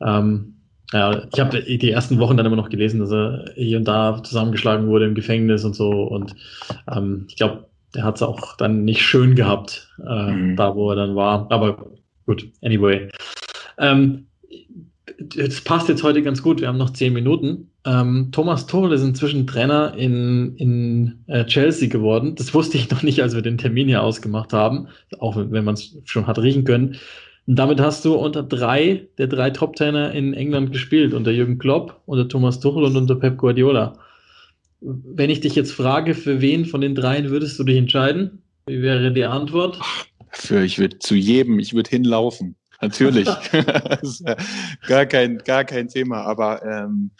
Ähm, 0.00 0.54
ja, 0.92 1.24
ich 1.32 1.40
habe 1.40 1.62
die 1.62 1.90
ersten 1.90 2.18
Wochen 2.18 2.36
dann 2.36 2.46
immer 2.46 2.56
noch 2.56 2.68
gelesen, 2.68 3.00
dass 3.00 3.10
er 3.10 3.52
hier 3.54 3.78
und 3.78 3.84
da 3.84 4.22
zusammengeschlagen 4.22 4.86
wurde 4.86 5.06
im 5.06 5.14
Gefängnis 5.14 5.64
und 5.64 5.74
so. 5.74 5.90
Und 5.90 6.34
ähm, 6.92 7.26
ich 7.28 7.36
glaube, 7.36 7.66
der 7.94 8.04
hat 8.04 8.16
es 8.16 8.22
auch 8.22 8.56
dann 8.56 8.84
nicht 8.84 9.02
schön 9.02 9.34
gehabt, 9.34 9.94
äh, 10.06 10.32
mhm. 10.32 10.56
da 10.56 10.74
wo 10.74 10.90
er 10.90 10.96
dann 10.96 11.16
war. 11.16 11.46
Aber 11.50 11.90
gut, 12.26 12.46
anyway. 12.62 13.08
Ähm, 13.78 14.26
das 15.18 15.60
passt 15.60 15.88
jetzt 15.88 16.02
heute 16.02 16.22
ganz 16.22 16.42
gut. 16.42 16.60
Wir 16.60 16.68
haben 16.68 16.78
noch 16.78 16.90
zehn 16.90 17.12
Minuten. 17.12 17.70
Ähm, 17.84 18.30
Thomas 18.32 18.66
Tuchel 18.66 18.92
ist 18.92 19.02
inzwischen 19.02 19.46
Trainer 19.46 19.94
in, 19.96 20.56
in 20.56 21.24
äh, 21.26 21.44
Chelsea 21.44 21.88
geworden. 21.88 22.34
Das 22.34 22.54
wusste 22.54 22.78
ich 22.78 22.90
noch 22.90 23.02
nicht, 23.02 23.22
als 23.22 23.34
wir 23.34 23.42
den 23.42 23.58
Termin 23.58 23.88
hier 23.88 24.02
ausgemacht 24.02 24.52
haben, 24.52 24.88
auch 25.18 25.36
wenn 25.36 25.64
man 25.64 25.74
es 25.74 25.96
schon 26.04 26.26
hat 26.26 26.38
riechen 26.38 26.64
können. 26.64 26.96
Und 27.46 27.58
damit 27.58 27.80
hast 27.80 28.04
du 28.04 28.14
unter 28.14 28.42
drei 28.42 29.06
der 29.18 29.26
drei 29.26 29.50
Top-Trainer 29.50 30.12
in 30.12 30.32
England 30.32 30.72
gespielt, 30.72 31.12
unter 31.12 31.30
Jürgen 31.30 31.58
Klopp, 31.58 32.00
unter 32.06 32.26
Thomas 32.26 32.58
Tuchel 32.60 32.84
und 32.84 32.96
unter 32.96 33.16
Pep 33.16 33.36
Guardiola. 33.36 33.98
Wenn 34.86 35.30
ich 35.30 35.40
dich 35.40 35.54
jetzt 35.54 35.72
frage, 35.72 36.14
für 36.14 36.42
wen 36.42 36.66
von 36.66 36.82
den 36.82 36.94
dreien 36.94 37.30
würdest 37.30 37.58
du 37.58 37.64
dich 37.64 37.78
entscheiden? 37.78 38.42
Wie 38.66 38.82
wäre 38.82 39.12
die 39.12 39.24
Antwort? 39.24 39.80
Für, 40.30 40.62
ich 40.62 40.78
würde 40.78 40.98
zu 40.98 41.14
jedem, 41.14 41.58
ich 41.58 41.72
würde 41.72 41.88
hinlaufen. 41.88 42.56
Natürlich. 42.82 43.26
gar 44.86 45.06
kein, 45.06 45.38
gar 45.38 45.64
kein 45.64 45.88
Thema. 45.88 46.22
Aber 46.22 46.62
ähm, 46.64 47.10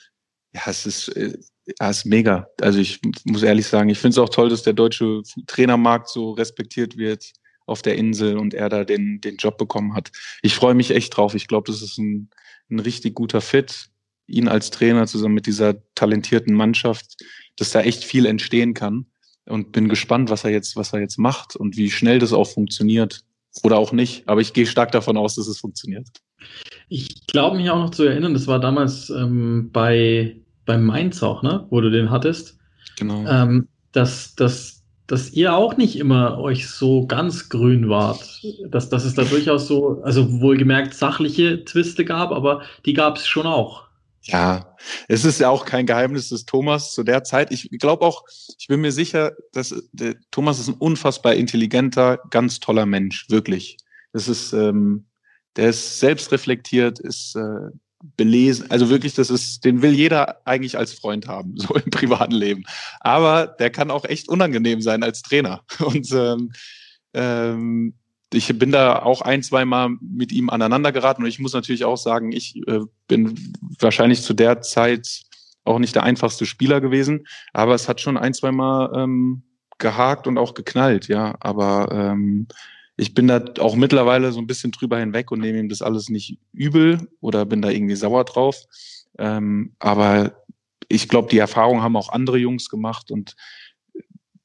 ja, 0.53 0.63
es 0.67 0.85
ist, 0.85 1.09
äh, 1.17 1.39
ja, 1.81 1.91
es 1.91 1.99
ist 1.99 2.05
mega. 2.05 2.49
Also 2.61 2.79
ich 2.79 3.01
muss 3.25 3.43
ehrlich 3.43 3.67
sagen, 3.67 3.89
ich 3.89 3.99
finde 3.99 4.11
es 4.11 4.19
auch 4.19 4.29
toll, 4.29 4.51
dass 4.51 4.63
der 4.63 4.75
deutsche 4.75 5.23
Trainermarkt 5.47 6.09
so 6.09 6.33
respektiert 6.33 6.99
wird 6.99 7.33
auf 7.67 7.81
der 7.81 7.97
Insel 7.97 8.37
und 8.37 8.53
er 8.53 8.69
da 8.69 8.85
den, 8.85 9.21
den 9.21 9.37
Job 9.37 9.57
bekommen 9.57 9.95
hat. 9.95 10.11
Ich 10.43 10.55
freue 10.55 10.75
mich 10.75 10.91
echt 10.91 11.17
drauf. 11.17 11.35
Ich 11.35 11.49
glaube, 11.49 11.71
das 11.71 11.81
ist 11.81 11.99
ein, 11.99 12.29
ein 12.71 12.79
richtig 12.79 13.15
guter 13.15 13.41
Fit. 13.41 13.89
Ihn 14.27 14.49
als 14.49 14.71
Trainer 14.71 15.07
zusammen 15.07 15.35
mit 15.35 15.47
dieser 15.47 15.77
talentierten 15.95 16.55
Mannschaft 16.55 17.17
dass 17.57 17.71
da 17.71 17.81
echt 17.81 18.05
viel 18.05 18.27
entstehen 18.27 18.75
kann 18.75 19.07
und 19.47 19.73
bin 19.73 19.89
gespannt, 19.89 20.31
was 20.31 20.45
er 20.45 20.51
jetzt, 20.51 20.77
was 20.77 20.93
er 20.93 21.01
jetzt 21.01 21.19
macht 21.19 21.57
und 21.57 21.77
wie 21.77 21.91
schnell 21.91 22.19
das 22.19 22.33
auch 22.33 22.49
funktioniert 22.49 23.21
oder 23.63 23.79
auch 23.79 23.93
nicht. 23.93 24.27
Aber 24.27 24.41
ich 24.41 24.53
gehe 24.53 24.67
stark 24.67 24.93
davon 24.93 25.17
aus, 25.17 25.37
dass 25.37 25.47
es 25.47 25.59
funktioniert. 25.59 26.09
Ich 26.89 27.27
glaube 27.27 27.57
mich 27.57 27.71
auch 27.71 27.79
noch 27.79 27.91
zu 27.91 28.05
erinnern, 28.05 28.35
das 28.35 28.47
war 28.47 28.61
damals 28.61 29.11
ähm, 29.11 29.71
bei, 29.73 30.37
bei 30.67 30.79
Mainz 30.79 31.23
auch, 31.23 31.43
ne, 31.43 31.67
wo 31.71 31.81
du 31.81 31.91
den 31.91 32.11
hattest. 32.11 32.59
Genau. 32.99 33.25
Ähm, 33.27 33.69
dass, 33.93 34.35
dass, 34.35 34.83
dass 35.07 35.33
ihr 35.33 35.55
auch 35.55 35.77
nicht 35.77 35.97
immer 35.97 36.39
euch 36.39 36.69
so 36.69 37.07
ganz 37.07 37.49
grün 37.49 37.89
wart. 37.89 38.43
Dass, 38.69 38.89
dass 38.89 39.05
es 39.05 39.15
da 39.15 39.25
durchaus 39.25 39.69
so, 39.69 40.03
also 40.03 40.41
wohlgemerkt 40.41 40.95
sachliche 40.95 41.65
Twiste 41.65 42.05
gab, 42.05 42.33
aber 42.33 42.63
die 42.85 42.95
gab 42.95 43.17
es 43.17 43.27
schon 43.27 43.47
auch. 43.47 43.85
Ja, 44.27 44.75
es 45.07 45.25
ist 45.25 45.41
ja 45.41 45.51
auch 45.51 45.67
kein 45.67 45.85
Geheimnis 45.85 46.31
des 46.31 46.47
Thomas 46.47 46.93
zu 46.93 47.03
der 47.03 47.25
Zeit. 47.25 47.53
Ich 47.53 47.69
glaube 47.79 48.05
auch, 48.05 48.25
ich 48.59 48.69
bin 48.69 48.81
mir 48.81 48.93
sicher, 48.93 49.33
dass 49.53 49.75
der 49.93 50.17
Thomas 50.31 50.59
ist 50.59 50.69
ein 50.69 50.75
unfassbar 50.75 51.35
intelligenter, 51.35 52.19
ganz 52.31 52.59
toller 52.59 52.87
Mensch, 52.87 53.29
wirklich. 53.29 53.77
Das 54.13 54.29
ist, 54.29 54.53
ähm, 54.55 55.07
der 55.57 55.71
ist 55.71 56.01
selbstreflektiert, 56.01 57.01
ist 57.01 57.37
äh, 57.37 57.71
belesen, 58.17 58.71
also 58.71 58.91
wirklich, 58.91 59.15
das 59.15 59.31
ist, 59.31 59.65
den 59.65 59.83
will 59.83 59.93
jeder 59.93 60.47
eigentlich 60.47 60.79
als 60.79 60.93
Freund 60.95 61.27
haben, 61.27 61.57
so 61.57 61.75
im 61.75 61.91
privaten 61.91 62.35
Leben. 62.35 62.65
Aber 63.01 63.47
der 63.47 63.71
kann 63.71 63.91
auch 63.91 64.05
echt 64.05 64.29
unangenehm 64.29 64.81
sein 64.81 65.03
als 65.03 65.23
Trainer. 65.23 65.65
Und 65.81 66.11
ähm, 66.13 66.53
ähm, 67.13 67.95
ich 68.33 68.59
bin 68.59 68.73
da 68.73 69.03
auch 69.03 69.21
ein, 69.21 69.43
zwei 69.43 69.65
Mal 69.65 69.91
mit 70.01 70.33
ihm 70.33 70.51
aneinander 70.51 70.93
geraten 70.93 71.23
und 71.23 71.29
ich 71.29 71.39
muss 71.39 71.53
natürlich 71.53 71.85
auch 71.85 71.97
sagen, 71.97 72.33
ich 72.33 72.57
äh, 72.67 72.81
bin 73.07 73.55
wahrscheinlich 73.79 74.23
zu 74.23 74.35
der 74.35 74.61
Zeit 74.63 75.23
auch 75.65 75.79
nicht 75.79 75.95
der 75.95 76.03
einfachste 76.03 76.47
Spieler 76.47 76.81
gewesen, 76.81 77.27
aber 77.53 77.75
es 77.75 77.89
hat 77.89 78.01
schon 78.01 78.17
ein, 78.17 78.35
zwei 78.35 78.53
Mal 78.53 78.93
ähm, 78.95 79.43
gehakt 79.79 80.27
und 80.27 80.39
auch 80.39 80.55
geknallt, 80.55 81.09
ja. 81.09 81.37
Aber 81.41 81.89
ähm, 81.91 82.49
ich 82.97 83.15
bin 83.15 83.27
da 83.27 83.45
auch 83.59 83.75
mittlerweile 83.75 84.33
so 84.33 84.41
ein 84.41 84.47
bisschen 84.47 84.73
drüber 84.73 84.99
hinweg 84.99 85.31
und 85.31 85.41
nehme 85.41 85.59
ihm 85.59 85.69
das 85.69 85.83
alles 85.83 86.09
nicht 86.09 86.39
übel 86.53 87.09
oder 87.21 87.45
bin 87.45 87.63
da 87.63 87.71
irgendwie 87.71 87.97
sauer 87.97 88.25
drauf. 88.25 88.57
Ähm, 89.19 89.75
aber 89.79 90.45
ich 90.89 91.09
glaube, 91.09 91.29
die 91.29 91.39
Erfahrung 91.39 91.83
haben 91.83 91.97
auch 91.97 92.11
andere 92.11 92.39
Jungs 92.39 92.69
gemacht 92.69 93.11
und 93.11 93.37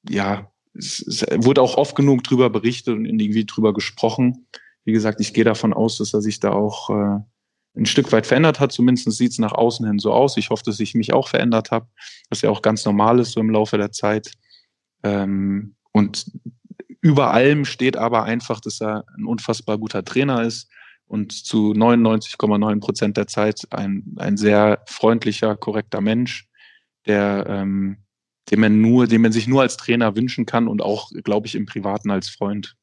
ja, 0.07 0.49
es, 0.79 1.05
es 1.05 1.25
wurde 1.45 1.61
auch 1.61 1.75
oft 1.75 1.95
genug 1.95 2.23
drüber 2.23 2.49
berichtet 2.49 2.95
und 2.95 3.05
irgendwie 3.05 3.45
drüber 3.45 3.73
gesprochen. 3.73 4.47
Wie 4.85 4.91
gesagt, 4.91 5.19
ich 5.21 5.33
gehe 5.33 5.43
davon 5.43 5.73
aus, 5.73 5.97
dass 5.97 6.13
er 6.13 6.21
sich 6.21 6.39
da 6.39 6.51
auch 6.51 6.89
äh, 6.89 7.19
ein 7.77 7.85
Stück 7.85 8.11
weit 8.11 8.25
verändert 8.25 8.59
hat. 8.59 8.71
Zumindest 8.71 9.11
sieht 9.11 9.31
es 9.31 9.39
nach 9.39 9.51
außen 9.51 9.85
hin 9.85 9.99
so 9.99 10.13
aus. 10.13 10.37
Ich 10.37 10.49
hoffe, 10.49 10.63
dass 10.65 10.79
ich 10.79 10.95
mich 10.95 11.13
auch 11.13 11.27
verändert 11.27 11.71
habe, 11.71 11.87
was 12.29 12.41
ja 12.41 12.49
auch 12.49 12.61
ganz 12.61 12.85
normal 12.85 13.19
ist 13.19 13.33
so 13.33 13.39
im 13.39 13.49
Laufe 13.49 13.77
der 13.77 13.91
Zeit. 13.91 14.31
Ähm, 15.03 15.75
und 15.91 16.31
über 17.01 17.31
allem 17.31 17.65
steht 17.65 17.97
aber 17.97 18.23
einfach, 18.23 18.59
dass 18.59 18.81
er 18.81 19.05
ein 19.17 19.25
unfassbar 19.25 19.77
guter 19.77 20.03
Trainer 20.03 20.43
ist 20.43 20.69
und 21.07 21.31
zu 21.31 21.71
99,9 21.71 22.79
Prozent 22.79 23.17
der 23.17 23.27
Zeit 23.27 23.61
ein, 23.71 24.15
ein 24.17 24.37
sehr 24.37 24.83
freundlicher, 24.85 25.55
korrekter 25.55 26.01
Mensch, 26.01 26.47
der 27.05 27.45
ähm, 27.47 27.97
den 28.51 28.59
man 28.59 28.81
nur, 28.81 29.07
den 29.07 29.21
man 29.21 29.31
sich 29.31 29.47
nur 29.47 29.61
als 29.61 29.77
Trainer 29.77 30.15
wünschen 30.15 30.45
kann 30.45 30.67
und 30.67 30.81
auch, 30.81 31.11
glaube 31.23 31.47
ich, 31.47 31.55
im 31.55 31.65
Privaten 31.65 32.11
als 32.11 32.29
Freund. 32.29 32.75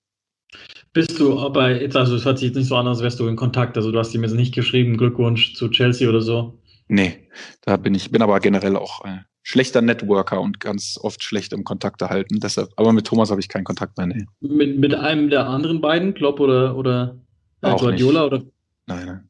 Bist 0.92 1.18
du 1.18 1.38
aber 1.38 1.80
jetzt, 1.80 1.96
also 1.96 2.16
es 2.16 2.24
hört 2.24 2.38
sich 2.38 2.48
jetzt 2.48 2.56
nicht 2.56 2.68
so 2.68 2.76
an, 2.76 2.86
als 2.86 3.02
wärst 3.02 3.20
du 3.20 3.26
in 3.26 3.36
Kontakt. 3.36 3.76
Also 3.76 3.92
du 3.92 3.98
hast 3.98 4.14
ihm 4.14 4.22
jetzt 4.22 4.34
nicht 4.34 4.54
geschrieben, 4.54 4.96
Glückwunsch 4.96 5.54
zu 5.54 5.68
Chelsea 5.68 6.08
oder 6.08 6.22
so. 6.22 6.58
Nee, 6.88 7.28
da 7.62 7.76
bin 7.76 7.94
ich, 7.94 8.10
bin 8.10 8.22
aber 8.22 8.38
generell 8.40 8.76
auch 8.76 9.04
äh, 9.04 9.18
schlechter 9.42 9.82
Networker 9.82 10.40
und 10.40 10.60
ganz 10.60 10.98
oft 11.02 11.22
schlecht 11.22 11.52
im 11.52 11.64
Kontakt 11.64 12.00
erhalten. 12.00 12.40
Deshalb, 12.40 12.70
aber 12.76 12.92
mit 12.92 13.06
Thomas 13.06 13.30
habe 13.30 13.40
ich 13.40 13.48
keinen 13.48 13.64
Kontakt 13.64 13.98
mehr. 13.98 14.06
Nee. 14.06 14.26
Mit, 14.40 14.78
mit 14.78 14.94
einem 14.94 15.28
der 15.28 15.46
anderen 15.46 15.80
beiden, 15.80 16.14
Klopp 16.14 16.40
oder, 16.40 16.76
oder 16.76 17.18
äh, 17.62 17.74
Guardiola? 17.74 18.22
Nicht. 18.22 18.32
Oder? 18.32 18.42
Nein, 18.86 19.06
nein. 19.06 19.28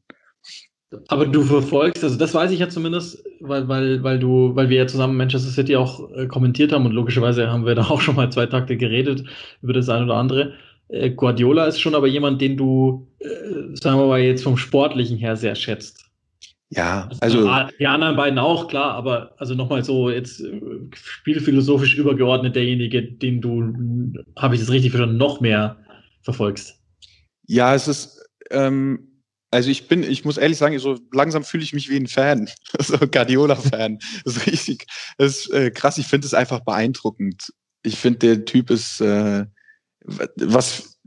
Aber 1.09 1.25
du 1.25 1.43
verfolgst, 1.43 2.03
also 2.03 2.17
das 2.17 2.33
weiß 2.33 2.51
ich 2.51 2.59
ja 2.59 2.69
zumindest, 2.69 3.21
weil, 3.41 3.67
weil, 3.67 4.03
weil 4.03 4.19
du, 4.19 4.55
weil 4.55 4.69
wir 4.69 4.77
ja 4.77 4.87
zusammen 4.87 5.17
Manchester 5.17 5.49
City 5.49 5.75
auch 5.75 6.09
äh, 6.11 6.27
kommentiert 6.27 6.71
haben 6.71 6.85
und 6.85 6.93
logischerweise 6.93 7.49
haben 7.49 7.65
wir 7.65 7.75
da 7.75 7.83
auch 7.89 7.99
schon 7.99 8.15
mal 8.15 8.31
zwei 8.31 8.45
Takte 8.45 8.77
geredet 8.77 9.23
über 9.61 9.73
das 9.73 9.89
eine 9.89 10.05
oder 10.05 10.15
andere. 10.15 10.53
Äh, 10.87 11.11
Guardiola 11.11 11.65
ist 11.65 11.81
schon 11.81 11.95
aber 11.95 12.07
jemand, 12.07 12.39
den 12.39 12.55
du, 12.55 13.07
äh, 13.19 13.27
sagen 13.73 13.99
wir 13.99 14.07
mal, 14.07 14.21
jetzt 14.21 14.43
vom 14.43 14.55
Sportlichen 14.55 15.17
her 15.17 15.35
sehr 15.35 15.55
schätzt. 15.55 16.05
Ja, 16.69 17.09
also. 17.21 17.47
also 17.47 17.71
die 17.79 17.87
anderen 17.87 18.17
beiden 18.17 18.39
auch, 18.39 18.67
klar, 18.67 18.93
aber 18.93 19.33
also 19.37 19.55
nochmal 19.55 19.83
so 19.83 20.09
jetzt 20.09 20.41
äh, 20.41 20.61
spielphilosophisch 20.93 21.95
übergeordnet 21.95 22.55
derjenige, 22.55 23.03
den 23.03 23.41
du, 23.41 24.13
habe 24.37 24.55
ich 24.55 24.61
das 24.61 24.71
richtig 24.71 24.91
verstanden, 24.91 25.17
noch 25.17 25.41
mehr 25.41 25.77
verfolgst. 26.23 26.81
Ja, 27.45 27.73
es 27.73 27.87
ist, 27.87 28.21
ähm, 28.51 29.06
also 29.51 29.69
ich 29.69 29.87
bin, 29.87 30.03
ich 30.03 30.25
muss 30.25 30.37
ehrlich 30.37 30.57
sagen, 30.57 30.77
so 30.79 30.99
langsam 31.13 31.43
fühle 31.43 31.63
ich 31.63 31.73
mich 31.73 31.89
wie 31.89 31.97
ein 31.97 32.07
Fan, 32.07 32.49
so 32.79 32.97
Guardiola-Fan. 32.97 33.99
Das 34.25 34.37
ist 34.37 34.47
richtig, 34.47 34.87
das 35.17 35.37
ist 35.37 35.51
äh, 35.51 35.71
krass. 35.71 35.97
Ich 35.97 36.07
finde 36.07 36.27
es 36.27 36.33
einfach 36.33 36.61
beeindruckend. 36.61 37.53
Ich 37.83 37.97
finde, 37.97 38.19
der 38.19 38.45
Typ 38.45 38.69
ist, 38.69 38.99
äh, 39.01 39.45
was 40.03 40.97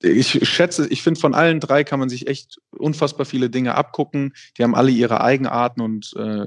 ich 0.00 0.48
schätze, 0.48 0.86
ich 0.88 1.02
finde, 1.02 1.18
von 1.18 1.34
allen 1.34 1.60
drei 1.60 1.82
kann 1.82 1.98
man 1.98 2.08
sich 2.08 2.28
echt 2.28 2.60
unfassbar 2.70 3.26
viele 3.26 3.50
Dinge 3.50 3.74
abgucken. 3.74 4.32
Die 4.56 4.62
haben 4.62 4.74
alle 4.74 4.90
ihre 4.90 5.20
Eigenarten 5.20 5.80
und 5.80 6.14
äh, 6.16 6.46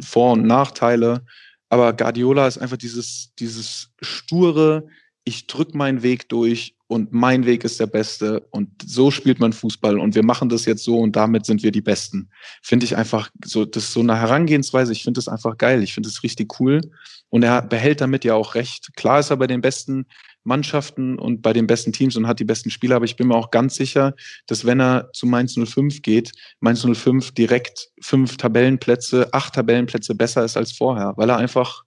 Vor- 0.00 0.32
und 0.32 0.46
Nachteile. 0.46 1.24
Aber 1.68 1.92
Guardiola 1.92 2.46
ist 2.46 2.58
einfach 2.58 2.78
dieses, 2.78 3.34
dieses 3.38 3.90
sture, 4.00 4.88
ich 5.24 5.46
drück 5.46 5.74
meinen 5.74 6.02
Weg 6.02 6.30
durch 6.30 6.77
und 6.88 7.12
mein 7.12 7.44
Weg 7.44 7.64
ist 7.64 7.78
der 7.78 7.86
beste 7.86 8.40
und 8.50 8.70
so 8.84 9.10
spielt 9.10 9.38
man 9.38 9.52
Fußball 9.52 9.98
und 9.98 10.14
wir 10.14 10.24
machen 10.24 10.48
das 10.48 10.64
jetzt 10.64 10.82
so 10.82 10.98
und 10.98 11.14
damit 11.14 11.44
sind 11.44 11.62
wir 11.62 11.70
die 11.70 11.82
Besten. 11.82 12.30
Finde 12.62 12.86
ich 12.86 12.96
einfach 12.96 13.30
so, 13.44 13.66
das 13.66 13.84
ist 13.84 13.92
so 13.92 14.00
eine 14.00 14.18
Herangehensweise, 14.18 14.92
ich 14.92 15.04
finde 15.04 15.18
das 15.18 15.28
einfach 15.28 15.58
geil, 15.58 15.82
ich 15.82 15.92
finde 15.94 16.08
das 16.08 16.22
richtig 16.22 16.58
cool 16.58 16.80
und 17.28 17.44
er 17.44 17.60
behält 17.60 18.00
damit 18.00 18.24
ja 18.24 18.34
auch 18.34 18.54
recht. 18.54 18.88
Klar 18.96 19.20
ist 19.20 19.30
er 19.30 19.36
bei 19.36 19.46
den 19.46 19.60
besten 19.60 20.06
Mannschaften 20.44 21.18
und 21.18 21.42
bei 21.42 21.52
den 21.52 21.66
besten 21.66 21.92
Teams 21.92 22.16
und 22.16 22.26
hat 22.26 22.40
die 22.40 22.44
besten 22.44 22.70
Spieler, 22.70 22.96
aber 22.96 23.04
ich 23.04 23.16
bin 23.16 23.28
mir 23.28 23.36
auch 23.36 23.50
ganz 23.50 23.74
sicher, 23.74 24.14
dass 24.46 24.64
wenn 24.64 24.80
er 24.80 25.10
zu 25.12 25.26
Mainz 25.26 25.58
05 25.62 26.00
geht, 26.00 26.32
Mainz 26.60 26.86
05 26.90 27.32
direkt 27.32 27.90
fünf 28.00 28.38
Tabellenplätze, 28.38 29.28
acht 29.34 29.54
Tabellenplätze 29.54 30.14
besser 30.14 30.42
ist 30.42 30.56
als 30.56 30.72
vorher, 30.72 31.12
weil 31.16 31.28
er 31.28 31.36
einfach 31.36 31.84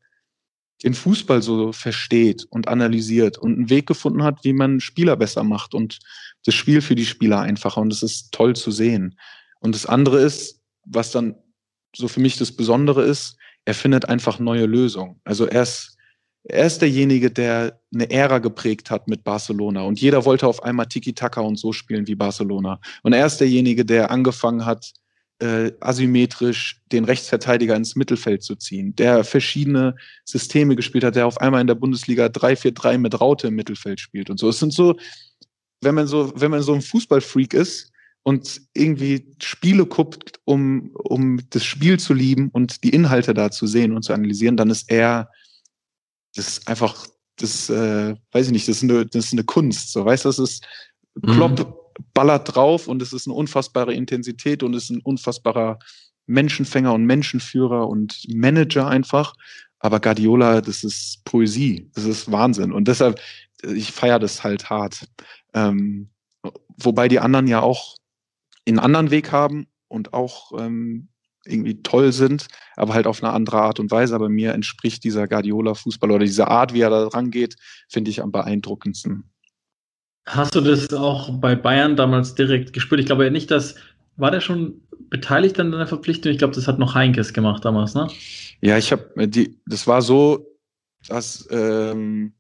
den 0.84 0.94
Fußball 0.94 1.42
so 1.42 1.72
versteht 1.72 2.46
und 2.50 2.68
analysiert 2.68 3.38
und 3.38 3.54
einen 3.54 3.70
Weg 3.70 3.88
gefunden 3.88 4.24
hat, 4.24 4.44
wie 4.44 4.54
man 4.54 4.80
Spieler 4.80 5.16
besser 5.16 5.44
macht 5.44 5.74
und 5.74 6.00
das 6.46 6.56
Spiel 6.56 6.82
für 6.82 6.96
die 6.96 7.06
Spieler 7.06 7.40
einfacher. 7.40 7.82
Und 7.82 7.92
das 7.92 8.04
ist 8.04 8.32
toll 8.32 8.56
zu 8.56 8.72
sehen. 8.72 9.18
Und 9.60 9.76
das 9.76 9.86
andere 9.86 10.20
ist, 10.22 10.60
was 10.86 11.12
dann 11.12 11.36
so 11.96 12.08
für 12.08 12.20
mich 12.20 12.38
das 12.38 12.52
Besondere 12.52 13.04
ist, 13.04 13.38
er 13.66 13.76
findet 13.76 14.10
einfach 14.10 14.40
neue 14.40 14.66
Lösungen. 14.66 15.20
Also 15.24 15.46
er 15.46 15.64
ist, 15.64 15.98
er 16.44 16.66
ist 16.66 16.82
derjenige, 16.82 17.30
der 17.30 17.80
eine 17.94 18.10
Ära 18.10 18.40
geprägt 18.40 18.90
hat 18.90 19.08
mit 19.08 19.24
Barcelona. 19.24 19.82
Und 19.82 20.02
jeder 20.02 20.26
wollte 20.26 20.48
auf 20.48 20.64
einmal 20.64 20.88
Tiki-Taka 20.88 21.42
und 21.42 21.60
so 21.60 21.74
spielen 21.74 22.08
wie 22.08 22.16
Barcelona. 22.16 22.80
Und 23.04 23.14
er 23.14 23.28
ist 23.28 23.38
derjenige, 23.38 23.86
der 23.86 24.10
angefangen 24.10 24.66
hat, 24.66 24.94
äh, 25.42 25.72
asymmetrisch 25.80 26.82
den 26.92 27.04
Rechtsverteidiger 27.04 27.76
ins 27.76 27.96
Mittelfeld 27.96 28.44
zu 28.44 28.56
ziehen, 28.56 28.96
der 28.96 29.24
verschiedene 29.24 29.96
Systeme 30.24 30.76
gespielt 30.76 31.04
hat, 31.04 31.16
der 31.16 31.26
auf 31.26 31.42
einmal 31.42 31.62
in 31.62 31.68
der 31.68 31.76
Bundesliga 31.76 32.28
3-4-3 32.28 33.00
mit 33.00 33.20
Raute 33.20 33.48
im 33.48 33.56
Mittelfeld 33.56 34.00
spielt 34.00 34.30
und 34.30 34.40
so. 34.40 34.50
Es 34.50 34.60
sind 34.60 34.72
so, 34.72 34.98
wenn 35.82 35.96
man 35.96 36.06
so, 36.06 36.32
wenn 36.36 36.52
man 36.52 36.62
so 36.62 36.74
ein 36.74 36.82
Fußballfreak 36.82 37.56
ist 37.56 37.92
und 38.22 38.62
irgendwie 38.76 39.34
Spiele 39.42 39.88
guckt, 39.88 40.40
um, 40.46 40.92
um 40.94 41.40
das 41.50 41.66
Spiel 41.66 42.00
zu 42.00 42.14
lieben 42.14 42.50
und 42.50 42.84
die 42.84 42.92
Inhalte 42.92 43.34
da 43.34 43.50
zu 43.50 43.66
sehen 43.66 43.94
und 43.94 44.04
zu 44.04 44.14
analysieren, 44.14 44.58
dann 44.58 44.70
ist 44.70 44.92
er, 44.92 45.32
das 46.36 46.48
ist 46.50 46.68
einfach, 46.68 47.08
das, 47.38 47.68
äh, 47.72 48.16
weiß 48.32 48.46
ich 48.46 48.52
nicht, 48.52 48.68
das 48.68 48.78
ist 48.78 48.84
eine, 48.84 49.08
das 49.08 49.26
ist 49.26 49.34
eine 49.34 49.44
Kunst, 49.44 49.92
so, 49.92 50.06
weißt 50.06 50.26
du, 50.26 50.30
das 50.30 50.38
ist, 50.38 50.64
mhm 51.16 51.81
ballert 52.14 52.56
drauf 52.56 52.88
und 52.88 53.02
es 53.02 53.14
ist 53.14 53.28
eine 53.28 53.36
unfassbare 53.36 53.94
Intensität 53.94 54.64
und 54.64 54.74
es 54.76 54.86
ist 54.86 54.90
ein 54.92 55.02
unfassbarer 55.02 55.80
Menschenfänger 56.26 56.94
und 56.94 57.06
Menschenführer 57.06 57.88
und 57.88 58.26
Manager 58.30 58.88
einfach. 58.88 59.34
Aber 59.80 60.00
Guardiola, 60.00 60.62
das 60.62 60.84
ist 60.84 61.24
Poesie, 61.26 61.90
das 61.96 62.06
ist 62.06 62.32
Wahnsinn. 62.32 62.72
Und 62.72 62.88
deshalb, 62.88 63.20
ich 63.64 63.92
feiere 63.92 64.20
das 64.20 64.44
halt 64.44 64.70
hart. 64.70 65.08
Ähm, 65.54 66.10
wobei 66.78 67.08
die 67.08 67.20
anderen 67.20 67.48
ja 67.48 67.62
auch 67.62 67.96
einen 68.68 68.80
anderen 68.80 69.12
Weg 69.12 69.32
haben 69.32 69.68
und 69.88 70.14
auch 70.14 70.52
ähm, 70.60 71.10
irgendwie 71.46 71.82
toll 71.82 72.12
sind, 72.12 72.48
aber 72.76 72.94
halt 72.94 73.08
auf 73.08 73.24
eine 73.24 73.34
andere 73.34 73.62
Art 73.62 73.80
und 73.80 73.90
Weise. 73.90 74.14
Aber 74.14 74.30
mir 74.30 74.54
entspricht 74.54 75.04
dieser 75.04 75.28
Guardiola-Fußball 75.28 76.12
oder 76.12 76.26
diese 76.26 76.48
Art, 76.48 76.74
wie 76.74 76.82
er 76.82 76.92
da 76.92 77.08
rangeht, 77.08 77.56
finde 77.90 78.12
ich 78.12 78.22
am 78.22 78.32
beeindruckendsten. 78.32 79.32
Hast 80.26 80.56
du 80.56 80.62
das 80.62 80.94
auch 80.94 81.30
bei 81.40 81.56
Bayern 81.56 81.96
damals 81.96 82.36
direkt 82.36 82.74
gespürt? 82.74 83.00
Ich 83.00 83.08
glaube 83.08 83.24
ja 83.24 83.30
nicht, 83.30 83.52
dass. 83.52 83.76
War 84.18 84.30
der 84.30 84.42
schon 84.42 84.82
beteiligt 85.10 85.60
an 85.60 85.72
deiner 85.72 85.88
Verpflichtung? 85.88 86.32
Ich 86.32 86.38
glaube, 86.38 86.54
das 86.54 86.68
hat 86.68 86.78
noch 86.78 86.96
Heinkes 86.96 87.34
gemacht 87.34 87.64
damals, 87.64 87.96
ne? 87.96 88.08
Ja, 88.60 88.78
ich 88.78 88.92
habe 88.92 89.10
äh, 89.16 89.28
die, 89.28 89.58
das 89.66 89.88
war 89.88 90.02
so, 90.02 90.46
dass 91.08 91.48
ähm, 91.50 92.34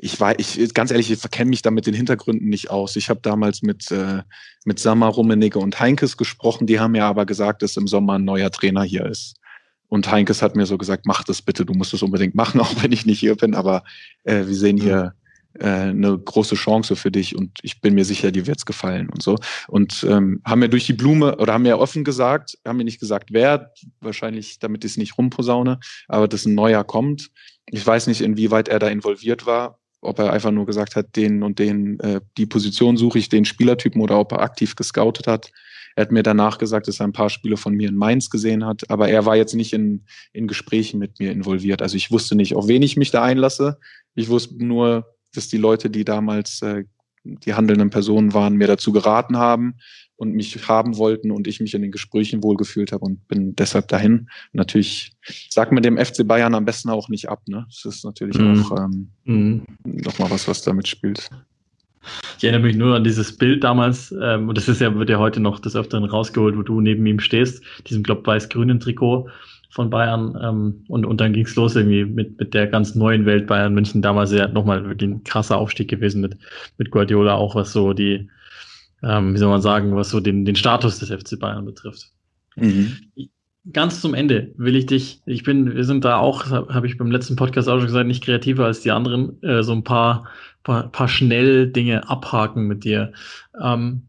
ich 0.00 0.20
war, 0.20 0.38
ich 0.38 0.74
ganz 0.74 0.90
ehrlich, 0.90 1.10
ich 1.10 1.18
verkenne 1.18 1.50
mich 1.50 1.62
da 1.62 1.70
mit 1.70 1.86
den 1.86 1.94
Hintergründen 1.94 2.48
nicht 2.48 2.70
aus. 2.70 2.94
Ich 2.96 3.10
habe 3.10 3.20
damals 3.20 3.62
mit 3.62 3.90
äh, 3.90 4.22
mit 4.64 4.78
Sammer, 4.78 5.06
Rummenigge 5.06 5.58
und 5.58 5.80
Heinkes 5.80 6.16
gesprochen. 6.16 6.66
Die 6.66 6.78
haben 6.78 6.94
ja 6.94 7.08
aber 7.08 7.26
gesagt, 7.26 7.62
dass 7.62 7.76
im 7.76 7.88
Sommer 7.88 8.14
ein 8.14 8.24
neuer 8.24 8.50
Trainer 8.50 8.82
hier 8.82 9.06
ist. 9.06 9.36
Und 9.88 10.10
Heinkes 10.10 10.42
hat 10.42 10.54
mir 10.54 10.66
so 10.66 10.78
gesagt, 10.78 11.06
mach 11.06 11.24
das 11.24 11.40
bitte, 11.42 11.64
du 11.64 11.72
musst 11.72 11.94
es 11.94 12.02
unbedingt 12.02 12.34
machen, 12.34 12.60
auch 12.60 12.82
wenn 12.82 12.92
ich 12.92 13.06
nicht 13.06 13.20
hier 13.20 13.36
bin. 13.36 13.54
Aber 13.54 13.82
äh, 14.24 14.46
wir 14.46 14.54
sehen 14.54 14.76
hier 14.76 15.14
äh, 15.14 15.17
eine 15.58 16.18
große 16.18 16.54
Chance 16.54 16.94
für 16.94 17.10
dich 17.10 17.34
und 17.36 17.58
ich 17.62 17.80
bin 17.80 17.94
mir 17.94 18.04
sicher, 18.04 18.30
dir 18.30 18.46
wird's 18.46 18.66
gefallen 18.66 19.08
und 19.08 19.22
so. 19.22 19.36
Und 19.66 20.04
ähm, 20.08 20.40
haben 20.44 20.60
mir 20.60 20.68
durch 20.68 20.86
die 20.86 20.92
Blume 20.92 21.36
oder 21.36 21.54
haben 21.54 21.62
mir 21.62 21.78
offen 21.78 22.04
gesagt, 22.04 22.58
haben 22.66 22.76
mir 22.76 22.84
nicht 22.84 23.00
gesagt, 23.00 23.30
wer, 23.32 23.72
wahrscheinlich, 24.00 24.58
damit 24.58 24.84
ich 24.84 24.92
es 24.92 24.96
nicht 24.98 25.18
rumposaune, 25.18 25.80
aber 26.06 26.28
dass 26.28 26.46
ein 26.46 26.54
neuer 26.54 26.84
kommt. 26.84 27.30
Ich 27.66 27.86
weiß 27.86 28.06
nicht, 28.06 28.20
inwieweit 28.20 28.68
er 28.68 28.78
da 28.78 28.88
involviert 28.88 29.46
war, 29.46 29.78
ob 30.00 30.18
er 30.18 30.32
einfach 30.32 30.50
nur 30.50 30.66
gesagt 30.66 30.96
hat, 30.96 31.16
den 31.16 31.42
und 31.42 31.58
den, 31.58 31.98
äh, 32.00 32.20
die 32.36 32.46
Position 32.46 32.96
suche 32.96 33.18
ich, 33.18 33.28
den 33.28 33.44
Spielertypen 33.44 34.00
oder 34.00 34.18
ob 34.18 34.32
er 34.32 34.40
aktiv 34.40 34.76
gescoutet 34.76 35.26
hat. 35.26 35.50
Er 35.96 36.02
hat 36.02 36.12
mir 36.12 36.22
danach 36.22 36.58
gesagt, 36.58 36.86
dass 36.86 37.00
er 37.00 37.08
ein 37.08 37.12
paar 37.12 37.30
Spiele 37.30 37.56
von 37.56 37.74
mir 37.74 37.88
in 37.88 37.96
Mainz 37.96 38.30
gesehen 38.30 38.64
hat, 38.64 38.88
aber 38.88 39.08
er 39.08 39.26
war 39.26 39.34
jetzt 39.34 39.54
nicht 39.54 39.72
in, 39.72 40.04
in 40.32 40.46
Gesprächen 40.46 41.00
mit 41.00 41.18
mir 41.18 41.32
involviert. 41.32 41.82
Also 41.82 41.96
ich 41.96 42.12
wusste 42.12 42.36
nicht, 42.36 42.54
auf 42.54 42.68
wen 42.68 42.82
ich 42.82 42.96
mich 42.96 43.10
da 43.10 43.24
einlasse. 43.24 43.80
Ich 44.14 44.28
wusste 44.28 44.64
nur, 44.64 45.17
dass 45.34 45.48
die 45.48 45.58
Leute, 45.58 45.90
die 45.90 46.04
damals 46.04 46.62
äh, 46.62 46.84
die 47.24 47.54
handelnden 47.54 47.90
Personen 47.90 48.32
waren, 48.34 48.54
mir 48.54 48.66
dazu 48.66 48.92
geraten 48.92 49.36
haben 49.36 49.74
und 50.16 50.32
mich 50.32 50.68
haben 50.68 50.96
wollten 50.96 51.30
und 51.30 51.46
ich 51.46 51.60
mich 51.60 51.74
in 51.74 51.82
den 51.82 51.92
Gesprächen 51.92 52.42
wohlgefühlt 52.42 52.92
habe 52.92 53.04
und 53.04 53.26
bin 53.28 53.54
deshalb 53.54 53.88
dahin. 53.88 54.28
Natürlich 54.52 55.12
sagt 55.48 55.72
man 55.72 55.82
dem 55.82 55.96
FC 55.96 56.26
Bayern 56.26 56.54
am 56.54 56.64
besten 56.64 56.90
auch 56.90 57.08
nicht 57.08 57.28
ab. 57.28 57.42
Ne? 57.46 57.66
Das 57.68 57.84
ist 57.84 58.04
natürlich 58.04 58.38
mhm. 58.38 58.64
auch 58.64 58.76
ähm, 58.78 59.10
mhm. 59.24 59.62
nochmal 59.84 60.30
was, 60.30 60.48
was 60.48 60.62
damit 60.62 60.88
spielt. 60.88 61.28
Ich 62.38 62.44
erinnere 62.44 62.62
mich 62.62 62.76
nur 62.76 62.94
an 62.96 63.04
dieses 63.04 63.36
Bild 63.36 63.64
damals, 63.64 64.14
ähm, 64.22 64.48
und 64.48 64.56
das 64.56 64.68
ist 64.68 64.80
ja, 64.80 64.94
wird 64.94 65.10
ja 65.10 65.18
heute 65.18 65.40
noch 65.40 65.60
des 65.60 65.76
Öfteren 65.76 66.04
rausgeholt, 66.04 66.56
wo 66.56 66.62
du 66.62 66.80
neben 66.80 67.04
ihm 67.06 67.20
stehst, 67.20 67.62
diesem, 67.86 68.02
glaub, 68.02 68.26
weiß-grünen 68.26 68.80
Trikot 68.80 69.28
von 69.70 69.90
Bayern. 69.90 70.38
Ähm, 70.42 70.84
und, 70.88 71.06
und 71.06 71.20
dann 71.20 71.32
ging's 71.32 71.54
los 71.56 71.76
irgendwie 71.76 72.04
mit, 72.04 72.38
mit 72.38 72.54
der 72.54 72.66
ganz 72.66 72.94
neuen 72.94 73.26
Welt 73.26 73.46
Bayern 73.46 73.74
München. 73.74 74.02
Damals 74.02 74.32
ja 74.32 74.48
nochmal 74.48 74.84
wirklich 74.84 75.10
ein 75.10 75.24
krasser 75.24 75.58
Aufstieg 75.58 75.88
gewesen 75.88 76.20
mit, 76.20 76.36
mit 76.78 76.90
Guardiola, 76.90 77.34
auch 77.34 77.54
was 77.54 77.72
so 77.72 77.92
die, 77.92 78.28
ähm, 79.02 79.34
wie 79.34 79.38
soll 79.38 79.50
man 79.50 79.62
sagen, 79.62 79.94
was 79.94 80.10
so 80.10 80.20
den, 80.20 80.44
den 80.44 80.56
Status 80.56 80.98
des 80.98 81.10
FC 81.10 81.38
Bayern 81.38 81.64
betrifft. 81.64 82.10
Mhm. 82.56 82.96
Ganz 83.72 84.00
zum 84.00 84.14
Ende 84.14 84.54
will 84.56 84.76
ich 84.76 84.86
dich, 84.86 85.20
ich 85.26 85.42
bin, 85.42 85.74
wir 85.74 85.84
sind 85.84 86.04
da 86.04 86.16
auch, 86.16 86.46
habe 86.50 86.86
ich 86.86 86.96
beim 86.96 87.10
letzten 87.10 87.36
Podcast 87.36 87.68
auch 87.68 87.76
schon 87.76 87.86
gesagt, 87.86 88.06
nicht 88.06 88.24
kreativer 88.24 88.64
als 88.64 88.80
die 88.80 88.90
anderen, 88.90 89.42
äh, 89.42 89.62
so 89.62 89.72
ein 89.72 89.84
paar, 89.84 90.28
paar, 90.62 90.90
paar 90.90 91.08
schnell 91.08 91.70
Dinge 91.70 92.08
abhaken 92.08 92.66
mit 92.66 92.84
dir. 92.84 93.12
Ähm, 93.60 94.04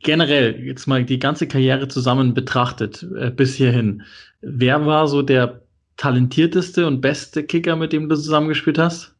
generell 0.00 0.60
jetzt 0.64 0.86
mal 0.86 1.04
die 1.04 1.18
ganze 1.18 1.48
Karriere 1.48 1.88
zusammen 1.88 2.34
betrachtet 2.34 3.06
äh, 3.16 3.30
bis 3.30 3.54
hierhin, 3.54 4.02
wer 4.40 4.86
war 4.86 5.08
so 5.08 5.22
der 5.22 5.62
talentierteste 5.96 6.86
und 6.86 7.00
beste 7.00 7.44
Kicker, 7.44 7.76
mit 7.76 7.92
dem 7.92 8.08
du 8.08 8.16
zusammengespielt 8.16 8.78
hast? 8.78 9.14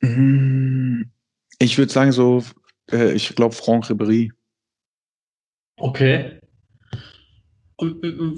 Mm, 0.00 1.02
ich 1.58 1.78
würde 1.78 1.92
sagen 1.92 2.12
so, 2.12 2.42
äh, 2.90 3.12
ich 3.12 3.34
glaube 3.34 3.54
Franck 3.54 3.86
Ribéry. 3.86 4.30
Okay. 5.76 6.38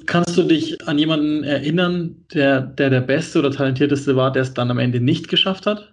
Kannst 0.07 0.37
du 0.39 0.43
dich 0.45 0.87
an 0.89 0.99
jemanden 0.99 1.45
erinnern, 1.45 2.25
der, 2.33 2.62
der 2.62 2.89
der 2.89 3.03
Beste 3.03 3.41
oder 3.41 3.51
Talentierteste 3.51 4.17
war, 4.17 4.33
der 4.33 4.43
es 4.43 4.55
dann 4.55 4.71
am 4.71 4.79
Ende 4.79 5.01
nicht 5.01 5.29
geschafft 5.29 5.67
hat? 5.67 5.93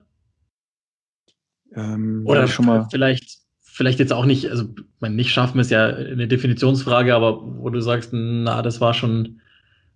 Ähm, 1.74 2.24
oder 2.26 2.48
schon 2.48 2.66
mal 2.66 2.88
vielleicht 2.90 3.41
vielleicht 3.82 3.98
jetzt 3.98 4.14
auch 4.14 4.26
nicht, 4.26 4.48
also 4.48 4.66
mein 5.00 5.16
nicht 5.16 5.32
schaffen 5.32 5.60
ist 5.60 5.72
ja 5.72 5.88
eine 5.88 6.28
Definitionsfrage, 6.28 7.16
aber 7.16 7.42
wo 7.42 7.68
du 7.72 7.82
sagst, 7.82 8.12
na, 8.14 8.62
das 8.62 8.80
war 8.80 8.94
schon, 8.94 9.42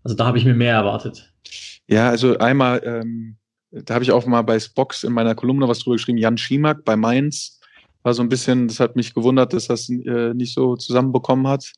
also 0.04 0.18
da 0.18 0.26
habe 0.26 0.40
ich 0.40 0.46
mir 0.46 0.56
mehr 0.56 0.74
erwartet. 0.74 1.32
Ja, 1.86 2.10
also 2.10 2.36
einmal, 2.40 2.82
ähm, 2.84 3.38
da 3.70 3.94
habe 3.94 4.04
ich 4.04 4.12
auch 4.12 4.26
mal 4.26 4.42
bei 4.42 4.60
Spox 4.60 5.04
in 5.04 5.14
meiner 5.14 5.36
Kolumne 5.36 5.68
was 5.68 5.78
drüber 5.78 5.98
geschrieben, 5.98 6.18
Jan 6.18 6.40
Schimak 6.40 6.84
bei 6.84 6.96
Mainz 6.96 7.62
war 8.02 8.16
so 8.16 8.24
ein 8.24 8.30
bisschen, 8.30 8.68
das 8.68 8.80
hat 8.80 8.96
mich 8.96 9.14
gewundert, 9.14 9.54
dass 9.54 9.68
das 9.68 9.88
äh, 9.88 10.34
nicht 10.34 10.56
so 10.56 10.76
zusammenbekommen 10.76 11.48
hat. 11.48 11.72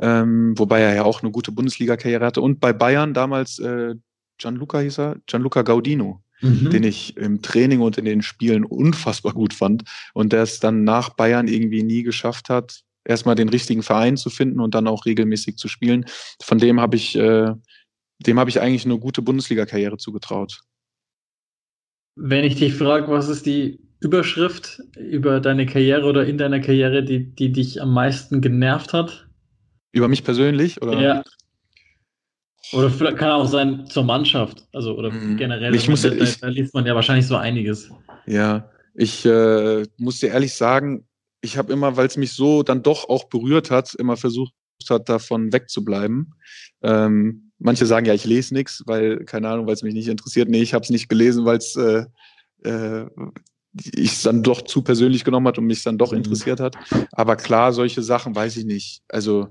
Ähm, 0.00 0.54
wobei 0.56 0.80
er 0.80 0.94
ja 0.94 1.04
auch 1.04 1.22
eine 1.22 1.30
gute 1.30 1.52
Bundesliga-Karriere 1.52 2.24
hatte. 2.24 2.40
Und 2.40 2.58
bei 2.58 2.72
Bayern 2.72 3.12
damals 3.12 3.58
äh, 3.58 3.96
Gianluca 4.38 4.78
hieß 4.80 4.98
er, 4.98 5.16
Gianluca 5.26 5.60
Gaudino 5.60 6.23
mhm. 6.44 6.70
den 6.70 6.84
ich 6.84 7.16
im 7.16 7.42
Training 7.42 7.80
und 7.80 7.98
in 7.98 8.04
den 8.04 8.22
Spielen 8.22 8.64
unfassbar 8.64 9.32
gut 9.32 9.54
fand 9.54 9.84
und 10.12 10.32
der 10.32 10.42
es 10.42 10.60
dann 10.60 10.84
nach 10.84 11.10
Bayern 11.10 11.48
irgendwie 11.48 11.82
nie 11.82 12.02
geschafft 12.02 12.48
hat, 12.48 12.82
erstmal 13.04 13.34
den 13.34 13.48
richtigen 13.48 13.82
Verein 13.82 14.16
zu 14.16 14.30
finden 14.30 14.60
und 14.60 14.74
dann 14.74 14.86
auch 14.86 15.06
regelmäßig 15.06 15.56
zu 15.56 15.68
spielen. 15.68 16.04
Von 16.42 16.58
dem 16.58 16.80
habe 16.80 16.96
ich, 16.96 17.16
äh, 17.16 17.52
dem 18.20 18.38
habe 18.38 18.50
ich 18.50 18.60
eigentlich 18.60 18.84
eine 18.84 18.98
gute 18.98 19.22
Bundesliga-Karriere 19.22 19.96
zugetraut. 19.96 20.60
Wenn 22.16 22.44
ich 22.44 22.56
dich 22.56 22.74
frage, 22.74 23.08
was 23.08 23.28
ist 23.28 23.46
die 23.46 23.80
Überschrift 24.00 24.82
über 24.96 25.40
deine 25.40 25.66
Karriere 25.66 26.06
oder 26.06 26.26
in 26.26 26.38
deiner 26.38 26.60
Karriere, 26.60 27.02
die, 27.02 27.34
die 27.34 27.50
dich 27.50 27.80
am 27.80 27.92
meisten 27.92 28.40
genervt 28.40 28.92
hat? 28.92 29.26
Über 29.92 30.08
mich 30.08 30.24
persönlich? 30.24 30.82
Oder? 30.82 31.00
Ja. 31.00 31.24
Oder 32.74 32.90
vielleicht 32.90 33.16
kann 33.18 33.30
auch 33.30 33.46
sein 33.46 33.86
zur 33.86 34.04
Mannschaft, 34.04 34.66
also 34.72 34.96
oder 34.96 35.10
Mhm. 35.10 35.36
generell. 35.36 35.74
Ich 35.74 35.88
muss- 35.88 36.02
da, 36.02 36.10
da, 36.10 36.16
ich- 36.16 36.40
da 36.40 36.48
liest 36.48 36.74
man 36.74 36.84
ja 36.86 36.94
wahrscheinlich 36.94 37.26
so 37.26 37.36
einiges. 37.36 37.90
Ja, 38.26 38.70
ich 38.94 39.24
äh, 39.24 39.84
muss 39.98 40.20
dir 40.20 40.28
ehrlich 40.30 40.54
sagen, 40.54 41.06
ich 41.40 41.56
habe 41.58 41.72
immer, 41.72 41.96
weil 41.96 42.06
es 42.06 42.16
mich 42.16 42.32
so 42.32 42.62
dann 42.62 42.82
doch 42.82 43.08
auch 43.08 43.24
berührt 43.24 43.70
hat, 43.70 43.94
immer 43.94 44.16
versucht 44.16 44.52
hat, 44.88 45.08
davon 45.08 45.52
wegzubleiben. 45.52 46.34
Ähm, 46.82 47.50
manche 47.58 47.86
sagen 47.86 48.06
ja, 48.06 48.14
ich 48.14 48.24
lese 48.24 48.54
nichts, 48.54 48.82
weil, 48.86 49.24
keine 49.24 49.48
Ahnung, 49.48 49.66
weil 49.66 49.74
es 49.74 49.82
mich 49.82 49.94
nicht 49.94 50.08
interessiert. 50.08 50.48
Nee, 50.48 50.62
ich 50.62 50.74
habe 50.74 50.82
es 50.84 50.90
nicht 50.90 51.08
gelesen, 51.08 51.44
weil 51.44 51.58
es 51.58 51.76
äh, 51.76 52.04
äh, 52.64 53.06
ich 53.94 54.12
es 54.12 54.22
dann 54.22 54.42
doch 54.42 54.62
zu 54.62 54.82
persönlich 54.82 55.24
genommen 55.24 55.48
hat 55.48 55.58
und 55.58 55.66
mich 55.66 55.82
dann 55.82 55.98
doch 55.98 56.12
Mhm. 56.12 56.18
interessiert 56.18 56.60
hat. 56.60 56.76
Aber 57.12 57.36
klar, 57.36 57.72
solche 57.72 58.02
Sachen 58.02 58.34
weiß 58.34 58.56
ich 58.56 58.64
nicht. 58.64 59.02
Also 59.08 59.48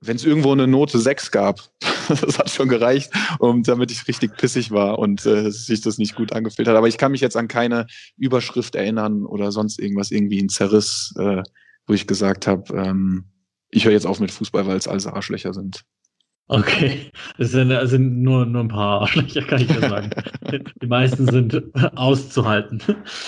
wenn 0.00 0.16
es 0.16 0.24
irgendwo 0.24 0.52
eine 0.52 0.66
Note 0.66 0.98
6 0.98 1.30
gab, 1.30 1.60
das 2.20 2.38
hat 2.38 2.50
schon 2.50 2.68
gereicht, 2.68 3.12
um, 3.38 3.62
damit 3.62 3.90
ich 3.90 4.06
richtig 4.08 4.36
pissig 4.36 4.70
war 4.70 4.98
und 4.98 5.24
äh, 5.26 5.50
sich 5.50 5.80
das 5.80 5.98
nicht 5.98 6.14
gut 6.14 6.32
angefühlt 6.32 6.68
hat. 6.68 6.76
Aber 6.76 6.88
ich 6.88 6.98
kann 6.98 7.12
mich 7.12 7.20
jetzt 7.20 7.36
an 7.36 7.48
keine 7.48 7.86
Überschrift 8.16 8.74
erinnern 8.74 9.24
oder 9.24 9.52
sonst 9.52 9.78
irgendwas, 9.78 10.10
irgendwie 10.10 10.40
ein 10.40 10.48
Zerriss, 10.48 11.14
äh, 11.18 11.42
wo 11.86 11.94
ich 11.94 12.06
gesagt 12.06 12.46
habe, 12.46 12.74
ähm, 12.76 13.24
ich 13.70 13.84
höre 13.84 13.92
jetzt 13.92 14.06
auf 14.06 14.20
mit 14.20 14.30
Fußball, 14.30 14.66
weil 14.66 14.76
es 14.76 14.88
alles 14.88 15.06
Arschlöcher 15.06 15.52
sind. 15.52 15.84
Okay, 16.46 17.10
das 17.38 17.52
sind, 17.52 17.70
das 17.70 17.90
sind 17.90 18.22
nur, 18.22 18.44
nur 18.44 18.64
ein 18.64 18.68
paar 18.68 19.00
Arschlöcher, 19.02 19.42
kann 19.42 19.62
ich 19.62 19.68
dir 19.68 19.80
sagen. 19.80 20.10
Die 20.82 20.86
meisten 20.86 21.26
sind 21.26 21.62
auszuhalten. 21.96 22.82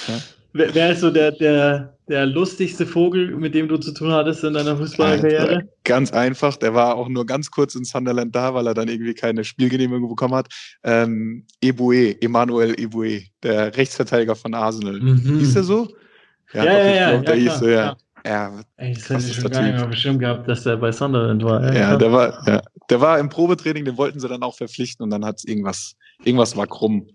Ja. 0.07 0.19
Wer, 0.57 0.75
wer 0.75 0.93
ist 0.93 1.01
so 1.01 1.11
der, 1.11 1.33
der, 1.33 1.97
der 2.09 2.27
lustigste 2.27 2.87
Vogel, 2.87 3.37
mit 3.37 3.55
dem 3.55 3.69
du 3.69 3.77
zu 3.77 3.93
tun 3.93 4.11
hattest 4.13 4.43
in 4.45 4.55
deiner 4.55 4.77
Fußballerkarriere? 4.77 5.49
Alter, 5.49 5.69
Ganz 5.85 6.13
einfach, 6.13 6.57
der 6.57 6.75
war 6.75 6.97
auch 6.97 7.09
nur 7.09 7.27
ganz 7.27 7.51
kurz 7.51 7.75
in 7.75 7.85
Sunderland 7.85 8.35
da, 8.35 8.55
weil 8.55 8.67
er 8.67 8.75
dann 8.75 8.89
irgendwie 8.89 9.15
keine 9.15 9.45
Spielgenehmigung 9.45 10.09
bekommen 10.09 10.35
hat. 10.35 10.49
Ähm, 10.83 11.47
Eboué, 11.63 12.17
Emmanuel 12.23 12.73
Eboué, 12.75 13.27
der 13.43 13.77
Rechtsverteidiger 13.77 14.35
von 14.35 14.55
Arsenal. 14.55 15.01
Mhm. 15.01 15.39
Hieß 15.39 15.55
der 15.55 15.63
so? 15.63 15.89
Ja, 16.53 16.65
doch, 16.65 16.71
ja, 16.71 16.89
ich 16.89 16.97
ja, 16.97 17.11
glaub, 17.11 17.25
der 17.27 17.35
ja, 17.35 17.41
hieß 17.41 17.47
klar, 17.47 17.59
so, 17.59 17.69
ja. 17.69 17.83
klar. 17.83 17.97
Ja, 18.27 18.61
Ey, 18.77 18.93
das 18.93 19.09
hätte 19.09 19.25
ich 19.25 19.35
schon 19.35 19.43
der 19.45 19.51
gar 19.51 19.63
nicht 19.63 19.81
mal 19.81 19.87
bestimmt 19.87 20.19
gehabt, 20.19 20.49
dass 20.49 20.65
der 20.65 20.77
bei 20.77 20.91
Sunderland 20.91 21.45
war. 21.45 21.63
Ja, 21.73 21.91
krass. 21.91 21.99
der 21.99 22.13
war, 22.13 22.49
ja, 22.49 22.63
der 22.91 23.01
war 23.01 23.19
im 23.21 23.29
Probetraining, 23.29 23.85
den 23.85 23.97
wollten 23.97 24.19
sie 24.19 24.29
dann 24.29 24.43
auch 24.43 24.57
verpflichten 24.57 25.05
und 25.05 25.11
dann 25.11 25.25
hat 25.25 25.43
irgendwas, 25.45 25.95
irgendwas 26.25 26.57
war 26.57 26.67
krumm. 26.67 27.07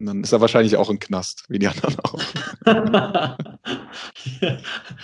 Und 0.00 0.06
dann 0.06 0.22
ist 0.22 0.32
er 0.32 0.40
wahrscheinlich 0.40 0.76
auch 0.76 0.90
im 0.90 1.00
Knast, 1.00 1.44
wie 1.48 1.58
die 1.58 1.66
anderen 1.66 1.96
auch. 2.04 2.22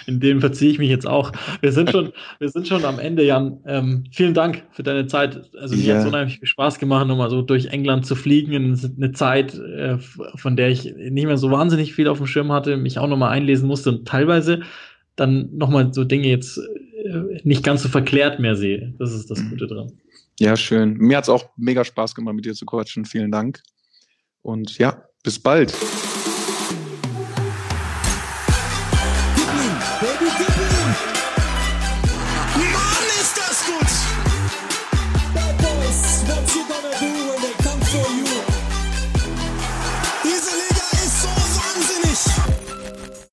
In 0.06 0.20
dem 0.20 0.40
verziehe 0.40 0.70
ich 0.70 0.78
mich 0.78 0.88
jetzt 0.88 1.06
auch. 1.06 1.32
Wir 1.60 1.72
sind 1.72 1.90
schon, 1.90 2.12
wir 2.38 2.48
sind 2.48 2.68
schon 2.68 2.84
am 2.84 3.00
Ende, 3.00 3.24
Jan. 3.24 3.58
Ähm, 3.66 4.04
vielen 4.12 4.34
Dank 4.34 4.62
für 4.70 4.84
deine 4.84 5.06
Zeit. 5.06 5.50
Also 5.58 5.74
mir 5.74 5.82
Ja. 5.82 5.94
hat 5.94 6.02
es 6.02 6.06
unheimlich 6.06 6.38
viel 6.38 6.46
Spaß 6.48 6.78
gemacht, 6.78 7.08
nochmal 7.08 7.28
so 7.28 7.42
durch 7.42 7.66
England 7.66 8.06
zu 8.06 8.14
fliegen. 8.14 8.52
In 8.52 8.78
eine 8.96 9.10
Zeit, 9.12 9.54
äh, 9.54 9.98
von 10.36 10.56
der 10.56 10.68
ich 10.70 10.84
nicht 10.84 11.26
mehr 11.26 11.38
so 11.38 11.50
wahnsinnig 11.50 11.92
viel 11.92 12.06
auf 12.06 12.18
dem 12.18 12.26
Schirm 12.28 12.52
hatte, 12.52 12.76
mich 12.76 12.98
auch 12.98 13.08
nochmal 13.08 13.30
einlesen 13.32 13.66
musste 13.66 13.90
und 13.90 14.06
teilweise 14.06 14.60
dann 15.16 15.48
nochmal 15.56 15.92
so 15.92 16.04
Dinge 16.04 16.28
jetzt 16.28 16.58
äh, 16.58 17.40
nicht 17.42 17.64
ganz 17.64 17.82
so 17.82 17.88
verklärt 17.88 18.38
mehr 18.38 18.54
sehe. 18.54 18.94
Das 19.00 19.12
ist 19.12 19.28
das. 19.28 19.42
Gute 19.50 19.66
dran. 19.66 19.90
Ja, 20.38 20.56
schön. 20.56 20.94
Mir 20.98 21.16
hat's 21.16 21.28
auch 21.28 21.46
mega 21.56 21.84
Spaß 21.84 22.14
gemacht, 22.14 22.34
mit 22.36 22.44
dir 22.44 22.54
zu 22.54 22.64
quatschen. 22.66 23.04
Vielen 23.04 23.30
Dank. 23.32 23.60
Und 24.44 24.76
ja, 24.78 25.02
bis 25.22 25.38
bald. 25.38 25.72